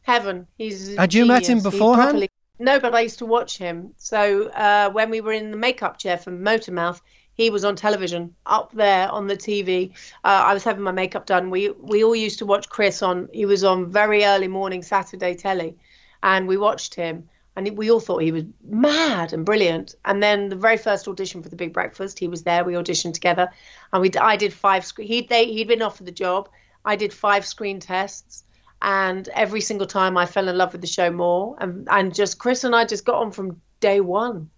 heaven. 0.00 0.46
He's 0.56 0.96
Had 0.96 1.12
you 1.12 1.26
met 1.26 1.42
him 1.42 1.58
genius. 1.58 1.64
Beforehand? 1.64 2.04
properly- 2.12 2.30
No, 2.58 2.80
but 2.80 2.94
I 2.94 3.00
used 3.02 3.18
to 3.18 3.26
watch 3.26 3.58
him. 3.58 3.92
So 3.98 4.48
uh, 4.48 4.88
when 4.92 5.10
we 5.10 5.20
were 5.20 5.32
in 5.32 5.50
the 5.50 5.58
makeup 5.58 5.98
chair 5.98 6.16
for 6.16 6.30
Motormouth, 6.30 7.02
he 7.38 7.50
was 7.50 7.64
on 7.64 7.76
television 7.76 8.34
up 8.44 8.72
there 8.72 9.08
on 9.10 9.28
the 9.28 9.36
TV. 9.36 9.92
Uh, 10.24 10.42
I 10.48 10.52
was 10.52 10.64
having 10.64 10.82
my 10.82 10.90
makeup 10.90 11.24
done. 11.24 11.50
We 11.50 11.70
we 11.70 12.02
all 12.02 12.16
used 12.16 12.40
to 12.40 12.46
watch 12.46 12.68
Chris 12.68 13.00
on. 13.00 13.28
He 13.32 13.46
was 13.46 13.62
on 13.62 13.90
very 13.92 14.24
early 14.24 14.48
morning 14.48 14.82
Saturday 14.82 15.34
telly, 15.36 15.76
and 16.22 16.48
we 16.48 16.58
watched 16.58 16.94
him. 16.94 17.28
And 17.54 17.76
we 17.76 17.90
all 17.90 17.98
thought 17.98 18.22
he 18.22 18.30
was 18.30 18.44
mad 18.62 19.32
and 19.32 19.44
brilliant. 19.44 19.96
And 20.04 20.22
then 20.22 20.48
the 20.48 20.54
very 20.54 20.76
first 20.76 21.08
audition 21.08 21.42
for 21.42 21.48
the 21.48 21.56
Big 21.56 21.72
Breakfast, 21.72 22.18
he 22.18 22.28
was 22.28 22.44
there. 22.44 22.64
We 22.64 22.74
auditioned 22.74 23.14
together, 23.14 23.48
and 23.92 24.02
we 24.02 24.10
I 24.20 24.36
did 24.36 24.52
five. 24.52 24.84
Screen, 24.84 25.06
he 25.06 25.22
they 25.22 25.46
he'd 25.46 25.68
been 25.68 25.82
offered 25.82 26.06
the 26.06 26.12
job. 26.26 26.48
I 26.84 26.96
did 26.96 27.12
five 27.12 27.46
screen 27.46 27.78
tests, 27.78 28.42
and 28.82 29.28
every 29.28 29.60
single 29.60 29.86
time 29.86 30.16
I 30.16 30.26
fell 30.26 30.48
in 30.48 30.58
love 30.58 30.72
with 30.72 30.80
the 30.80 30.88
show 30.88 31.10
more. 31.12 31.56
And 31.60 31.88
and 31.88 32.12
just 32.12 32.38
Chris 32.38 32.64
and 32.64 32.74
I 32.74 32.84
just 32.84 33.04
got 33.04 33.22
on 33.22 33.30
from 33.30 33.60
day 33.78 34.00
one. 34.00 34.50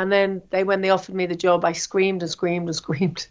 And 0.00 0.10
then 0.10 0.40
they 0.48 0.64
when 0.64 0.80
they 0.80 0.88
offered 0.88 1.14
me 1.14 1.26
the 1.26 1.36
job, 1.36 1.62
I 1.62 1.72
screamed 1.72 2.22
and 2.22 2.30
screamed 2.30 2.68
and 2.68 2.76
screamed. 2.84 3.28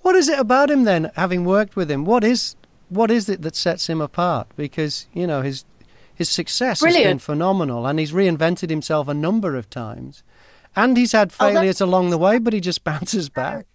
What 0.00 0.16
is 0.16 0.28
it 0.28 0.38
about 0.38 0.68
him 0.68 0.82
then, 0.82 1.12
having 1.14 1.44
worked 1.44 1.76
with 1.76 1.88
him? 1.88 2.04
What 2.04 2.24
is 2.24 2.56
what 2.88 3.08
is 3.10 3.28
it 3.28 3.42
that 3.42 3.54
sets 3.54 3.88
him 3.88 4.00
apart? 4.00 4.48
Because, 4.56 5.06
you 5.12 5.28
know, 5.28 5.42
his 5.42 5.64
his 6.12 6.28
success 6.28 6.82
has 6.82 6.96
been 6.96 7.20
phenomenal 7.20 7.86
and 7.86 8.00
he's 8.00 8.10
reinvented 8.10 8.68
himself 8.68 9.06
a 9.06 9.14
number 9.14 9.54
of 9.54 9.70
times. 9.70 10.24
And 10.74 10.96
he's 10.96 11.12
had 11.12 11.30
Oh, 11.38 11.52
failures 11.52 11.80
along 11.80 12.10
the 12.10 12.18
way, 12.18 12.38
but 12.38 12.52
he 12.52 12.60
just 12.60 12.82
bounces 12.90 13.28
back. 13.28 13.66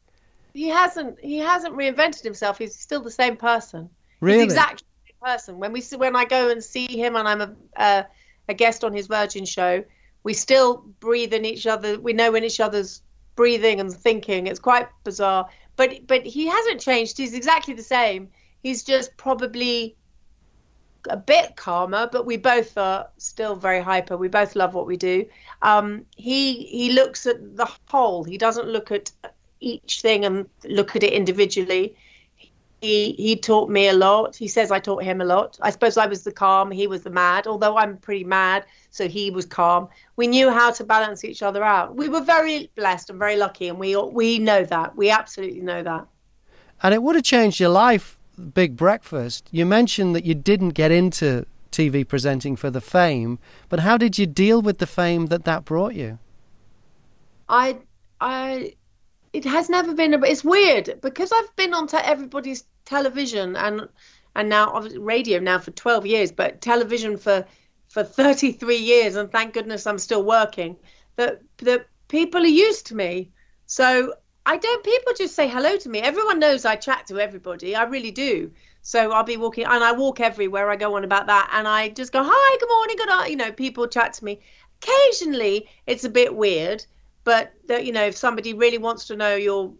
He 0.53 0.67
hasn't 0.67 1.17
he 1.21 1.37
hasn't 1.37 1.75
reinvented 1.75 2.23
himself. 2.23 2.57
He's 2.57 2.75
still 2.75 3.01
the 3.01 3.11
same 3.11 3.37
person. 3.37 3.89
Really? 4.19 4.43
He's 4.43 4.53
exactly 4.53 4.85
the 5.05 5.13
same 5.13 5.33
person. 5.33 5.59
When 5.59 5.71
we 5.71 5.81
when 5.95 6.17
I 6.17 6.25
go 6.25 6.49
and 6.49 6.61
see 6.61 6.87
him 6.87 7.15
and 7.15 7.25
I'm 7.25 7.41
a 7.41 7.55
uh, 7.77 8.03
a 8.49 8.53
guest 8.53 8.83
on 8.83 8.91
his 8.91 9.07
Virgin 9.07 9.45
show, 9.45 9.85
we 10.23 10.33
still 10.33 10.85
breathe 10.99 11.33
in 11.33 11.45
each 11.45 11.67
other. 11.67 11.99
We 11.99 12.13
know 12.13 12.31
when 12.31 12.43
each 12.43 12.59
other's 12.59 13.01
breathing 13.35 13.79
and 13.79 13.91
thinking. 13.91 14.47
It's 14.47 14.59
quite 14.59 14.87
bizarre. 15.03 15.49
But 15.75 16.07
but 16.07 16.25
he 16.25 16.47
hasn't 16.47 16.81
changed. 16.81 17.17
He's 17.17 17.33
exactly 17.33 17.73
the 17.73 17.83
same. 17.83 18.29
He's 18.61 18.83
just 18.83 19.15
probably 19.17 19.95
a 21.09 21.17
bit 21.17 21.55
calmer, 21.55 22.07
but 22.11 22.25
we 22.25 22.37
both 22.37 22.77
are 22.77 23.07
still 23.17 23.55
very 23.55 23.81
hyper. 23.81 24.17
We 24.17 24.27
both 24.27 24.55
love 24.55 24.73
what 24.73 24.85
we 24.85 24.97
do. 24.97 25.25
Um, 25.61 26.05
he 26.15 26.63
he 26.65 26.91
looks 26.91 27.25
at 27.25 27.57
the 27.57 27.69
whole. 27.87 28.23
He 28.23 28.37
doesn't 28.37 28.67
look 28.67 28.91
at 28.91 29.11
each 29.59 30.01
thing 30.01 30.25
and 30.25 30.49
look 30.65 30.95
at 30.95 31.03
it 31.03 31.13
individually. 31.13 31.95
He 32.81 33.11
he 33.13 33.35
taught 33.35 33.69
me 33.69 33.87
a 33.87 33.93
lot. 33.93 34.35
He 34.35 34.47
says 34.47 34.71
I 34.71 34.79
taught 34.79 35.03
him 35.03 35.21
a 35.21 35.25
lot. 35.25 35.59
I 35.61 35.69
suppose 35.69 35.97
I 35.97 36.07
was 36.07 36.23
the 36.23 36.31
calm, 36.31 36.71
he 36.71 36.87
was 36.87 37.03
the 37.03 37.11
mad. 37.11 37.45
Although 37.45 37.77
I'm 37.77 37.97
pretty 37.97 38.23
mad, 38.23 38.65
so 38.89 39.07
he 39.07 39.29
was 39.29 39.45
calm. 39.45 39.87
We 40.15 40.25
knew 40.25 40.49
how 40.49 40.71
to 40.71 40.83
balance 40.83 41.23
each 41.23 41.43
other 41.43 41.63
out. 41.63 41.95
We 41.95 42.09
were 42.09 42.21
very 42.21 42.71
blessed 42.75 43.11
and 43.11 43.19
very 43.19 43.37
lucky, 43.37 43.67
and 43.67 43.77
we 43.77 43.95
we 43.95 44.39
know 44.39 44.63
that. 44.65 44.95
We 44.95 45.11
absolutely 45.11 45.61
know 45.61 45.83
that. 45.83 46.07
And 46.81 46.95
it 46.95 47.03
would 47.03 47.13
have 47.13 47.23
changed 47.23 47.59
your 47.59 47.69
life, 47.69 48.17
Big 48.53 48.75
Breakfast. 48.75 49.47
You 49.51 49.67
mentioned 49.67 50.15
that 50.15 50.25
you 50.25 50.33
didn't 50.33 50.69
get 50.69 50.91
into 50.91 51.45
TV 51.71 52.07
presenting 52.07 52.55
for 52.55 52.71
the 52.71 52.81
fame, 52.81 53.37
but 53.69 53.81
how 53.81 53.95
did 53.95 54.17
you 54.17 54.25
deal 54.25 54.59
with 54.59 54.79
the 54.79 54.87
fame 54.87 55.27
that 55.27 55.45
that 55.45 55.65
brought 55.65 55.93
you? 55.93 56.17
I 57.47 57.77
I 58.19 58.73
it 59.33 59.45
has 59.45 59.69
never 59.69 59.93
been 59.93 60.13
a, 60.13 60.21
it's 60.23 60.43
weird 60.43 60.99
because 61.01 61.31
I've 61.31 61.55
been 61.55 61.73
on 61.73 61.87
te- 61.87 61.97
everybody's 61.97 62.63
television 62.85 63.55
and 63.55 63.87
and 64.35 64.49
now 64.49 64.81
radio 64.97 65.39
now 65.39 65.59
for 65.59 65.71
12 65.71 66.05
years 66.05 66.31
but 66.31 66.61
television 66.61 67.17
for 67.17 67.45
for 67.91 68.03
33 68.03 68.77
years 68.77 69.15
and 69.15 69.31
thank 69.31 69.53
goodness 69.53 69.85
I'm 69.85 69.99
still 69.99 70.23
working 70.23 70.77
that 71.17 71.41
that 71.57 71.87
people 72.07 72.41
are 72.41 72.57
used 72.67 72.87
to 72.87 72.95
me. 72.95 73.31
So 73.65 74.13
I 74.45 74.57
don't 74.57 74.83
people 74.83 75.13
just 75.17 75.35
say 75.35 75.47
hello 75.47 75.77
to 75.77 75.89
me. 75.89 75.99
Everyone 75.99 76.39
knows 76.39 76.65
I 76.65 76.75
chat 76.75 77.07
to 77.07 77.19
everybody. 77.19 77.75
I 77.75 77.83
really 77.83 78.11
do. 78.11 78.51
So 78.81 79.11
I'll 79.11 79.23
be 79.23 79.37
walking 79.37 79.65
and 79.65 79.83
I 79.83 79.91
walk 79.91 80.19
everywhere 80.19 80.69
I 80.69 80.75
go 80.77 80.95
on 80.95 81.03
about 81.03 81.27
that 81.27 81.49
and 81.53 81.67
I 81.67 81.89
just 81.89 82.11
go 82.11 82.23
hi 82.25 82.57
good 82.59 82.69
morning 82.69 82.95
good 82.97 83.09
night 83.09 83.29
you 83.29 83.35
know 83.35 83.51
people 83.51 83.87
chat 83.87 84.13
to 84.13 84.25
me. 84.25 84.39
Occasionally 84.81 85.69
it's 85.85 86.05
a 86.05 86.09
bit 86.09 86.33
weird 86.35 86.85
but 87.23 87.53
that 87.67 87.85
you 87.85 87.91
know 87.91 88.05
if 88.05 88.15
somebody 88.17 88.53
really 88.53 88.77
wants 88.77 89.07
to 89.07 89.15
know 89.15 89.35
your 89.35 89.73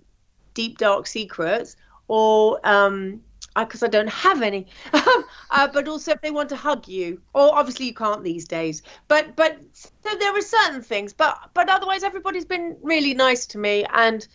deep 0.53 0.77
dark 0.77 1.07
secrets 1.07 1.77
or 2.11 2.59
um 2.67 3.21
because 3.57 3.83
I 3.83 3.87
don't 3.87 4.09
have 4.09 4.41
any, 4.41 4.67
uh, 4.93 5.67
but 5.73 5.87
also 5.87 6.11
if 6.11 6.21
they 6.21 6.31
want 6.31 6.49
to 6.49 6.55
hug 6.55 6.87
you, 6.87 7.21
or 7.33 7.53
obviously 7.53 7.85
you 7.87 7.93
can't 7.93 8.23
these 8.23 8.47
days. 8.47 8.81
But 9.07 9.35
but 9.35 9.59
so 9.73 9.89
there 10.19 10.37
are 10.37 10.41
certain 10.41 10.81
things, 10.81 11.13
but 11.13 11.37
but 11.53 11.69
otherwise 11.69 12.03
everybody's 12.03 12.45
been 12.45 12.77
really 12.81 13.13
nice 13.13 13.45
to 13.47 13.57
me, 13.57 13.85
and 13.93 14.27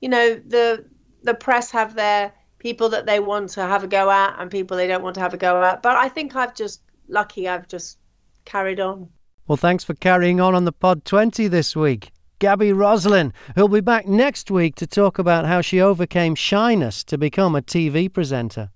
you 0.00 0.08
know 0.08 0.34
the 0.34 0.84
the 1.22 1.34
press 1.34 1.70
have 1.70 1.94
their 1.94 2.32
people 2.58 2.90
that 2.90 3.06
they 3.06 3.20
want 3.20 3.50
to 3.50 3.62
have 3.62 3.84
a 3.84 3.88
go 3.88 4.10
at, 4.10 4.36
and 4.38 4.50
people 4.50 4.76
they 4.76 4.86
don't 4.86 5.02
want 5.02 5.14
to 5.14 5.20
have 5.20 5.34
a 5.34 5.38
go 5.38 5.62
at. 5.62 5.82
But 5.82 5.96
I 5.96 6.08
think 6.08 6.36
I've 6.36 6.54
just 6.54 6.82
lucky 7.08 7.48
I've 7.48 7.68
just 7.68 7.98
carried 8.44 8.80
on. 8.80 9.08
Well, 9.46 9.56
thanks 9.56 9.84
for 9.84 9.94
carrying 9.94 10.40
on 10.40 10.54
on 10.54 10.64
the 10.64 10.72
Pod 10.72 11.04
20 11.04 11.48
this 11.48 11.74
week. 11.74 12.11
Gaby 12.42 12.72
Roslin, 12.72 13.32
who'll 13.54 13.68
be 13.68 13.80
back 13.80 14.08
next 14.08 14.50
week 14.50 14.74
to 14.74 14.84
talk 14.84 15.16
about 15.16 15.46
how 15.46 15.60
she 15.60 15.80
overcame 15.80 16.34
shyness 16.34 17.04
to 17.04 17.16
become 17.16 17.54
a 17.54 17.62
TV 17.62 18.12
presenter. 18.12 18.70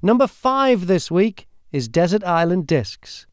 Number 0.00 0.28
five 0.28 0.86
this 0.86 1.10
week 1.10 1.48
is 1.72 1.88
Desert 1.88 2.22
Island 2.22 2.68
Discs. 2.68 3.26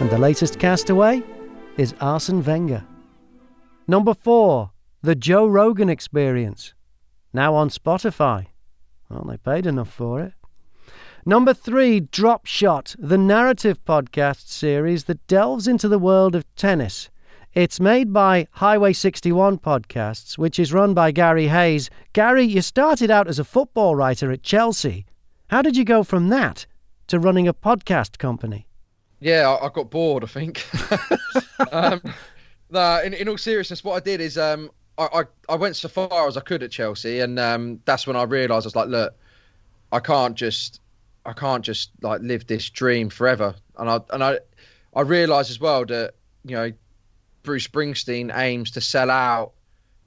And 0.00 0.10
the 0.10 0.18
latest 0.18 0.58
castaway 0.58 1.22
is 1.76 1.94
Arsene 2.00 2.42
Wenger. 2.42 2.84
Number 3.86 4.12
four, 4.12 4.72
The 5.02 5.14
Joe 5.14 5.46
Rogan 5.46 5.88
Experience. 5.88 6.74
Now 7.32 7.54
on 7.54 7.68
Spotify. 7.68 8.46
Well, 9.08 9.26
they 9.28 9.36
paid 9.36 9.64
enough 9.64 9.92
for 9.92 10.22
it. 10.22 10.32
Number 11.28 11.52
three, 11.52 11.98
Drop 11.98 12.46
Shot, 12.46 12.94
the 13.00 13.18
narrative 13.18 13.84
podcast 13.84 14.46
series 14.46 15.06
that 15.06 15.26
delves 15.26 15.66
into 15.66 15.88
the 15.88 15.98
world 15.98 16.36
of 16.36 16.44
tennis. 16.54 17.10
It's 17.52 17.80
made 17.80 18.12
by 18.12 18.46
Highway 18.52 18.92
61 18.92 19.58
Podcasts, 19.58 20.38
which 20.38 20.60
is 20.60 20.72
run 20.72 20.94
by 20.94 21.10
Gary 21.10 21.48
Hayes. 21.48 21.90
Gary, 22.12 22.44
you 22.44 22.62
started 22.62 23.10
out 23.10 23.26
as 23.26 23.40
a 23.40 23.44
football 23.44 23.96
writer 23.96 24.30
at 24.30 24.44
Chelsea. 24.44 25.04
How 25.48 25.62
did 25.62 25.76
you 25.76 25.84
go 25.84 26.04
from 26.04 26.28
that 26.28 26.64
to 27.08 27.18
running 27.18 27.48
a 27.48 27.52
podcast 27.52 28.18
company? 28.18 28.68
Yeah, 29.18 29.50
I, 29.50 29.66
I 29.66 29.68
got 29.70 29.90
bored. 29.90 30.22
I 30.22 30.28
think. 30.28 30.64
um, 31.72 32.00
no, 32.70 33.02
in, 33.02 33.14
in 33.14 33.28
all 33.28 33.36
seriousness, 33.36 33.82
what 33.82 33.96
I 33.96 34.00
did 34.00 34.20
is 34.20 34.38
um, 34.38 34.70
I, 34.96 35.08
I 35.12 35.22
I 35.48 35.56
went 35.56 35.74
so 35.74 35.88
far 35.88 36.28
as 36.28 36.36
I 36.36 36.40
could 36.40 36.62
at 36.62 36.70
Chelsea, 36.70 37.18
and 37.18 37.40
um, 37.40 37.80
that's 37.84 38.06
when 38.06 38.14
I 38.14 38.22
realised 38.22 38.64
I 38.64 38.68
was 38.68 38.76
like, 38.76 38.88
look, 38.88 39.12
I 39.90 39.98
can't 39.98 40.36
just 40.36 40.80
I 41.26 41.32
can't 41.32 41.64
just 41.64 41.90
like 42.02 42.22
live 42.22 42.46
this 42.46 42.70
dream 42.70 43.10
forever. 43.10 43.54
And 43.76 43.90
I 43.90 44.00
and 44.10 44.22
I 44.22 44.38
I 44.94 45.02
realised 45.02 45.50
as 45.50 45.60
well 45.60 45.84
that 45.86 46.14
you 46.44 46.56
know 46.56 46.72
Bruce 47.42 47.66
Springsteen 47.66 48.34
aims 48.34 48.70
to 48.72 48.80
sell 48.80 49.10
out 49.10 49.52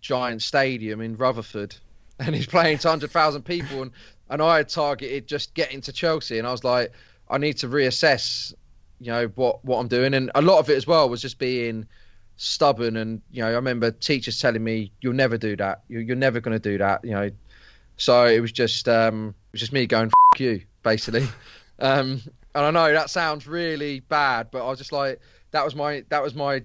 Giant 0.02 0.42
Stadium 0.42 1.02
in 1.02 1.18
Rutherford 1.18 1.76
and 2.20 2.36
he's 2.36 2.48
playing 2.48 2.78
to 2.80 2.90
hundred 2.90 3.12
thousand 3.12 3.44
people, 3.44 3.82
and 3.82 3.92
and 4.30 4.42
I 4.42 4.58
had 4.58 4.70
targeted 4.70 5.28
just 5.28 5.54
getting 5.54 5.82
to 5.82 5.92
Chelsea, 5.92 6.38
and 6.38 6.48
I 6.48 6.52
was 6.52 6.64
like, 6.64 6.92
I 7.30 7.38
need 7.38 7.58
to 7.58 7.68
reassess, 7.68 8.54
you 9.00 9.12
know, 9.12 9.28
what 9.36 9.64
what 9.66 9.80
I'm 9.80 9.88
doing, 9.88 10.14
and 10.14 10.32
a 10.36 10.42
lot 10.42 10.60
of 10.60 10.70
it 10.70 10.78
as 10.78 10.86
well 10.86 11.10
was 11.10 11.22
just 11.22 11.38
being 11.38 11.88
stubborn, 12.38 12.98
and 12.98 13.22
you 13.32 13.42
know, 13.42 13.50
I 13.50 13.52
remember 13.52 13.92
teachers 13.92 14.40
telling 14.40 14.64
me, 14.64 14.92
"You'll 15.02 15.14
never 15.14 15.38
do 15.38 15.56
that. 15.58 15.84
You're, 15.88 16.02
you're 16.02 16.16
never 16.16 16.40
going 16.40 16.60
to 16.60 16.70
do 16.70 16.78
that," 16.78 17.04
you 17.04 17.12
know. 17.12 17.32
So 17.98 18.26
it 18.26 18.40
was 18.40 18.52
just 18.52 18.88
um, 18.88 19.30
it 19.30 19.54
was 19.54 19.62
just 19.62 19.74
me 19.74 19.86
going 19.88 20.08
F- 20.34 20.40
you, 20.40 20.62
basically. 20.84 21.28
um, 21.80 22.22
and 22.56 22.66
I 22.66 22.72
know 22.72 22.92
that 22.94 23.10
sounds 23.10 23.48
really 23.48 24.02
bad, 24.02 24.50
but 24.52 24.66
I 24.66 24.70
was 24.70 24.80
just 24.80 24.92
like, 24.92 25.20
that 25.52 25.64
was 25.64 25.76
my 25.76 26.04
that 26.10 26.22
was 26.22 26.36
my 26.36 26.64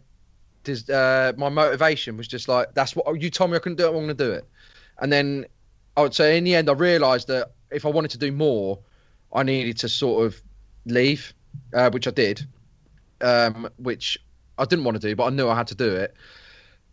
uh, 0.92 1.32
my 1.36 1.48
motivation 1.48 2.16
was 2.16 2.26
just 2.26 2.48
like 2.48 2.72
that's 2.74 2.96
what 2.96 3.20
you 3.20 3.30
told 3.30 3.50
me 3.50 3.56
I 3.56 3.60
couldn't 3.60 3.76
do 3.76 3.84
it. 3.84 3.88
I'm 3.88 3.94
going 3.94 4.08
to 4.08 4.14
do 4.14 4.32
it. 4.32 4.46
And 4.98 5.12
then 5.12 5.46
I 5.96 6.02
would 6.02 6.14
say 6.14 6.38
in 6.38 6.44
the 6.44 6.54
end, 6.54 6.68
I 6.68 6.72
realised 6.72 7.28
that 7.28 7.52
if 7.70 7.84
I 7.84 7.88
wanted 7.88 8.10
to 8.12 8.18
do 8.18 8.32
more, 8.32 8.78
I 9.32 9.42
needed 9.42 9.78
to 9.78 9.88
sort 9.88 10.26
of 10.26 10.40
leave, 10.86 11.34
uh, 11.72 11.90
which 11.90 12.06
I 12.06 12.10
did, 12.10 12.46
um, 13.20 13.68
which 13.76 14.18
I 14.58 14.64
didn't 14.64 14.84
want 14.84 15.00
to 15.00 15.06
do, 15.08 15.16
but 15.16 15.24
I 15.24 15.30
knew 15.30 15.48
I 15.48 15.56
had 15.56 15.66
to 15.68 15.74
do 15.74 15.94
it. 15.94 16.14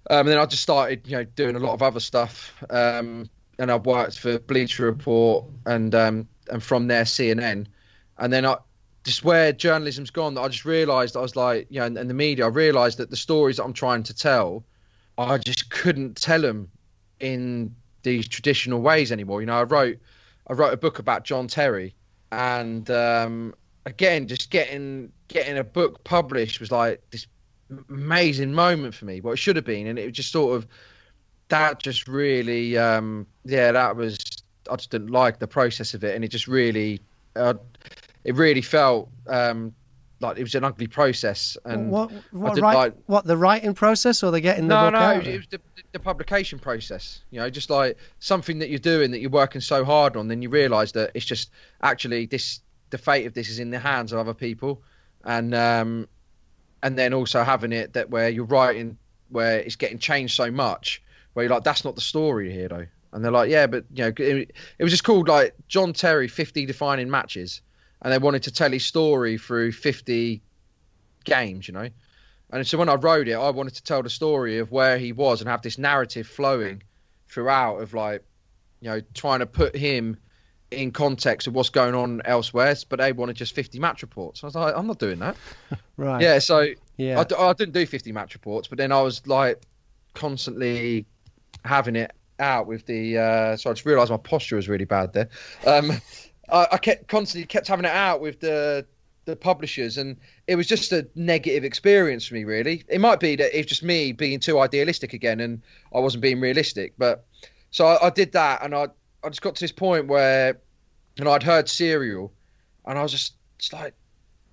Um, 0.10 0.22
and 0.22 0.30
then 0.30 0.38
I 0.40 0.46
just 0.46 0.64
started, 0.64 1.08
you 1.08 1.18
know, 1.18 1.24
doing 1.24 1.56
a 1.56 1.60
lot 1.60 1.74
of 1.74 1.84
other 1.84 2.00
stuff. 2.00 2.54
Um, 2.70 3.30
and 3.60 3.72
I've 3.72 3.86
worked 3.86 4.18
for 4.18 4.40
Bleacher 4.40 4.86
Report 4.86 5.46
and 5.68 5.94
um, 5.94 6.28
and 6.52 6.62
from 6.62 6.88
there 6.88 7.04
CNN. 7.04 7.66
And 8.18 8.32
then 8.32 8.46
I 8.46 8.58
just 9.04 9.24
where 9.24 9.52
journalism's 9.52 10.12
gone, 10.12 10.38
I 10.38 10.48
just 10.48 10.66
realised 10.66 11.18
I 11.18 11.22
was 11.22 11.36
like, 11.36 11.66
you 11.70 11.80
know, 11.80 11.88
and, 11.88 12.10
the 12.10 12.14
media, 12.14 12.46
I 12.46 12.50
realised 12.50 13.00
that 13.00 13.10
the 13.10 13.16
stories 13.16 13.58
that 13.58 13.64
I'm 13.64 13.74
trying 13.74 14.04
to 14.04 14.14
tell, 14.14 14.64
I 15.18 15.40
just 15.40 15.72
couldn't 15.72 16.18
tell 16.18 16.42
them 16.42 16.70
in 17.20 17.76
these 18.04 18.28
traditional 18.28 18.82
ways 18.82 19.12
anymore. 19.12 19.42
You 19.42 19.48
know, 19.48 19.58
I 19.58 19.64
wrote 19.64 19.98
I 20.48 20.54
wrote 20.54 20.74
a 20.74 20.78
book 20.78 21.00
about 21.00 21.24
John 21.24 21.48
Terry, 21.48 21.96
and 22.32 22.90
um, 22.92 23.56
again, 23.86 24.28
just 24.28 24.52
getting 24.52 25.12
getting 25.30 25.58
a 25.58 25.64
book 25.64 26.04
published 26.04 26.60
was 26.60 26.72
like 26.72 27.02
this 27.10 27.26
amazing 27.90 28.54
moment 28.54 28.94
for 28.94 29.06
me. 29.06 29.22
What 29.22 29.34
it 29.34 29.38
should 29.38 29.56
have 29.56 29.66
been, 29.66 29.88
and 29.88 29.98
it 29.98 30.06
was 30.06 30.14
just 30.14 30.32
sort 30.32 30.56
of 30.56 30.68
that 31.50 31.82
just 31.82 32.08
really, 32.08 32.78
um, 32.78 33.28
yeah, 33.44 33.72
that 33.72 33.96
was 33.96 34.18
I 34.72 34.76
just 34.76 34.90
didn't 34.90 35.12
like 35.12 35.40
the 35.40 35.48
process 35.48 35.94
of 35.94 36.04
it, 36.04 36.16
and 36.16 36.24
it 36.24 36.30
just 36.30 36.48
really, 36.48 37.02
uh, 37.36 37.56
it 38.24 38.36
really 38.36 38.62
felt 38.62 39.10
um, 39.28 39.74
like 40.20 40.38
it 40.38 40.44
was 40.44 40.56
an 40.56 40.64
ugly 40.64 40.88
process. 40.88 41.58
And 41.66 41.92
what 41.92 42.12
what, 42.32 42.60
write, 42.60 42.76
like- 42.76 42.96
what 43.08 43.26
the 43.26 43.38
writing 43.38 43.74
process 43.74 44.24
or 44.24 44.32
the 44.32 44.42
getting 44.42 44.68
the 44.68 44.76
no, 44.76 44.86
book 44.88 44.94
no, 44.94 45.00
out? 45.00 45.28
it 45.28 45.38
was 45.38 45.48
the, 45.48 45.60
the 45.92 46.00
publication 46.00 46.60
process. 46.60 47.22
You 47.32 47.40
know, 47.40 47.50
just 47.50 47.70
like 47.70 47.98
something 48.20 48.60
that 48.60 48.70
you're 48.70 48.80
doing 48.80 49.12
that 49.12 49.20
you're 49.20 49.30
working 49.30 49.62
so 49.62 49.84
hard 49.84 50.16
on, 50.16 50.28
then 50.28 50.42
you 50.42 50.50
realise 50.50 50.94
that 50.94 51.12
it's 51.14 51.26
just 51.26 51.52
actually 51.82 52.26
this. 52.26 52.62
The 52.90 52.98
fate 52.98 53.26
of 53.26 53.34
this 53.34 53.48
is 53.50 53.60
in 53.60 53.70
the 53.70 53.80
hands 53.80 54.12
of 54.12 54.20
other 54.20 54.34
people, 54.34 54.82
and 55.24 55.56
um, 55.56 56.10
and 56.84 56.98
then 56.98 57.14
also 57.14 57.44
having 57.44 57.72
it 57.72 57.94
that 57.94 58.10
where 58.10 58.28
you're 58.30 58.46
writing 58.46 58.98
where 59.30 59.60
it's 59.60 59.76
getting 59.78 59.98
changed 59.98 60.36
so 60.36 60.52
much, 60.52 61.02
where 61.34 61.46
you're 61.46 61.54
like, 61.54 61.64
that's 61.64 61.86
not 61.86 61.96
the 61.96 62.02
story 62.02 62.52
here 62.52 62.68
though, 62.68 62.86
and 63.14 63.24
they're 63.24 63.32
like, 63.32 63.50
yeah, 63.50 63.68
but 63.68 63.86
you 63.94 64.04
know, 64.04 64.14
it, 64.18 64.52
it 64.80 64.84
was 64.84 64.92
just 64.92 65.04
called 65.04 65.28
like 65.28 65.54
John 65.68 65.94
Terry 65.94 66.28
50 66.28 66.66
defining 66.66 67.10
matches, 67.10 67.62
and 68.02 68.12
they 68.14 68.18
wanted 68.18 68.44
to 68.44 68.52
tell 68.52 68.72
his 68.72 68.86
story 68.86 69.38
through 69.38 69.72
50 69.74 70.42
games, 71.24 71.68
you 71.68 71.74
know. 71.74 71.90
And 72.52 72.68
so 72.68 72.78
when 72.78 72.90
I 72.90 72.96
wrote 72.96 73.28
it, 73.28 73.34
I 73.34 73.50
wanted 73.50 73.76
to 73.76 73.84
tell 73.84 74.04
the 74.04 74.10
story 74.10 74.58
of 74.60 74.72
where 74.72 74.98
he 74.98 75.14
was 75.14 75.40
and 75.42 75.50
have 75.50 75.62
this 75.62 75.78
narrative 75.78 76.28
flowing 76.28 76.84
throughout 77.30 77.78
of 77.78 77.94
like, 77.94 78.24
you 78.82 78.90
know, 78.90 79.02
trying 79.14 79.40
to 79.40 79.46
put 79.46 79.76
him 79.76 80.18
in 80.70 80.92
context 80.92 81.48
of 81.48 81.54
what's 81.54 81.70
going 81.70 81.96
on 81.96 82.22
elsewhere. 82.26 82.76
But 82.90 83.00
they 83.00 83.14
wanted 83.14 83.38
just 83.38 83.56
50 83.56 83.80
match 83.80 84.02
reports. 84.02 84.44
I 84.44 84.48
was 84.48 84.56
like, 84.56 84.76
I'm 84.76 84.88
not 84.88 85.00
doing 85.00 85.20
that. 85.20 85.36
Right. 85.98 86.22
Yeah. 86.22 86.40
So 86.40 86.68
Yeah. 86.98 87.20
I, 87.20 87.24
d- 87.24 87.36
I 87.38 87.54
didn't 87.54 87.74
do 87.76 87.86
50 87.86 88.12
match 88.12 88.34
reports, 88.34 88.68
but 88.68 88.80
then 88.80 88.92
I 88.92 89.02
was 89.02 89.26
like 89.28 89.62
constantly 90.16 91.06
having 91.64 91.96
it 91.96 92.12
out 92.40 92.68
with 92.68 92.86
the. 92.86 93.18
Uh, 93.18 93.58
so 93.58 93.70
I 93.70 93.74
just 93.74 93.86
realised 93.86 94.12
my 94.12 94.18
posture 94.18 94.56
was 94.56 94.70
really 94.70 94.86
bad 94.86 95.14
there. 95.14 95.30
Um, 95.66 95.92
I, 96.52 96.68
I 96.74 96.78
kept 96.78 97.08
constantly 97.08 97.48
kept 97.48 97.68
having 97.68 97.86
it 97.86 97.92
out 97.92 98.22
with 98.22 98.40
the 98.40 98.86
the 99.26 99.36
publishers, 99.36 99.98
and 99.98 100.18
it 100.48 100.56
was 100.56 100.68
just 100.68 100.92
a 100.92 101.08
negative 101.16 101.64
experience 101.64 102.26
for 102.26 102.34
me. 102.36 102.44
Really, 102.44 102.84
it 102.88 103.00
might 103.00 103.20
be 103.20 103.36
that 103.36 103.58
it's 103.58 103.70
just 103.70 103.84
me 103.84 104.12
being 104.12 104.40
too 104.40 104.60
idealistic 104.60 105.14
again, 105.14 105.40
and 105.40 105.62
I 105.94 106.00
wasn't 106.00 106.22
being 106.22 106.40
realistic. 106.40 106.94
But 106.98 107.26
so 107.70 107.86
I, 107.86 108.08
I 108.08 108.10
did 108.10 108.32
that, 108.34 108.64
and 108.64 108.74
I 108.74 108.88
I 109.24 109.30
just 109.30 109.42
got 109.42 109.56
to 109.56 109.62
this 109.62 109.72
point 109.72 110.08
where, 110.08 110.60
and 111.18 111.28
I'd 111.28 111.44
heard 111.44 111.70
Serial, 111.70 112.32
and 112.86 112.98
I 112.98 113.04
was 113.04 113.12
just, 113.12 113.34
like, 113.72 113.94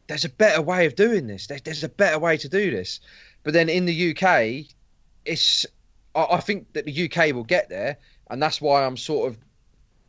there's 0.07 0.25
a 0.25 0.31
better 0.31 0.61
way 0.61 0.87
of 0.87 0.95
doing 0.95 1.27
this. 1.27 1.47
There's, 1.47 1.63
there's 1.63 1.85
a 1.85 1.89
better 1.89 2.19
way 2.19 2.37
to 2.37 2.49
do 2.49 2.71
this. 2.71 3.01
But 3.43 3.55
then 3.55 3.69
in 3.69 3.87
the 3.87 4.11
UK, 4.11 4.67
it's 5.25 5.65
I, 6.19 6.37
I 6.37 6.41
think 6.41 6.73
that 6.73 6.85
the 6.85 7.11
UK 7.11 7.35
will 7.35 7.45
get 7.45 7.69
there, 7.69 7.97
and 8.31 8.43
that's 8.43 8.61
why 8.61 8.85
I'm 8.85 8.97
sort 8.97 9.29
of 9.31 9.39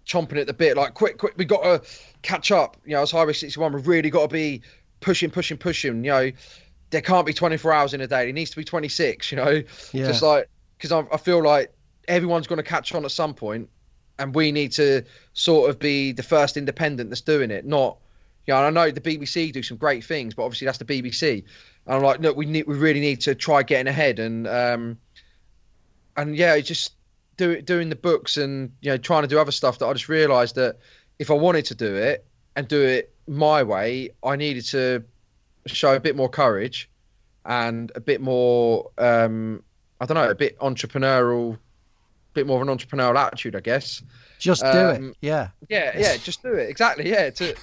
chomping 0.06 0.40
at 0.40 0.48
the 0.48 0.54
bit. 0.54 0.76
Like, 0.78 0.94
quick, 0.94 1.18
quick, 1.18 1.34
we 1.38 1.46
got 1.46 1.64
to 1.64 1.90
catch 2.22 2.52
up. 2.52 2.78
You 2.86 2.94
know, 2.94 3.02
as 3.02 3.12
Highway 3.12 3.34
61, 3.34 3.74
we've 3.74 3.88
really 3.88 4.10
got 4.10 4.30
to 4.30 4.34
be 4.34 4.62
pushing, 5.02 5.30
pushing, 5.30 5.58
pushing. 5.58 6.04
You 6.04 6.12
know, 6.12 6.32
there 6.90 7.02
can't 7.02 7.26
be 7.26 7.34
24 7.34 7.72
hours 7.72 7.94
in 7.94 8.02
a 8.02 8.08
day. 8.08 8.30
It 8.30 8.34
needs 8.34 8.50
to 8.52 8.58
be 8.58 8.64
26. 8.64 9.32
You 9.32 9.38
know, 9.38 9.50
Yeah. 9.94 10.08
just 10.08 10.22
like 10.22 10.50
because 10.78 10.92
I, 10.92 11.04
I 11.14 11.18
feel 11.18 11.44
like 11.44 11.74
everyone's 12.08 12.48
going 12.48 12.58
to 12.58 12.64
catch 12.64 12.94
on 12.96 13.06
at 13.06 13.12
some 13.12 13.34
point, 13.34 13.70
and 14.18 14.34
we 14.34 14.52
need 14.52 14.72
to 14.74 15.04
sort 15.34 15.70
of 15.70 15.78
be 15.80 16.12
the 16.12 16.24
first 16.24 16.58
independent 16.58 17.10
that's 17.10 17.22
doing 17.22 17.52
it, 17.52 17.66
not. 17.66 17.98
You 18.48 18.56
know, 18.56 18.62
I 18.62 18.70
know 18.72 18.90
the 18.90 19.02
BBC 19.02 19.52
do 19.52 19.62
some 19.62 19.78
great 19.78 20.04
things, 20.04 20.34
but 20.34 20.44
obviously 20.44 20.66
that's 20.66 20.80
the 20.80 20.86
BBC. 20.86 21.44
And 21.86 21.96
I'm 21.96 22.02
like, 22.02 22.20
look, 22.20 22.36
we 22.36 22.48
need, 22.48 22.66
we 22.66 22.78
really 22.78 23.00
need 23.00 23.22
to 23.22 23.36
try 23.36 23.62
getting 23.62 23.88
ahead, 23.88 24.18
and 24.18 24.48
um, 24.48 24.98
and 26.18 26.36
yeah, 26.36 26.60
just 26.60 26.94
do 27.38 27.62
doing 27.62 27.90
the 27.90 27.96
books 27.96 28.38
and 28.38 28.72
you 28.82 28.92
know 28.92 28.98
trying 28.98 29.22
to 29.22 29.28
do 29.28 29.40
other 29.40 29.52
stuff 29.52 29.80
that 29.80 29.86
I 29.88 29.94
just 29.94 30.10
realised 30.10 30.56
that 30.56 30.78
if 31.20 31.32
I 31.32 31.34
wanted 31.34 31.66
to 31.66 31.76
do 31.76 31.96
it 31.96 32.26
and 32.56 32.68
do 32.68 32.82
it 32.82 33.14
my 33.28 33.64
way, 33.64 34.10
I 34.24 34.36
needed 34.36 34.66
to 34.68 35.04
show 35.68 35.96
a 35.96 36.00
bit 36.00 36.16
more 36.16 36.30
courage 36.30 36.90
and 37.46 37.92
a 37.96 38.00
bit 38.00 38.22
more, 38.22 38.90
um, 38.98 39.64
I 40.02 40.06
don't 40.06 40.16
know, 40.16 40.30
a 40.30 40.36
bit 40.36 40.58
entrepreneurial, 40.60 41.58
bit 42.34 42.48
more 42.48 42.62
of 42.62 42.68
an 42.68 42.76
entrepreneurial 42.76 43.18
attitude, 43.18 43.56
I 43.56 43.60
guess. 43.60 44.02
Just 44.40 44.62
do 44.62 44.68
it. 44.68 44.98
Um, 44.98 45.14
Yeah. 45.22 45.50
Yeah, 45.70 45.98
yeah, 45.98 46.18
just 46.24 46.42
do 46.42 46.54
it. 46.54 46.70
Exactly. 46.70 47.10
Yeah, 47.10 47.30
to 47.30 47.56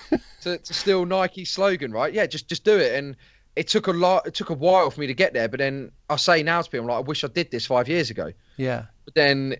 to, 0.43 0.59
to 0.59 0.75
steal 0.75 1.07
Nike's 1.07 1.51
slogan, 1.51 1.93
right? 1.93 2.13
Yeah, 2.13 2.27
just 2.27 2.49
just 2.49 2.65
do 2.65 2.77
it. 2.77 2.95
And 2.95 3.17
it 3.57 3.69
took 3.69 3.87
a 3.87 3.93
lot. 3.93 4.27
It 4.27 4.35
took 4.35 4.51
a 4.51 4.55
while 4.55 4.91
for 4.91 5.01
me 5.01 5.07
to 5.07 5.15
get 5.15 5.33
there. 5.33 5.49
But 5.49 5.59
then 5.59 5.91
I 6.11 6.17
say 6.17 6.43
now 6.43 6.61
to 6.63 6.71
people, 6.71 6.85
I'm 6.85 6.89
like, 6.91 6.99
I 6.99 7.01
wish 7.09 7.25
I 7.25 7.29
did 7.29 7.51
this 7.51 7.67
five 7.67 7.89
years 7.89 8.11
ago. 8.11 8.33
Yeah. 8.59 8.85
But 9.07 9.15
then 9.15 9.57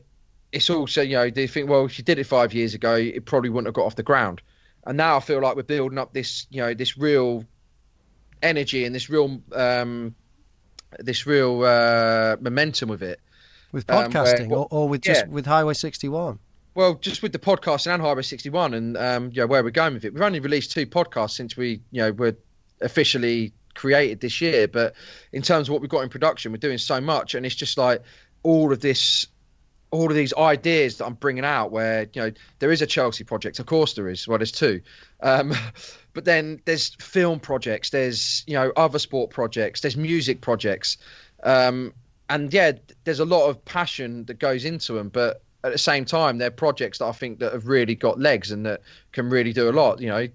it's 0.53 0.69
also, 0.71 1.03
you 1.03 1.17
know, 1.17 1.31
they 1.31 1.47
think, 1.47 1.69
well, 1.69 1.85
if 1.87 1.99
you 1.99 2.05
did 2.05 2.19
it 2.19 2.25
five 2.25 2.53
years 2.55 2.75
ago, 2.75 2.95
it 2.95 3.25
probably 3.25 3.51
wouldn't 3.51 3.67
have 3.69 3.75
got 3.75 3.87
off 3.87 3.97
the 3.97 4.03
ground. 4.03 4.43
And 4.87 4.97
now 4.97 5.17
I 5.17 5.21
feel 5.21 5.41
like 5.41 5.57
we're 5.57 5.63
building 5.63 5.99
up 5.99 6.13
this, 6.13 6.47
you 6.51 6.61
know, 6.63 6.75
this 6.75 6.97
real 6.97 7.45
energy 8.43 8.85
and 8.85 8.95
this 8.95 9.09
real, 9.11 9.41
um, 9.53 10.15
this 10.99 11.27
real 11.27 11.65
uh, 11.65 12.37
momentum 12.41 12.89
with 12.91 13.03
it. 13.03 13.21
With 13.73 13.91
Um, 13.91 13.97
where- 13.97 14.09
podcasting 14.09 14.51
or, 14.51 14.69
or 14.71 14.89
with 14.89 15.01
just 15.01 15.27
yeah. 15.27 15.33
with 15.33 15.47
Highway 15.47 15.75
61. 15.75 16.39
Well, 16.75 16.95
just 16.97 17.23
with 17.23 17.33
the 17.33 17.39
podcasting 17.39 17.95
and 17.95 18.03
Highway 18.03 18.23
61 18.23 18.75
and 18.75 18.97
um, 18.99 19.31
you 19.33 19.41
know, 19.41 19.47
where 19.47 19.65
we're 19.65 19.71
going 19.71 19.95
with 19.95 20.05
it. 20.05 20.13
We've 20.13 20.23
only 20.23 20.41
released 20.41 20.73
two 20.73 20.87
podcasts 20.87 21.31
since 21.31 21.57
we, 21.57 21.81
you 21.91 22.03
know, 22.03 22.13
were 22.13 22.37
officially 22.83 23.53
created 23.77 24.21
this 24.21 24.41
year. 24.41 24.67
But 24.67 24.95
in 25.33 25.43
terms 25.43 25.69
of 25.69 25.73
what 25.73 25.81
we've 25.81 25.91
got 25.91 26.01
in 26.01 26.09
production, 26.09 26.51
we're 26.51 26.59
doing 26.59 26.79
so 26.79 27.01
much. 27.01 27.35
And 27.35 27.47
it's 27.47 27.55
just 27.55 27.79
like 27.79 28.03
all 28.43 28.73
of 28.73 28.81
this, 28.81 29.27
all 29.93 30.11
of 30.11 30.17
these 30.17 30.35
ideas 30.35 30.99
that 30.99 31.07
I'm 31.07 31.15
bringing 31.15 31.45
out 31.45 31.71
where, 31.71 32.09
you 32.13 32.23
know, 32.23 32.33
there 32.59 32.73
is 32.73 32.83
a 32.83 32.87
Chelsea 32.87 33.23
project. 33.23 33.61
Of 33.61 33.67
course 33.67 33.95
there 33.95 34.09
is. 34.09 34.27
Well, 34.27 34.39
there's 34.39 34.53
two. 34.53 34.81
Um, 35.23 35.55
but 36.13 36.25
then 36.25 36.61
there's 36.65 36.95
film 36.97 37.39
projects. 37.39 37.91
There's, 37.91 38.43
you 38.47 38.55
know, 38.55 38.73
other 38.77 38.99
sport 38.99 39.31
projects. 39.31 39.83
There's 39.83 39.97
music 39.97 40.41
projects. 40.41 40.97
Um, 41.45 41.93
and 42.29 42.53
yeah, 42.53 42.73
there's 43.05 43.21
a 43.21 43.25
lot 43.25 43.49
of 43.49 43.65
passion 43.65 44.25
that 44.25 44.41
goes 44.41 44.65
into 44.65 44.95
them. 44.95 45.11
But 45.11 45.43
at 45.63 45.73
the 45.73 45.79
same 45.79 46.05
time, 46.05 46.39
they're 46.39 46.51
projects 46.51 46.99
that 46.99 47.07
I 47.07 47.13
think 47.13 47.41
that 47.41 47.53
have 47.53 47.67
really 47.67 47.95
got 47.95 48.19
legs 48.19 48.51
and 48.51 48.65
that 48.67 48.83
can 49.13 49.29
really 49.31 49.53
do 49.53 49.69
a 49.69 49.73
lot, 49.73 50.01
you 50.01 50.09
know. 50.09 50.29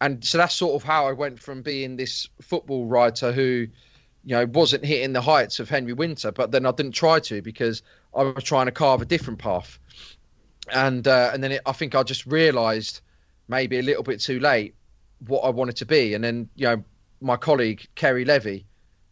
And 0.00 0.24
so 0.24 0.38
that's 0.38 0.54
sort 0.54 0.74
of 0.74 0.86
how 0.86 1.06
I 1.06 1.12
went 1.12 1.40
from 1.40 1.62
being 1.62 1.96
this 1.96 2.28
football 2.42 2.86
writer 2.86 3.32
who, 3.32 3.66
you 4.24 4.36
know, 4.36 4.44
wasn't 4.46 4.84
hitting 4.84 5.12
the 5.12 5.22
heights 5.22 5.58
of 5.58 5.70
Henry 5.70 5.94
Winter, 5.94 6.32
but 6.32 6.50
then 6.50 6.66
I 6.66 6.72
didn't 6.72 6.92
try 6.92 7.20
to 7.20 7.40
because 7.40 7.82
I 8.14 8.24
was 8.24 8.44
trying 8.44 8.66
to 8.66 8.72
carve 8.72 9.00
a 9.00 9.06
different 9.06 9.38
path. 9.38 9.78
And 10.70 11.06
uh, 11.06 11.30
and 11.32 11.42
then 11.42 11.52
it, 11.52 11.62
I 11.64 11.72
think 11.72 11.94
I 11.94 12.02
just 12.02 12.26
realised 12.26 13.00
maybe 13.48 13.78
a 13.78 13.82
little 13.82 14.02
bit 14.02 14.20
too 14.20 14.40
late 14.40 14.74
what 15.26 15.40
I 15.40 15.50
wanted 15.50 15.76
to 15.76 15.86
be. 15.86 16.14
And 16.14 16.22
then 16.22 16.48
you 16.56 16.66
know, 16.66 16.84
my 17.20 17.36
colleague 17.36 17.86
Ceri 17.96 18.26
Levy, 18.26 18.66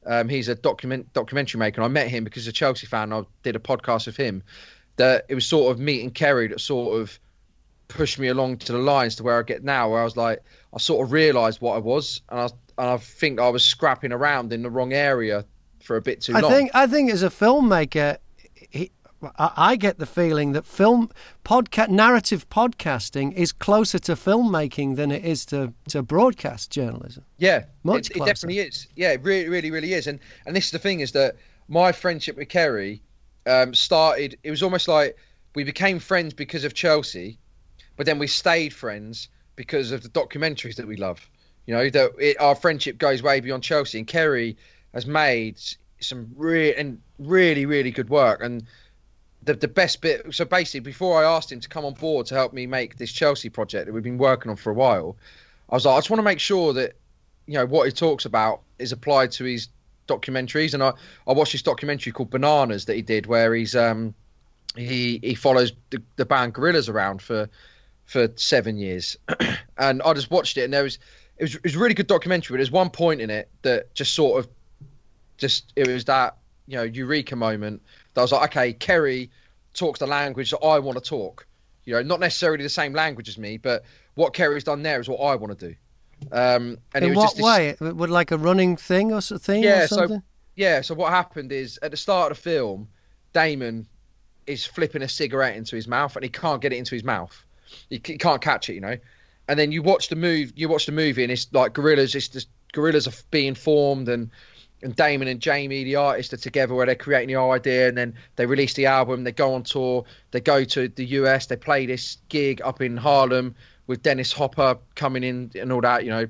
um, 0.04 0.28
he's 0.28 0.48
a 0.48 0.54
document 0.54 1.12
documentary 1.12 1.60
maker. 1.60 1.80
And 1.80 1.86
I 1.86 1.88
met 1.88 2.08
him 2.08 2.24
because 2.24 2.42
he's 2.42 2.48
a 2.48 2.52
Chelsea 2.52 2.86
fan. 2.86 3.12
I 3.12 3.22
did 3.42 3.56
a 3.56 3.60
podcast 3.60 4.06
with 4.06 4.16
him, 4.16 4.42
that 4.96 5.26
it 5.28 5.34
was 5.34 5.46
sort 5.46 5.70
of 5.70 5.78
meeting 5.78 6.10
Ceri 6.10 6.50
that 6.50 6.60
sort 6.60 7.00
of 7.00 7.18
pushed 7.88 8.18
me 8.18 8.28
along 8.28 8.58
to 8.58 8.72
the 8.72 8.78
lines 8.78 9.16
to 9.16 9.22
where 9.22 9.38
I 9.38 9.42
get 9.42 9.64
now, 9.64 9.90
where 9.90 10.00
I 10.00 10.04
was 10.04 10.16
like, 10.16 10.42
I 10.72 10.78
sort 10.78 11.06
of 11.06 11.12
realised 11.12 11.60
what 11.60 11.74
I 11.76 11.78
was, 11.78 12.22
and 12.30 12.40
I 12.40 12.48
and 12.76 12.90
I 12.90 12.96
think 12.96 13.40
I 13.40 13.48
was 13.48 13.64
scrapping 13.64 14.12
around 14.12 14.52
in 14.52 14.62
the 14.62 14.70
wrong 14.70 14.92
area 14.92 15.44
for 15.82 15.96
a 15.96 16.02
bit 16.02 16.20
too 16.22 16.34
I 16.34 16.40
long. 16.40 16.50
think 16.50 16.70
I 16.74 16.86
think 16.86 17.10
as 17.10 17.22
a 17.22 17.30
filmmaker, 17.30 18.18
he, 18.54 18.90
I, 19.38 19.52
I 19.56 19.76
get 19.76 19.98
the 19.98 20.06
feeling 20.06 20.52
that 20.52 20.66
film 20.66 21.10
podcast 21.44 21.90
narrative 21.90 22.48
podcasting 22.48 23.32
is 23.34 23.52
closer 23.52 23.98
to 24.00 24.12
filmmaking 24.12 24.96
than 24.96 25.10
it 25.12 25.24
is 25.24 25.46
to, 25.46 25.72
to 25.88 26.02
broadcast 26.02 26.70
journalism. 26.70 27.24
Yeah, 27.38 27.64
Much 27.84 28.10
it, 28.10 28.16
it 28.16 28.24
definitely 28.24 28.58
is. 28.58 28.88
Yeah, 28.96 29.12
it 29.12 29.22
really, 29.22 29.48
really, 29.48 29.70
really 29.70 29.92
is. 29.92 30.06
And 30.06 30.18
and 30.46 30.56
this 30.56 30.66
is 30.66 30.70
the 30.72 30.78
thing 30.78 31.00
is 31.00 31.12
that 31.12 31.36
my 31.68 31.92
friendship 31.92 32.36
with 32.36 32.48
Ceri 32.48 33.00
um, 33.46 33.74
started. 33.74 34.38
It 34.42 34.50
was 34.50 34.62
almost 34.62 34.88
like 34.88 35.16
we 35.54 35.64
became 35.64 35.98
friends 35.98 36.34
because 36.34 36.64
of 36.64 36.74
Chelsea, 36.74 37.38
but 37.96 38.06
then 38.06 38.18
we 38.18 38.26
stayed 38.26 38.72
friends 38.72 39.28
because 39.56 39.92
of 39.92 40.02
the 40.02 40.08
documentaries 40.08 40.76
that 40.76 40.86
we 40.86 40.96
love. 40.96 41.28
You 41.66 41.74
know 41.74 41.90
that 41.90 42.12
it, 42.18 42.40
our 42.40 42.54
friendship 42.54 42.98
goes 42.98 43.22
way 43.22 43.40
beyond 43.40 43.62
Chelsea. 43.62 43.98
And 43.98 44.06
Ceri 44.06 44.56
has 44.92 45.06
made 45.06 45.60
some 46.00 46.30
real 46.36 46.74
and 46.76 47.00
really, 47.18 47.66
really 47.66 47.90
good 47.90 48.10
work. 48.10 48.42
And 48.42 48.64
the 49.42 49.54
the 49.54 49.68
best 49.68 50.00
bit. 50.00 50.34
So 50.34 50.44
basically, 50.44 50.80
before 50.80 51.22
I 51.22 51.36
asked 51.36 51.52
him 51.52 51.60
to 51.60 51.68
come 51.68 51.84
on 51.84 51.94
board 51.94 52.26
to 52.26 52.34
help 52.34 52.52
me 52.52 52.66
make 52.66 52.96
this 52.96 53.12
Chelsea 53.12 53.48
project 53.48 53.86
that 53.86 53.92
we've 53.92 54.02
been 54.02 54.18
working 54.18 54.50
on 54.50 54.56
for 54.56 54.70
a 54.70 54.74
while, 54.74 55.16
I 55.70 55.74
was 55.74 55.86
like, 55.86 55.94
I 55.94 55.98
just 55.98 56.10
want 56.10 56.18
to 56.18 56.24
make 56.24 56.40
sure 56.40 56.72
that 56.74 56.94
you 57.46 57.54
know 57.54 57.66
what 57.66 57.86
he 57.86 57.92
talks 57.92 58.24
about 58.24 58.62
is 58.78 58.92
applied 58.92 59.32
to 59.32 59.44
his 59.44 59.68
documentaries. 60.08 60.74
And 60.74 60.82
I 60.82 60.92
I 61.26 61.32
watched 61.32 61.52
this 61.52 61.62
documentary 61.62 62.12
called 62.12 62.30
Bananaz 62.30 62.86
that 62.86 62.96
he 62.96 63.02
did, 63.02 63.26
where 63.26 63.54
he's 63.54 63.74
um 63.74 64.14
he 64.76 65.20
he 65.22 65.34
follows 65.34 65.72
the, 65.90 66.02
the 66.16 66.24
band 66.24 66.54
Gorillaz 66.54 66.88
around 66.88 67.22
for 67.22 67.48
for 68.06 68.28
seven 68.36 68.76
years, 68.76 69.16
and 69.78 70.02
I 70.02 70.12
just 70.12 70.30
watched 70.30 70.56
it, 70.56 70.64
and 70.64 70.72
there 70.72 70.82
was 70.82 70.98
it 71.38 71.44
was 71.44 71.54
it 71.56 71.62
was 71.64 71.74
a 71.76 71.78
really 71.78 71.94
good 71.94 72.06
documentary. 72.06 72.54
But 72.54 72.58
there's 72.58 72.70
one 72.70 72.90
point 72.90 73.20
in 73.20 73.30
it 73.30 73.48
that 73.62 73.94
just 73.94 74.14
sort 74.14 74.38
of 74.44 74.48
just 75.38 75.72
it 75.76 75.88
was 75.88 76.04
that 76.06 76.36
you 76.66 76.76
know 76.76 76.82
eureka 76.84 77.36
moment 77.36 77.82
that 78.14 78.20
I 78.20 78.24
was 78.24 78.32
like, 78.32 78.50
okay, 78.50 78.74
Ceri 78.74 79.30
talks 79.74 79.98
the 79.98 80.06
language 80.06 80.50
that 80.50 80.58
I 80.58 80.78
want 80.78 81.02
to 81.02 81.04
talk. 81.08 81.46
You 81.84 81.94
know, 81.94 82.02
not 82.02 82.20
necessarily 82.20 82.62
the 82.62 82.68
same 82.70 82.92
language 82.94 83.28
as 83.28 83.36
me, 83.36 83.58
but 83.58 83.84
what 84.14 84.32
Ceri's 84.32 84.64
done 84.64 84.82
there 84.82 85.00
is 85.00 85.08
what 85.08 85.18
I 85.20 85.34
want 85.34 85.58
to 85.58 85.68
do. 85.68 85.74
Um, 86.32 86.78
and 86.94 87.04
it 87.04 87.08
In 87.08 87.08
was 87.10 87.16
what 87.16 87.24
just 87.24 87.36
this, 87.36 87.44
way? 87.80 87.92
Would 87.92 88.10
like 88.10 88.30
a 88.30 88.38
running 88.38 88.76
thing 88.76 89.12
or 89.12 89.20
so- 89.20 89.36
thing 89.36 89.62
yeah, 89.62 89.82
or 89.84 89.88
something? 89.88 90.18
so 90.20 90.24
yeah, 90.56 90.80
so 90.80 90.94
what 90.94 91.10
happened 91.10 91.52
is 91.52 91.78
at 91.82 91.90
the 91.90 91.96
start 91.96 92.30
of 92.30 92.38
the 92.38 92.42
film, 92.42 92.88
Damon 93.32 93.86
is 94.46 94.64
flipping 94.64 95.02
a 95.02 95.08
cigarette 95.08 95.56
into 95.56 95.74
his 95.74 95.88
mouth 95.88 96.14
and 96.16 96.22
he 96.22 96.28
can't 96.30 96.62
get 96.62 96.72
it 96.72 96.76
into 96.76 96.94
his 96.94 97.02
mouth. 97.04 97.44
He, 97.88 98.00
he 98.04 98.18
can't 98.18 98.42
catch 98.42 98.68
it, 98.68 98.74
you 98.74 98.80
know. 98.80 98.96
And 99.48 99.58
then 99.58 99.72
you 99.72 99.82
watch 99.82 100.08
the 100.08 100.16
move, 100.16 100.52
you 100.56 100.68
watch 100.68 100.86
the 100.86 100.92
movie, 100.92 101.22
and 101.22 101.30
it's 101.30 101.52
like 101.52 101.74
Gorillaz. 101.74 102.14
It's 102.14 102.28
just 102.28 102.48
Gorillaz 102.72 103.06
are 103.06 103.24
being 103.30 103.54
formed, 103.54 104.08
and 104.08 104.30
and 104.82 104.94
Damon 104.94 105.28
and 105.28 105.40
Jamie, 105.40 105.82
the 105.82 105.96
artist, 105.96 106.32
are 106.34 106.38
together 106.38 106.74
where 106.74 106.86
they're 106.86 106.94
creating 106.94 107.34
the 107.34 107.40
idea, 107.40 107.88
and 107.88 107.96
then 107.96 108.14
they 108.36 108.46
release 108.46 108.74
the 108.74 108.86
album. 108.86 109.24
They 109.24 109.32
go 109.32 109.54
on 109.54 109.62
tour. 109.62 110.04
They 110.30 110.40
go 110.40 110.64
to 110.64 110.88
the 110.88 111.04
US. 111.06 111.46
They 111.46 111.56
play 111.56 111.86
this 111.86 112.18
gig 112.28 112.60
up 112.62 112.80
in 112.80 112.96
Harlem 112.96 113.54
with 113.86 114.02
Dennis 114.02 114.32
Hopper 114.32 114.78
coming 114.94 115.24
in 115.24 115.50
and 115.58 115.72
all 115.72 115.80
that, 115.80 116.04
you 116.04 116.10
know. 116.10 116.28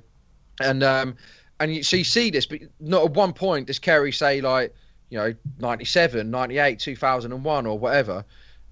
And 0.61 0.83
um, 0.83 1.17
and 1.61 1.75
you, 1.75 1.83
so 1.83 1.97
you 1.97 2.05
see 2.05 2.31
this, 2.31 2.47
but 2.47 2.61
not 2.81 3.05
at 3.05 3.11
one 3.13 3.33
point 3.33 3.67
does 3.67 3.79
Ceri 3.79 4.15
say 4.15 4.41
like, 4.41 4.75
you 5.11 5.19
know, 5.19 5.35
97, 5.59 6.31
98, 6.31 6.79
2001 6.79 7.67
or 7.67 7.79
whatever. 7.79 8.25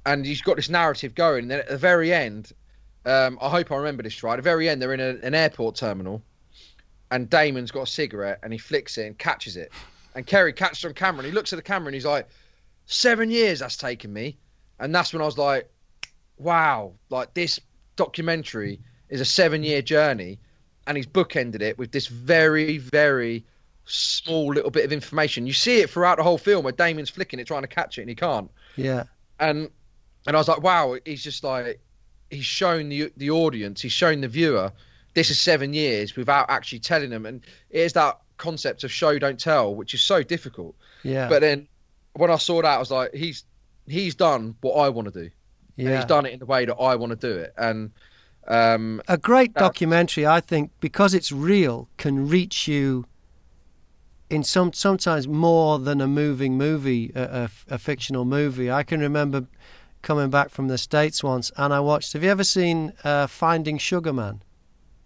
And 0.05 0.27
he's 0.27 0.43
got 0.43 0.57
this 0.57 0.69
narrative 0.69 1.15
going. 1.15 1.43
And 1.43 1.51
then 1.51 1.61
at 1.61 1.69
the 1.69 1.79
very 1.79 2.13
end, 2.13 2.53
um, 3.05 3.39
I 3.41 3.49
hope 3.49 3.71
I 3.71 3.77
remember 3.77 4.03
this 4.03 4.23
right. 4.23 4.35
At 4.35 4.37
the 4.37 4.43
very 4.43 4.69
end, 4.69 4.83
they're 4.83 4.93
in 4.95 5.01
a, 5.01 5.17
an 5.25 5.35
airport 5.35 5.77
terminal, 5.77 6.23
and 7.11 7.29
Damon's 7.31 7.71
got 7.71 7.83
a 7.83 7.87
cigarette, 7.87 8.41
and 8.43 8.53
he 8.53 8.59
flicks 8.59 8.99
it 8.99 9.07
and 9.07 9.19
catches 9.19 9.57
it. 9.57 9.71
And 10.15 10.27
Ceri 10.27 10.55
catches 10.55 10.85
it 10.85 10.89
on 10.89 10.95
camera, 10.95 11.21
and 11.21 11.27
he 11.27 11.33
looks 11.33 11.53
at 11.53 11.57
the 11.57 11.63
camera, 11.63 11.89
and 11.89 11.95
he's 11.95 12.05
like, 12.07 12.29
seven 12.87 13.31
years 13.31 13.61
that's 13.61 13.77
taken 13.77 14.13
me. 14.13 14.37
And 14.79 14.95
that's 14.95 15.13
when 15.13 15.23
I 15.23 15.25
was 15.25 15.39
like, 15.39 15.71
wow, 16.39 16.93
like 17.11 17.35
this 17.35 17.61
documentary 17.97 18.81
is 19.09 19.21
a 19.21 19.25
seven 19.25 19.63
year 19.63 19.83
journey. 19.83 20.39
And 20.87 20.97
he's 20.97 21.07
bookended 21.07 21.63
it 21.63 21.79
with 21.79 21.93
this 21.93 22.09
very, 22.09 22.79
very 22.79 23.45
small 23.85 24.49
little 24.53 24.71
bit 24.71 24.85
of 24.85 24.93
information. 24.93 25.47
You 25.47 25.53
see 25.53 25.81
it 25.81 25.91
throughout 25.91 26.17
the 26.17 26.25
whole 26.25 26.39
film 26.39 26.65
where 26.65 26.73
Damon's 26.73 27.11
flicking 27.11 27.39
it, 27.39 27.47
trying 27.47 27.63
to 27.63 27.69
catch 27.69 27.99
it, 27.99 28.03
and 28.03 28.09
he 28.11 28.17
can't 28.17 28.51
Yeah. 28.77 29.05
and 29.39 29.71
and 30.27 30.37
I 30.37 30.39
was 30.39 30.49
like, 30.49 30.63
wow, 30.63 30.97
he's 31.05 31.23
just 31.23 31.45
like 31.45 31.81
he's 32.31 32.45
shown 32.45 32.89
the 32.89 33.13
the 33.17 33.31
audience, 33.31 33.81
he's 33.83 33.93
shown 33.93 34.21
the 34.21 34.29
viewer 34.29 34.73
this 35.15 35.29
is 35.29 35.39
seven 35.39 35.75
years 35.75 36.17
without 36.17 36.47
actually 36.49 36.79
telling 36.79 37.11
them, 37.11 37.27
and 37.27 37.43
it 37.71 37.81
is 37.81 37.93
that 37.93 38.19
concept 38.39 38.83
of 38.83 38.91
show 38.91 39.19
don't 39.19 39.39
tell, 39.39 39.75
which 39.75 39.93
is 39.93 40.01
so 40.01 40.23
difficult. 40.23 40.75
Yeah. 41.03 41.29
But 41.29 41.43
then 41.43 41.69
when 42.15 42.31
I 42.31 42.37
saw 42.37 42.63
that, 42.63 42.77
I 42.77 42.79
was 42.79 42.91
like, 42.91 43.13
he's 43.13 43.45
he's 43.87 44.15
done 44.15 44.55
what 44.63 44.73
I 44.75 44.89
want 44.89 45.13
to 45.13 45.25
do, 45.25 45.31
and 45.77 45.89
Yeah. 45.89 45.97
he's 45.97 46.07
done 46.07 46.25
it 46.25 46.33
in 46.33 46.39
the 46.39 46.47
way 46.47 46.65
that 46.65 46.75
I 46.77 46.95
want 46.97 47.11
to 47.11 47.17
do 47.17 47.39
it, 47.41 47.53
and 47.59 47.91
um, 48.49 49.03
a 49.07 49.19
great 49.19 49.53
That's- 49.55 49.69
documentary, 49.69 50.27
I 50.27 50.41
think, 50.41 50.71
because 50.81 51.13
it's 51.15 51.31
real, 51.31 51.89
can 51.99 52.27
reach 52.29 52.67
you 52.67 53.05
in 54.31 54.43
some 54.43 54.73
sometimes 54.73 55.29
more 55.29 55.79
than 55.79 56.01
a 56.01 56.07
moving 56.09 56.57
movie, 56.57 57.13
a, 57.15 57.23
a, 57.23 57.75
a 57.75 57.79
fictional 57.79 58.25
movie. 58.25 58.71
I 58.71 58.83
can 58.83 59.01
remember 59.01 59.47
coming 60.03 60.31
back 60.31 60.51
from 60.51 60.69
the 60.69 60.79
states 60.79 61.23
once, 61.25 61.51
and 61.57 61.73
I 61.73 61.81
watched. 61.81 62.13
Have 62.13 62.23
you 62.23 62.31
ever 62.31 62.45
seen 62.45 62.93
uh, 63.05 63.27
Finding 63.27 63.79
Sugar 63.79 64.13
Man? 64.13 64.43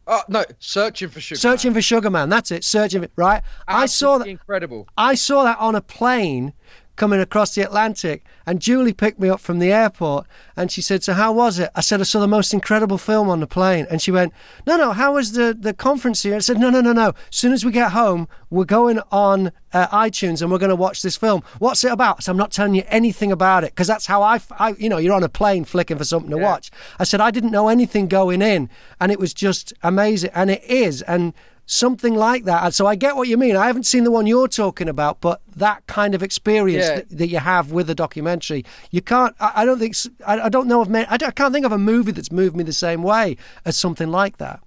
oh 0.07 0.22
no, 0.28 0.44
searching 0.59 1.09
for 1.09 1.20
sugar, 1.20 1.38
Searching 1.38 1.74
for 1.74 1.82
Sugar 1.82 2.11
Man. 2.11 2.28
That's 2.28 2.51
it. 2.51 2.64
Searching. 2.64 3.03
For, 3.03 3.09
right. 3.16 3.42
I 3.66 3.86
saw 3.86 4.18
that. 4.18 4.28
Incredible. 4.28 4.88
I 4.97 5.14
saw 5.14 5.44
that 5.44 5.59
on 5.59 5.74
a 5.74 5.80
plane 5.80 6.53
coming 6.97 7.20
across 7.20 7.55
the 7.55 7.62
Atlantic, 7.62 8.24
and 8.47 8.61
Julie 8.61 8.92
picked 8.92 9.20
me 9.20 9.28
up 9.28 9.40
from 9.40 9.59
the 9.59 9.72
airport, 9.72 10.26
and 10.57 10.70
she 10.70 10.82
said, 10.82 11.05
"So 11.05 11.12
how 11.12 11.32
was 11.32 11.59
it?" 11.59 11.70
I 11.74 11.80
said, 11.80 12.01
"I 12.01 12.05
saw 12.05 12.20
the 12.20 12.28
most 12.28 12.53
incredible 12.53 12.99
film 12.99 13.28
on 13.28 13.40
the 13.40 13.47
plane," 13.47 13.86
and 13.90 14.01
she 14.03 14.11
went, 14.11 14.32
"No, 14.66 14.76
no, 14.76 14.92
how 14.92 15.14
was 15.14 15.32
the 15.32 15.57
the 15.59 15.74
conference 15.74 16.22
here?" 16.22 16.36
I 16.36 16.40
said, 16.40 16.59
"No, 16.59 16.70
no, 16.70 16.80
no, 16.80 16.92
no. 16.92 17.09
As 17.09 17.14
soon 17.30 17.53
as 17.53 17.64
we 17.64 17.70
get 17.70 17.92
home, 17.92 18.28
we're 18.51 18.64
going 18.64 19.01
on 19.12 19.53
uh, 19.72 19.86
iTunes 19.88 20.40
and 20.40 20.51
we're 20.51 20.59
going 20.59 20.70
to 20.70 20.76
watch 20.76 21.03
this 21.03 21.16
film. 21.16 21.42
What's 21.59 21.84
it 21.84 21.92
about?" 21.92 22.22
So 22.22 22.32
I'm 22.32 22.38
not 22.38 22.51
telling 22.51 22.74
you 22.74 22.84
anything 22.88 23.30
about 23.30 23.64
it 23.64 23.70
because 23.70 23.86
that's 23.86 24.07
how 24.07 24.22
I, 24.22 24.40
you 24.78 24.88
know, 24.88 24.99
you're 24.99 25.14
on 25.14 25.22
a 25.24 25.28
plane 25.28 25.64
flicking 25.64 25.99
for 25.99 26.05
something 26.05 26.30
to 26.30 26.38
watch. 26.38 26.70
I 26.99 27.05
said 27.05 27.20
I 27.20 27.30
didn't 27.30 27.51
know 27.51 27.68
anything 27.68 28.09
going 28.09 28.42
in, 28.42 28.70
and 29.01 29.12
it 29.12 29.20
was 29.20 29.34
just 29.34 29.72
amazing, 29.82 30.30
and 30.34 30.51
it 30.51 30.64
is, 30.64 31.03
and 31.03 31.34
something 31.66 32.14
like 32.14 32.44
that. 32.44 32.72
So 32.74 32.86
I 32.86 32.94
get 32.94 33.16
what 33.16 33.28
you 33.28 33.36
mean. 33.36 33.56
I 33.56 33.66
haven't 33.66 33.84
seen 33.84 34.04
the 34.04 34.10
one 34.10 34.26
you're 34.26 34.48
talking 34.48 34.88
about, 34.88 35.20
but 35.20 35.40
that 35.56 35.86
kind 35.86 36.14
of 36.14 36.22
experience 36.22 36.86
Yeah. 36.86 36.94
that, 36.96 37.10
that 37.10 37.28
you 37.28 37.38
have 37.38 37.72
with 37.72 37.90
a 37.90 37.94
documentary, 37.94 38.64
you 38.90 39.02
can't. 39.02 39.34
I, 39.40 39.52
I 39.56 39.64
don't 39.64 39.78
think. 39.78 39.94
I 40.26 40.48
don't 40.48 40.68
know 40.68 40.80
of. 40.80 40.88
Many, 40.88 41.06
I, 41.06 41.14
I 41.14 41.30
can't 41.32 41.52
think 41.52 41.66
of 41.66 41.72
a 41.72 41.78
movie 41.78 42.12
that's 42.12 42.32
moved 42.32 42.56
me 42.56 42.64
the 42.64 42.72
same 42.72 43.02
way 43.02 43.36
as 43.64 43.76
something 43.76 44.10
like 44.10 44.38
that. 44.38 44.60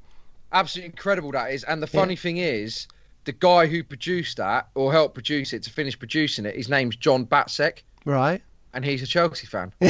absolutely 0.51 0.87
incredible 0.91 1.31
that 1.31 1.51
is. 1.51 1.63
And 1.63 1.81
the 1.81 1.87
funny 1.87 2.15
thing 2.15 2.37
is, 2.37 2.87
the 3.25 3.31
guy 3.33 3.67
who 3.67 3.83
produced 3.83 4.37
that 4.37 4.67
or 4.75 4.91
helped 4.91 5.13
produce 5.13 5.53
it 5.53 5.63
to 5.63 5.69
finish 5.69 5.97
producing 5.97 6.45
it, 6.45 6.55
his 6.55 6.69
name's 6.69 6.95
John 6.95 7.25
Battsek, 7.25 7.79
Right. 8.05 8.41
and 8.73 8.83
he's 8.83 9.01
a 9.03 9.07
Chelsea 9.07 9.45
fan. 9.47 9.71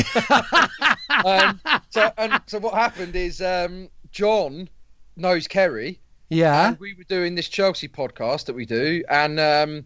um, 1.26 1.60
so, 1.90 2.12
and 2.18 2.42
so 2.48 2.60
what 2.60 2.74
happened 2.74 3.16
is 3.16 3.42
um, 3.42 3.90
John 4.12 4.70
knows 5.16 5.48
Ceri, 5.48 5.98
Yeah. 6.30 6.70
and 6.70 6.80
we 6.80 6.94
were 6.94 7.04
doing 7.04 7.36
this 7.36 7.48
Chelsea 7.48 7.88
podcast 7.88 8.46
that 8.46 8.54
we 8.54 8.66
do, 8.66 9.04
and 9.10 9.40
um, 9.40 9.86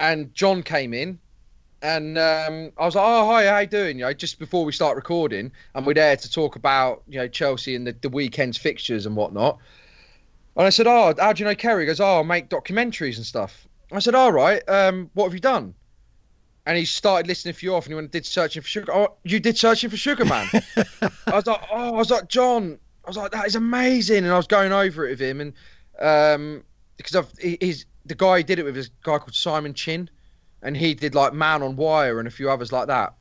and 0.00 0.32
John 0.34 0.62
came 0.62 0.94
in. 0.94 1.18
And 1.82 2.16
um, 2.16 2.72
I 2.78 2.86
was 2.86 2.94
like, 2.94 3.04
"Oh, 3.06 3.26
hi, 3.26 3.46
how 3.46 3.58
you 3.58 3.66
doing?" 3.66 3.98
You 3.98 4.06
know, 4.06 4.12
just 4.14 4.38
before 4.38 4.64
we 4.64 4.72
start 4.72 4.96
recording, 4.96 5.52
and 5.74 5.86
we're 5.86 5.94
there 5.94 6.16
to 6.16 6.30
talk 6.30 6.56
about 6.56 7.02
you 7.06 7.18
know 7.18 7.28
Chelsea 7.28 7.76
and 7.76 7.86
the, 7.86 7.92
the 8.00 8.08
weekend's 8.08 8.56
fixtures 8.56 9.04
and 9.04 9.14
whatnot. 9.14 9.58
And 10.56 10.66
I 10.66 10.70
said, 10.70 10.86
"Oh, 10.86 11.14
how 11.18 11.32
do 11.32 11.42
you 11.42 11.48
know 11.48 11.54
Ceri?" 11.54 11.80
He 11.80 11.86
goes, 11.86 12.00
"Oh, 12.00 12.20
I 12.20 12.22
make 12.22 12.48
documentaries 12.48 13.16
and 13.16 13.26
stuff." 13.26 13.68
I 13.92 13.98
said, 13.98 14.14
"All 14.14 14.32
right. 14.32 14.66
Um, 14.68 15.10
what 15.12 15.24
have 15.26 15.34
you 15.34 15.40
done?" 15.40 15.74
And 16.64 16.78
he 16.78 16.84
started 16.86 17.28
listening 17.28 17.54
for 17.54 17.64
you 17.64 17.74
off, 17.74 17.84
and 17.84 17.92
he 17.92 17.94
went, 17.94 18.10
"Did 18.10 18.24
searching 18.24 18.62
for 18.62 18.68
sugar? 18.68 18.92
Oh, 18.94 19.14
you 19.22 19.38
did 19.38 19.58
searching 19.58 19.90
for 19.90 19.98
sugar, 19.98 20.24
man." 20.24 20.48
I 21.26 21.34
was 21.34 21.46
like, 21.46 21.60
"Oh, 21.70 21.88
I 21.88 21.90
was 21.90 22.10
like 22.10 22.28
John." 22.28 22.78
I 23.06 23.10
was 23.10 23.16
like, 23.16 23.30
"That 23.32 23.46
is 23.46 23.54
amazing," 23.56 24.24
and 24.24 24.28
I 24.32 24.36
was 24.36 24.46
going 24.46 24.72
over 24.72 25.06
it 25.06 25.10
with 25.10 25.20
him, 25.20 25.40
and 25.40 25.52
um, 26.00 26.64
because 26.96 27.14
I've 27.14 27.30
he, 27.38 27.56
he's 27.60 27.86
the 28.04 28.14
guy 28.14 28.38
he 28.38 28.42
did 28.44 28.58
it 28.58 28.64
with 28.64 28.76
is 28.76 28.86
a 28.88 28.90
guy 29.04 29.18
called 29.18 29.34
Simon 29.34 29.74
Chinn, 29.74 30.10
and 30.62 30.76
he 30.76 30.94
did 30.94 31.14
like 31.14 31.32
Man 31.32 31.62
on 31.62 31.76
Wire 31.76 32.18
and 32.18 32.26
a 32.26 32.30
few 32.30 32.50
others 32.50 32.72
like 32.72 32.88
that, 32.88 33.14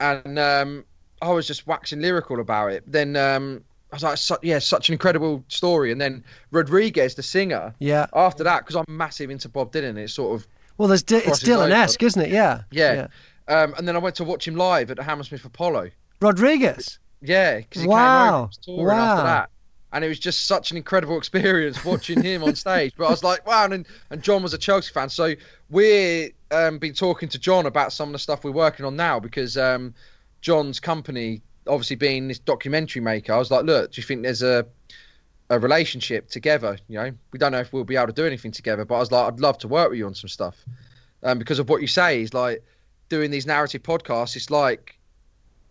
and 0.00 0.38
um, 0.38 0.84
I 1.22 1.30
was 1.30 1.46
just 1.46 1.66
waxing 1.66 2.00
lyrical 2.00 2.40
about 2.40 2.72
it. 2.72 2.84
Then 2.86 3.16
um, 3.16 3.64
I 3.92 3.96
was 3.96 4.02
like, 4.02 4.18
su- 4.18 4.36
"Yeah, 4.42 4.60
such 4.60 4.88
an 4.88 4.92
incredible 4.92 5.44
story." 5.48 5.90
And 5.92 6.00
then 6.00 6.22
Rodriguez, 6.52 7.14
the 7.16 7.22
singer, 7.22 7.74
Yeah. 7.80 8.06
after 8.14 8.44
that, 8.44 8.60
because 8.64 8.76
I'm 8.76 8.84
massive 8.96 9.30
into 9.30 9.48
Bob 9.48 9.72
Dylan, 9.72 9.96
it's 9.98 10.12
sort 10.14 10.40
of 10.40 10.46
Well, 10.78 10.88
there's 10.88 11.02
it's. 11.02 11.42
Dylan-esque, 11.42 12.02
isn't 12.02 12.22
it? 12.22 12.30
Yeah. 12.30 12.62
yeah. 12.70 13.08
Um, 13.48 13.74
and 13.78 13.86
then 13.86 13.94
I 13.96 13.98
went 14.00 14.16
to 14.16 14.24
watch 14.24 14.46
him 14.46 14.56
live 14.56 14.90
at 14.90 14.96
the 14.96 15.02
Hammersmith 15.04 15.44
Apollo. 15.44 15.90
Rodriguez. 16.20 16.98
Yeah, 17.20 17.58
because 17.58 17.82
he 17.82 17.88
Wow. 17.88 17.94
came 18.04 18.14
over 18.14 18.46
was 18.46 18.58
touring 18.58 18.98
Wow. 18.98 19.04
after 19.12 19.22
that. 19.24 19.50
And 19.92 20.04
it 20.04 20.08
was 20.08 20.18
just 20.18 20.46
such 20.46 20.70
an 20.72 20.76
incredible 20.76 21.16
experience 21.16 21.82
watching 21.84 22.20
him 22.20 22.42
on 22.42 22.54
stage. 22.54 22.92
But 22.96 23.06
I 23.06 23.10
was 23.10 23.24
like, 23.24 23.46
wow, 23.46 23.64
and, 23.64 23.86
and 24.10 24.22
John 24.22 24.42
was 24.42 24.52
a 24.52 24.58
Chelsea 24.58 24.92
fan. 24.92 25.08
So 25.08 25.34
we've 25.70 26.32
um, 26.50 26.78
been 26.78 26.92
talking 26.92 27.28
to 27.30 27.38
John 27.38 27.66
about 27.66 27.92
some 27.92 28.08
of 28.08 28.12
the 28.12 28.18
stuff 28.18 28.44
we're 28.44 28.50
working 28.50 28.84
on 28.84 28.96
now 28.96 29.18
because 29.20 29.56
um, 29.56 29.94
John's 30.42 30.80
company, 30.80 31.40
obviously 31.66 31.96
being 31.96 32.28
this 32.28 32.38
documentary 32.38 33.00
maker, 33.00 33.32
I 33.32 33.38
was 33.38 33.50
like, 33.50 33.64
look, 33.64 33.92
do 33.92 34.00
you 34.00 34.06
think 34.06 34.22
there's 34.22 34.42
a 34.42 34.66
a 35.48 35.58
relationship 35.60 36.28
together? 36.28 36.76
You 36.88 36.98
know, 36.98 37.12
we 37.32 37.38
don't 37.38 37.52
know 37.52 37.60
if 37.60 37.72
we'll 37.72 37.84
be 37.84 37.96
able 37.96 38.08
to 38.08 38.12
do 38.12 38.26
anything 38.26 38.50
together, 38.50 38.84
but 38.84 38.96
I 38.96 38.98
was 38.98 39.12
like, 39.12 39.32
I'd 39.32 39.40
love 39.40 39.58
to 39.58 39.68
work 39.68 39.90
with 39.90 39.98
you 39.98 40.06
on 40.06 40.14
some 40.14 40.28
stuff. 40.28 40.56
Um, 41.22 41.38
because 41.38 41.58
of 41.60 41.68
what 41.68 41.80
you 41.80 41.86
say 41.86 42.20
is 42.22 42.34
like 42.34 42.64
doing 43.08 43.30
these 43.30 43.46
narrative 43.46 43.82
podcasts, 43.82 44.34
it's 44.36 44.50
like 44.50 44.95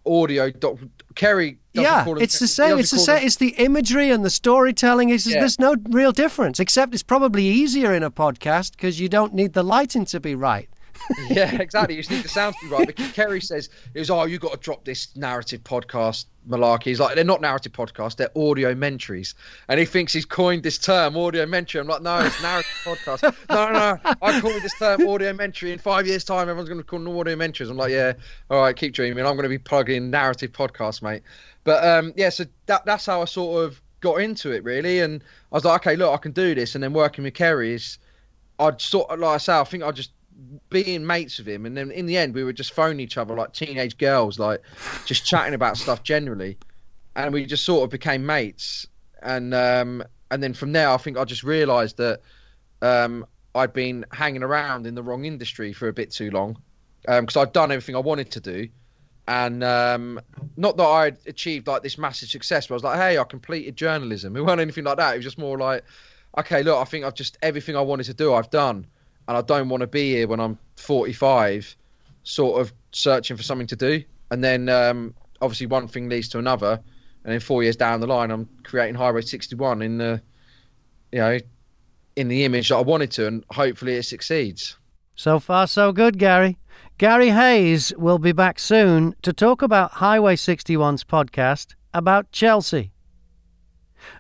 audio 0.05 0.49
doc 0.51 0.77
Ceri 1.15 1.57
Yeah, 1.73 2.05
it's 2.21 2.39
the 2.39 2.47
same. 2.47 2.77
It's 2.79 2.91
the 2.91 2.99
same. 2.99 3.15
them- 3.15 3.25
It's 3.25 3.35
the 3.37 3.49
imagery 3.57 4.09
and 4.11 4.23
the 4.23 4.29
storytelling. 4.29 5.09
It's, 5.09 5.25
Yeah. 5.25 5.39
There's 5.39 5.59
no 5.59 5.75
real 5.89 6.11
difference, 6.11 6.59
except 6.59 6.93
it's 6.93 7.03
probably 7.03 7.45
easier 7.45 7.93
in 7.93 8.03
a 8.03 8.11
podcast 8.11 8.71
because 8.73 8.99
you 8.99 9.09
don't 9.09 9.33
need 9.33 9.53
the 9.53 9.63
lighting 9.63 10.05
to 10.05 10.19
be 10.19 10.35
right. 10.35 10.69
yeah, 11.29 11.61
exactly. 11.61 11.95
You 11.95 12.01
just 12.01 12.11
need 12.11 12.23
the 12.23 12.29
sound 12.29 12.55
to 12.59 12.65
be 12.67 12.71
right. 12.71 12.85
But 12.85 12.95
Ceri 12.95 13.43
says, 13.43 13.69
"It 13.93 13.99
was 13.99 14.09
oh, 14.09 14.23
you 14.25 14.39
got 14.39 14.53
to 14.53 14.57
drop 14.57 14.85
this 14.85 15.15
narrative 15.15 15.63
podcast 15.63 16.25
malarkey." 16.47 16.85
He's 16.85 16.99
like, 16.99 17.15
they're 17.15 17.23
not 17.23 17.41
narrative 17.41 17.71
podcasts; 17.71 18.15
they're 18.15 18.35
audio 18.35 18.73
mentaries. 18.73 19.33
And 19.67 19.79
he 19.79 19.85
thinks 19.85 20.13
he's 20.13 20.25
coined 20.25 20.63
this 20.63 20.77
term, 20.77 21.17
audio 21.17 21.45
mentary. 21.45 21.81
I'm 21.81 21.87
like, 21.87 22.01
no, 22.01 22.19
it's 22.19 22.41
narrative 22.41 22.71
podcast. 22.83 23.35
No, 23.49 23.71
no, 23.71 23.99
no, 24.03 24.13
I 24.21 24.39
coined 24.39 24.61
this 24.61 24.77
term, 24.77 25.07
audio 25.07 25.33
mentary. 25.33 25.71
In 25.71 25.79
five 25.79 26.07
years' 26.07 26.23
time, 26.23 26.49
everyone's 26.49 26.69
going 26.69 26.81
to 26.81 26.85
call 26.85 26.99
them 26.99 27.17
audio 27.17 27.35
mentaries. 27.35 27.69
I'm 27.69 27.77
like, 27.77 27.91
yeah, 27.91 28.13
all 28.49 28.61
right, 28.61 28.75
keep 28.75 28.93
dreaming. 28.93 29.25
I'm 29.25 29.35
going 29.35 29.43
to 29.43 29.49
be 29.49 29.57
plugging 29.57 30.09
narrative 30.09 30.51
podcasts, 30.51 31.01
mate. 31.01 31.23
But 31.63 31.83
um, 31.83 32.13
yeah, 32.15 32.29
so 32.29 32.45
that, 32.67 32.85
that's 32.85 33.05
how 33.05 33.21
I 33.21 33.25
sort 33.25 33.65
of 33.65 33.81
got 34.01 34.21
into 34.21 34.51
it, 34.51 34.63
really. 34.63 35.01
And 35.01 35.23
I 35.51 35.55
was 35.55 35.65
like, 35.65 35.81
okay, 35.81 35.95
look, 35.95 36.13
I 36.13 36.17
can 36.17 36.31
do 36.31 36.55
this. 36.55 36.75
And 36.75 36.83
then 36.83 36.93
working 36.93 37.23
with 37.23 37.33
Ceri 37.33 37.73
is, 37.73 37.97
I'd 38.59 38.79
sort 38.79 39.09
of 39.09 39.19
like 39.19 39.35
I 39.35 39.37
say, 39.37 39.53
I 39.53 39.63
think 39.63 39.83
I 39.83 39.91
just 39.91 40.11
being 40.69 41.05
mates 41.05 41.37
with 41.37 41.47
him, 41.47 41.65
and 41.65 41.75
then 41.75 41.91
in 41.91 42.05
the 42.05 42.17
end, 42.17 42.33
we 42.33 42.43
were 42.43 42.53
just 42.53 42.73
phoning 42.73 42.99
each 42.99 43.17
other 43.17 43.35
like 43.35 43.53
teenage 43.53 43.97
girls, 43.97 44.39
like 44.39 44.61
just 45.05 45.25
chatting 45.25 45.53
about 45.53 45.77
stuff 45.77 46.03
generally, 46.03 46.57
and 47.15 47.33
we 47.33 47.45
just 47.45 47.63
sort 47.65 47.83
of 47.83 47.89
became 47.89 48.25
mates. 48.25 48.87
And 49.21 49.53
um, 49.53 50.03
and 50.29 50.43
then 50.43 50.53
from 50.53 50.71
there, 50.73 50.89
I 50.89 50.97
think 50.97 51.17
I 51.17 51.23
just 51.23 51.43
realised 51.43 51.97
that 51.97 52.21
um, 52.81 53.25
I'd 53.53 53.73
been 53.73 54.05
hanging 54.11 54.43
around 54.43 54.85
in 54.85 54.95
the 54.95 55.03
wrong 55.03 55.25
industry 55.25 55.73
for 55.73 55.87
a 55.87 55.93
bit 55.93 56.11
too 56.11 56.31
long, 56.31 56.57
because 57.03 57.37
I'd 57.37 57.53
done 57.53 57.71
everything 57.71 57.95
I 57.95 57.99
wanted 57.99 58.31
to 58.31 58.39
do, 58.41 58.67
and 59.27 59.63
um, 59.63 60.19
not 60.57 60.77
that 60.77 60.83
I'd 60.83 61.17
achieved 61.27 61.67
like 61.67 61.81
this 61.81 61.97
massive 61.97 62.29
success, 62.29 62.67
but 62.67 62.73
I 62.73 62.75
was 62.75 62.83
like, 62.83 62.97
hey, 62.97 63.17
I 63.17 63.23
completed 63.23 63.75
journalism. 63.77 64.35
It 64.37 64.41
wasn't 64.41 64.61
anything 64.61 64.83
like 64.83 64.97
that. 64.97 65.13
It 65.13 65.17
was 65.17 65.25
just 65.25 65.37
more 65.37 65.57
like, 65.57 65.83
okay, 66.37 66.61
look, 66.61 66.77
I 66.79 66.83
think 66.83 67.05
I've 67.05 67.15
just 67.15 67.37
everything 67.41 67.77
I 67.77 67.81
wanted 67.81 68.05
to 68.05 68.13
do, 68.13 68.33
I've 68.33 68.49
done 68.49 68.87
and 69.27 69.37
I 69.37 69.41
don't 69.41 69.69
want 69.69 69.81
to 69.81 69.87
be 69.87 70.11
here 70.11 70.27
when 70.27 70.39
I'm 70.39 70.57
45, 70.77 71.75
sort 72.23 72.61
of 72.61 72.73
searching 72.91 73.37
for 73.37 73.43
something 73.43 73.67
to 73.67 73.75
do. 73.75 74.03
And 74.31 74.43
then 74.43 74.69
um, 74.69 75.13
obviously 75.41 75.67
one 75.67 75.87
thing 75.87 76.09
leads 76.09 76.29
to 76.29 76.39
another, 76.39 76.79
and 77.23 77.33
then 77.33 77.39
four 77.39 77.63
years 77.63 77.75
down 77.75 77.99
the 78.01 78.07
line, 78.07 78.31
I'm 78.31 78.47
creating 78.63 78.95
Highway 78.95 79.21
61 79.21 79.81
in 79.81 79.97
the, 79.97 80.21
you 81.11 81.19
know, 81.19 81.39
in 82.15 82.27
the 82.27 82.45
image 82.45 82.69
that 82.69 82.77
I 82.77 82.81
wanted 82.81 83.11
to, 83.11 83.27
and 83.27 83.43
hopefully 83.51 83.95
it 83.95 84.03
succeeds. 84.03 84.77
So 85.15 85.39
far, 85.39 85.67
so 85.67 85.91
good, 85.91 86.17
Gary. 86.17 86.57
Gary 86.97 87.29
Hayes 87.29 87.93
will 87.97 88.19
be 88.19 88.31
back 88.31 88.59
soon 88.59 89.15
to 89.21 89.33
talk 89.33 89.61
about 89.61 89.91
Highway 89.91 90.35
61's 90.35 91.03
podcast 91.03 91.75
about 91.93 92.31
Chelsea. 92.31 92.91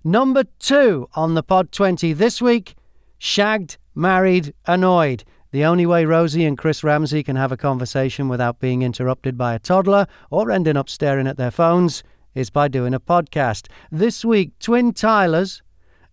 Number 0.03 0.45
two 0.59 1.07
on 1.13 1.35
the 1.35 1.43
Pod 1.43 1.71
20 1.71 2.13
this 2.13 2.41
week 2.41 2.75
Shagged, 3.17 3.77
Married, 3.95 4.53
Annoyed. 4.65 5.23
The 5.51 5.63
only 5.63 5.85
way 5.85 6.03
Rosie 6.03 6.43
and 6.43 6.57
Chris 6.57 6.83
Ramsey 6.83 7.23
can 7.23 7.37
have 7.37 7.53
a 7.53 7.57
conversation 7.57 8.27
without 8.27 8.59
being 8.59 8.81
interrupted 8.81 9.37
by 9.37 9.53
a 9.53 9.59
toddler 9.59 10.05
or 10.29 10.51
ending 10.51 10.75
up 10.75 10.89
staring 10.89 11.27
at 11.27 11.37
their 11.37 11.49
phones 11.49 12.03
is 12.33 12.49
by 12.49 12.67
doing 12.67 12.93
a 12.93 12.99
podcast. 12.99 13.69
This 13.89 14.25
week, 14.25 14.51
twin 14.59 14.91
Tylers, 14.91 15.63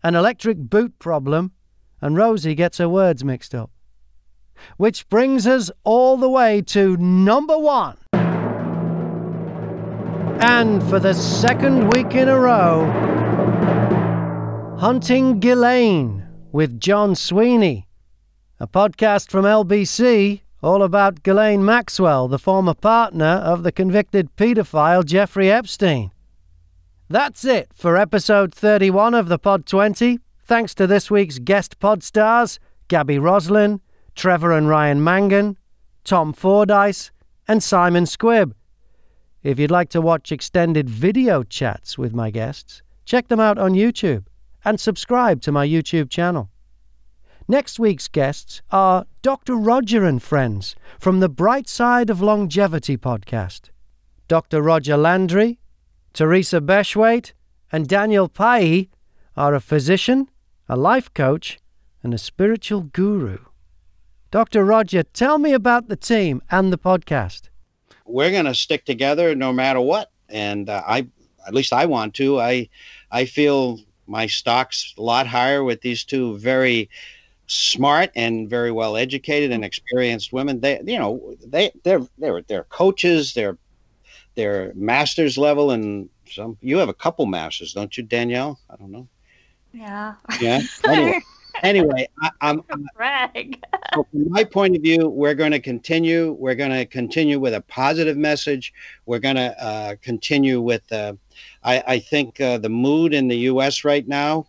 an 0.05 0.15
electric 0.15 0.59
boot 0.59 0.97
problem, 1.01 1.51
and 2.01 2.17
Rosie 2.17 2.55
gets 2.55 2.79
her 2.79 2.89
words 2.89 3.25
mixed 3.25 3.53
up. 3.53 3.73
Which 4.77 5.09
brings 5.09 5.45
us 5.45 5.73
all 5.83 6.17
the 6.17 6.31
way 6.31 6.63
to 6.67 6.97
number 6.99 7.59
one. 7.59 7.99
And 10.41 10.81
for 10.89 11.01
the 11.01 11.15
second 11.15 11.91
week 11.91 12.15
in 12.15 12.29
a 12.29 12.39
row, 12.39 12.87
Hunting 14.79 15.41
Ghislaine 15.41 16.22
with 16.53 16.79
John 16.79 17.15
Sweeney, 17.15 17.89
a 18.61 18.67
podcast 18.67 19.31
from 19.31 19.47
LBC 19.47 20.43
all 20.63 20.83
about 20.83 21.23
Ghislaine 21.23 21.65
Maxwell, 21.65 22.29
the 22.29 22.39
former 22.39 22.75
partner 22.75 23.25
of 23.25 23.63
the 23.63 23.73
convicted 23.73 24.37
paedophile 24.37 25.05
Jeffrey 25.05 25.51
Epstein. 25.51 26.13
That's 27.09 27.45
it 27.45 27.71
for 27.75 27.97
episode 27.97 28.55
31 28.55 29.15
of 29.15 29.29
the 29.29 29.39
Pod 29.39 29.67
20. 29.67 30.21
Thanks 30.45 30.75
to 30.75 30.87
this 30.87 31.11
week's 31.11 31.39
guest 31.39 31.79
pod 31.79 32.03
stars, 32.03 32.61
Gaby 32.89 33.19
Roslin, 33.19 33.81
Trevor 34.15 34.53
and 34.53 34.69
Ryan 34.69 35.03
Mangan, 35.03 35.57
Tom 36.05 36.33
Fordyce, 36.35 37.11
and 37.49 37.63
Simon 37.63 38.05
Squibb. 38.05 38.53
If 39.43 39.59
you'd 39.59 39.71
like 39.71 39.89
to 39.91 40.01
watch 40.01 40.31
extended 40.31 40.89
video 40.89 41.43
chats 41.43 41.97
with 41.97 42.15
my 42.15 42.31
guests, 42.31 42.83
check 43.05 43.29
them 43.29 43.41
out 43.41 43.59
on 43.59 43.73
YouTube 43.73 44.25
and 44.65 44.79
subscribe 44.81 45.41
to 45.43 45.53
my 45.53 45.67
YouTube 45.67 46.11
channel. 46.11 46.51
Next 47.49 47.79
week's 47.79 48.09
guests 48.09 48.63
are 48.71 49.07
Dr. 49.21 49.57
Roger 49.57 50.05
and 50.05 50.23
friends 50.23 50.77
from 50.99 51.21
the 51.21 51.29
Bright 51.29 51.69
Side 51.69 52.09
of 52.11 52.21
Longevity 52.23 52.97
podcast. 52.97 53.71
Dr. 54.29 54.63
Roger 54.63 54.97
Landry, 54.97 55.59
Teresa 56.13 56.61
Beshwaite, 56.61 57.35
and 57.71 57.89
Daniel 57.89 58.29
Pai 58.29 58.89
are 59.37 59.55
a 59.55 59.61
physician, 59.61 60.29
a 60.69 60.77
life 60.77 61.13
coach, 61.13 61.59
and 62.03 62.15
a 62.15 62.19
spiritual 62.19 62.83
guru. 62.83 63.39
Dr. 64.31 64.65
Roger, 64.65 65.03
tell 65.03 65.39
me 65.39 65.53
about 65.53 65.89
the 65.89 65.97
team 65.97 66.41
and 66.51 66.73
the 66.73 66.79
podcast. 66.79 67.49
we're 68.07 68.31
going 68.31 68.47
to 68.47 68.55
stick 68.55 68.85
together 68.85 69.35
no 69.35 69.53
matter 69.53 69.81
what 69.81 70.11
and 70.29 70.69
uh, 70.69 70.83
i 70.87 71.07
at 71.47 71.55
least 71.55 71.73
i 71.73 71.87
want 71.87 72.15
to 72.15 72.41
i 72.41 72.69
i 73.13 73.25
feel 73.25 73.79
my 74.13 74.27
stocks 74.27 74.95
a 74.99 75.03
lot 75.03 75.27
higher 75.27 75.65
with 75.65 75.81
these 75.81 76.05
two 76.05 76.37
very 76.39 76.89
smart 77.47 78.11
and 78.15 78.49
very 78.49 78.71
well 78.71 78.97
educated 78.97 79.51
and 79.51 79.65
experienced 79.65 80.33
women 80.33 80.61
they 80.61 80.81
you 80.93 80.99
know 80.99 81.35
they 81.47 81.71
they're 81.85 82.07
they're 82.19 82.43
they're 82.43 82.65
coaches 82.65 83.33
they're 83.35 83.59
they're 84.37 84.73
masters 84.75 85.37
level 85.37 85.71
and 85.73 86.09
some 86.31 86.57
you 86.61 86.77
have 86.79 86.89
a 86.89 86.95
couple 87.05 87.25
masters 87.27 87.73
don't 87.73 87.97
you 87.97 88.03
danielle 88.03 88.59
i 88.71 88.77
don't 88.77 88.93
know 88.93 89.09
Yeah. 89.73 90.15
yeah 90.41 90.61
anyway, 90.89 91.21
anyway 91.63 92.07
I, 92.23 92.31
i'm 92.41 92.63
Greg. 92.95 93.63
so 93.95 94.07
from 94.11 94.31
my 94.31 94.45
point 94.45 94.77
of 94.77 94.83
view, 94.83 95.09
we're 95.09 95.35
going 95.35 95.53
to 95.53 95.61
continue. 95.61 96.33
We're 96.33 96.55
going 96.55 96.71
to 96.71 96.87
continue 96.87 97.39
with 97.39 97.55
a 97.55 97.61
positive 97.63 98.17
message. 98.17 98.73
We're 99.07 99.19
going 99.19 99.37
to 99.37 99.63
uh, 99.63 99.97
continue 100.03 100.61
with. 100.61 100.91
Uh, 100.91 101.15
I, 101.65 101.83
I 101.87 101.99
think 101.99 102.41
uh, 102.41 102.59
the 102.59 102.69
mood 102.69 103.15
in 103.15 103.29
the 103.29 103.37
U.S. 103.39 103.85
right 103.85 104.07
now 104.07 104.47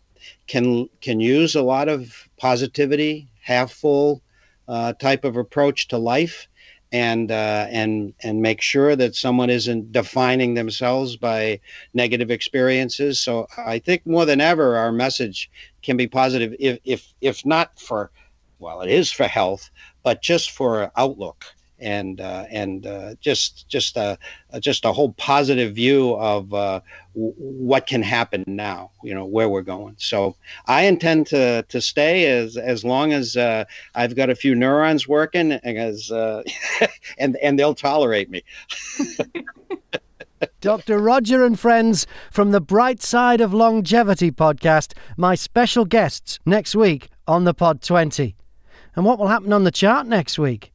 can 0.48 0.90
can 1.02 1.20
use 1.20 1.56
a 1.56 1.62
lot 1.62 1.90
of 1.90 2.28
positivity, 2.38 3.28
half 3.42 3.72
full 3.72 4.22
uh, 4.68 4.94
type 4.94 5.24
of 5.24 5.38
approach 5.38 5.88
to 5.90 5.98
life, 5.98 6.48
and 6.92 7.32
uh, 7.32 7.68
and 7.70 8.14
and 8.24 8.42
make 8.42 8.62
sure 8.62 8.96
that 8.96 9.16
someone 9.16 9.50
isn't 9.50 9.92
defining 9.92 10.54
themselves 10.54 11.18
by 11.18 11.60
negative 11.94 12.32
experiences. 12.32 13.20
So 13.20 13.48
I 13.58 13.80
think 13.80 14.06
more 14.06 14.26
than 14.26 14.42
ever, 14.42 14.76
our 14.78 14.92
message 14.92 15.50
can 15.82 15.98
be 15.98 16.08
positive. 16.08 16.56
If 16.60 16.80
if 16.84 17.14
if 17.22 17.46
not 17.46 17.80
for 17.80 18.12
well, 18.60 18.82
it 18.82 18.90
is 18.90 19.12
for 19.12 19.26
health, 19.26 19.70
but 20.04 20.22
just 20.22 20.52
for 20.52 20.92
outlook 20.96 21.46
and 21.84 22.22
uh, 22.22 22.46
and 22.50 22.86
uh, 22.86 23.16
just 23.20 23.68
just 23.68 23.98
a 23.98 24.18
just 24.60 24.86
a 24.86 24.92
whole 24.92 25.14
positive 25.14 25.76
view 25.76 26.14
of 26.14 26.54
uh, 26.54 26.80
w- 27.14 27.34
what 27.38 27.88
can 27.88 28.02
happen 28.02 28.44
now. 28.48 28.92
You 29.04 29.14
know 29.14 29.26
where 29.26 29.50
we're 29.50 29.62
going. 29.62 29.96
So 29.98 30.36
I 30.66 30.84
intend 30.84 31.28
to 31.28 31.64
to 31.64 31.82
stay 31.82 32.26
as 32.26 32.58
as 32.58 32.84
long 32.84 33.14
as 33.14 33.38
uh, 33.38 33.66
I've 33.96 34.16
got 34.16 34.30
a 34.30 34.36
few 34.36 34.56
neurons 34.56 35.08
working, 35.08 35.52
and 35.52 35.78
as 35.78 36.12
uh, 36.12 36.44
and 37.18 37.38
and 37.38 37.60
they'll 37.60 37.76
tolerate 37.76 38.30
me. 38.30 38.44
Dr. 40.60 41.00
Roger 41.00 41.46
and 41.46 41.58
friends 41.58 42.06
from 42.32 42.52
the 42.52 42.60
Bright 42.60 43.02
Side 43.02 43.40
of 43.40 43.54
Longevity 43.54 44.30
podcast, 44.32 44.94
my 45.16 45.36
special 45.36 45.86
guests 45.86 46.40
next 46.46 46.76
week 46.76 47.10
on 47.28 47.46
the 47.46 47.54
Pod 47.54 47.82
20. 47.82 48.36
And 48.96 49.06
what 49.06 49.20
will 49.20 49.28
happen 49.28 49.54
on 49.54 49.64
the 49.64 49.72
chart 49.72 50.06
next 50.06 50.38
week? 50.38 50.73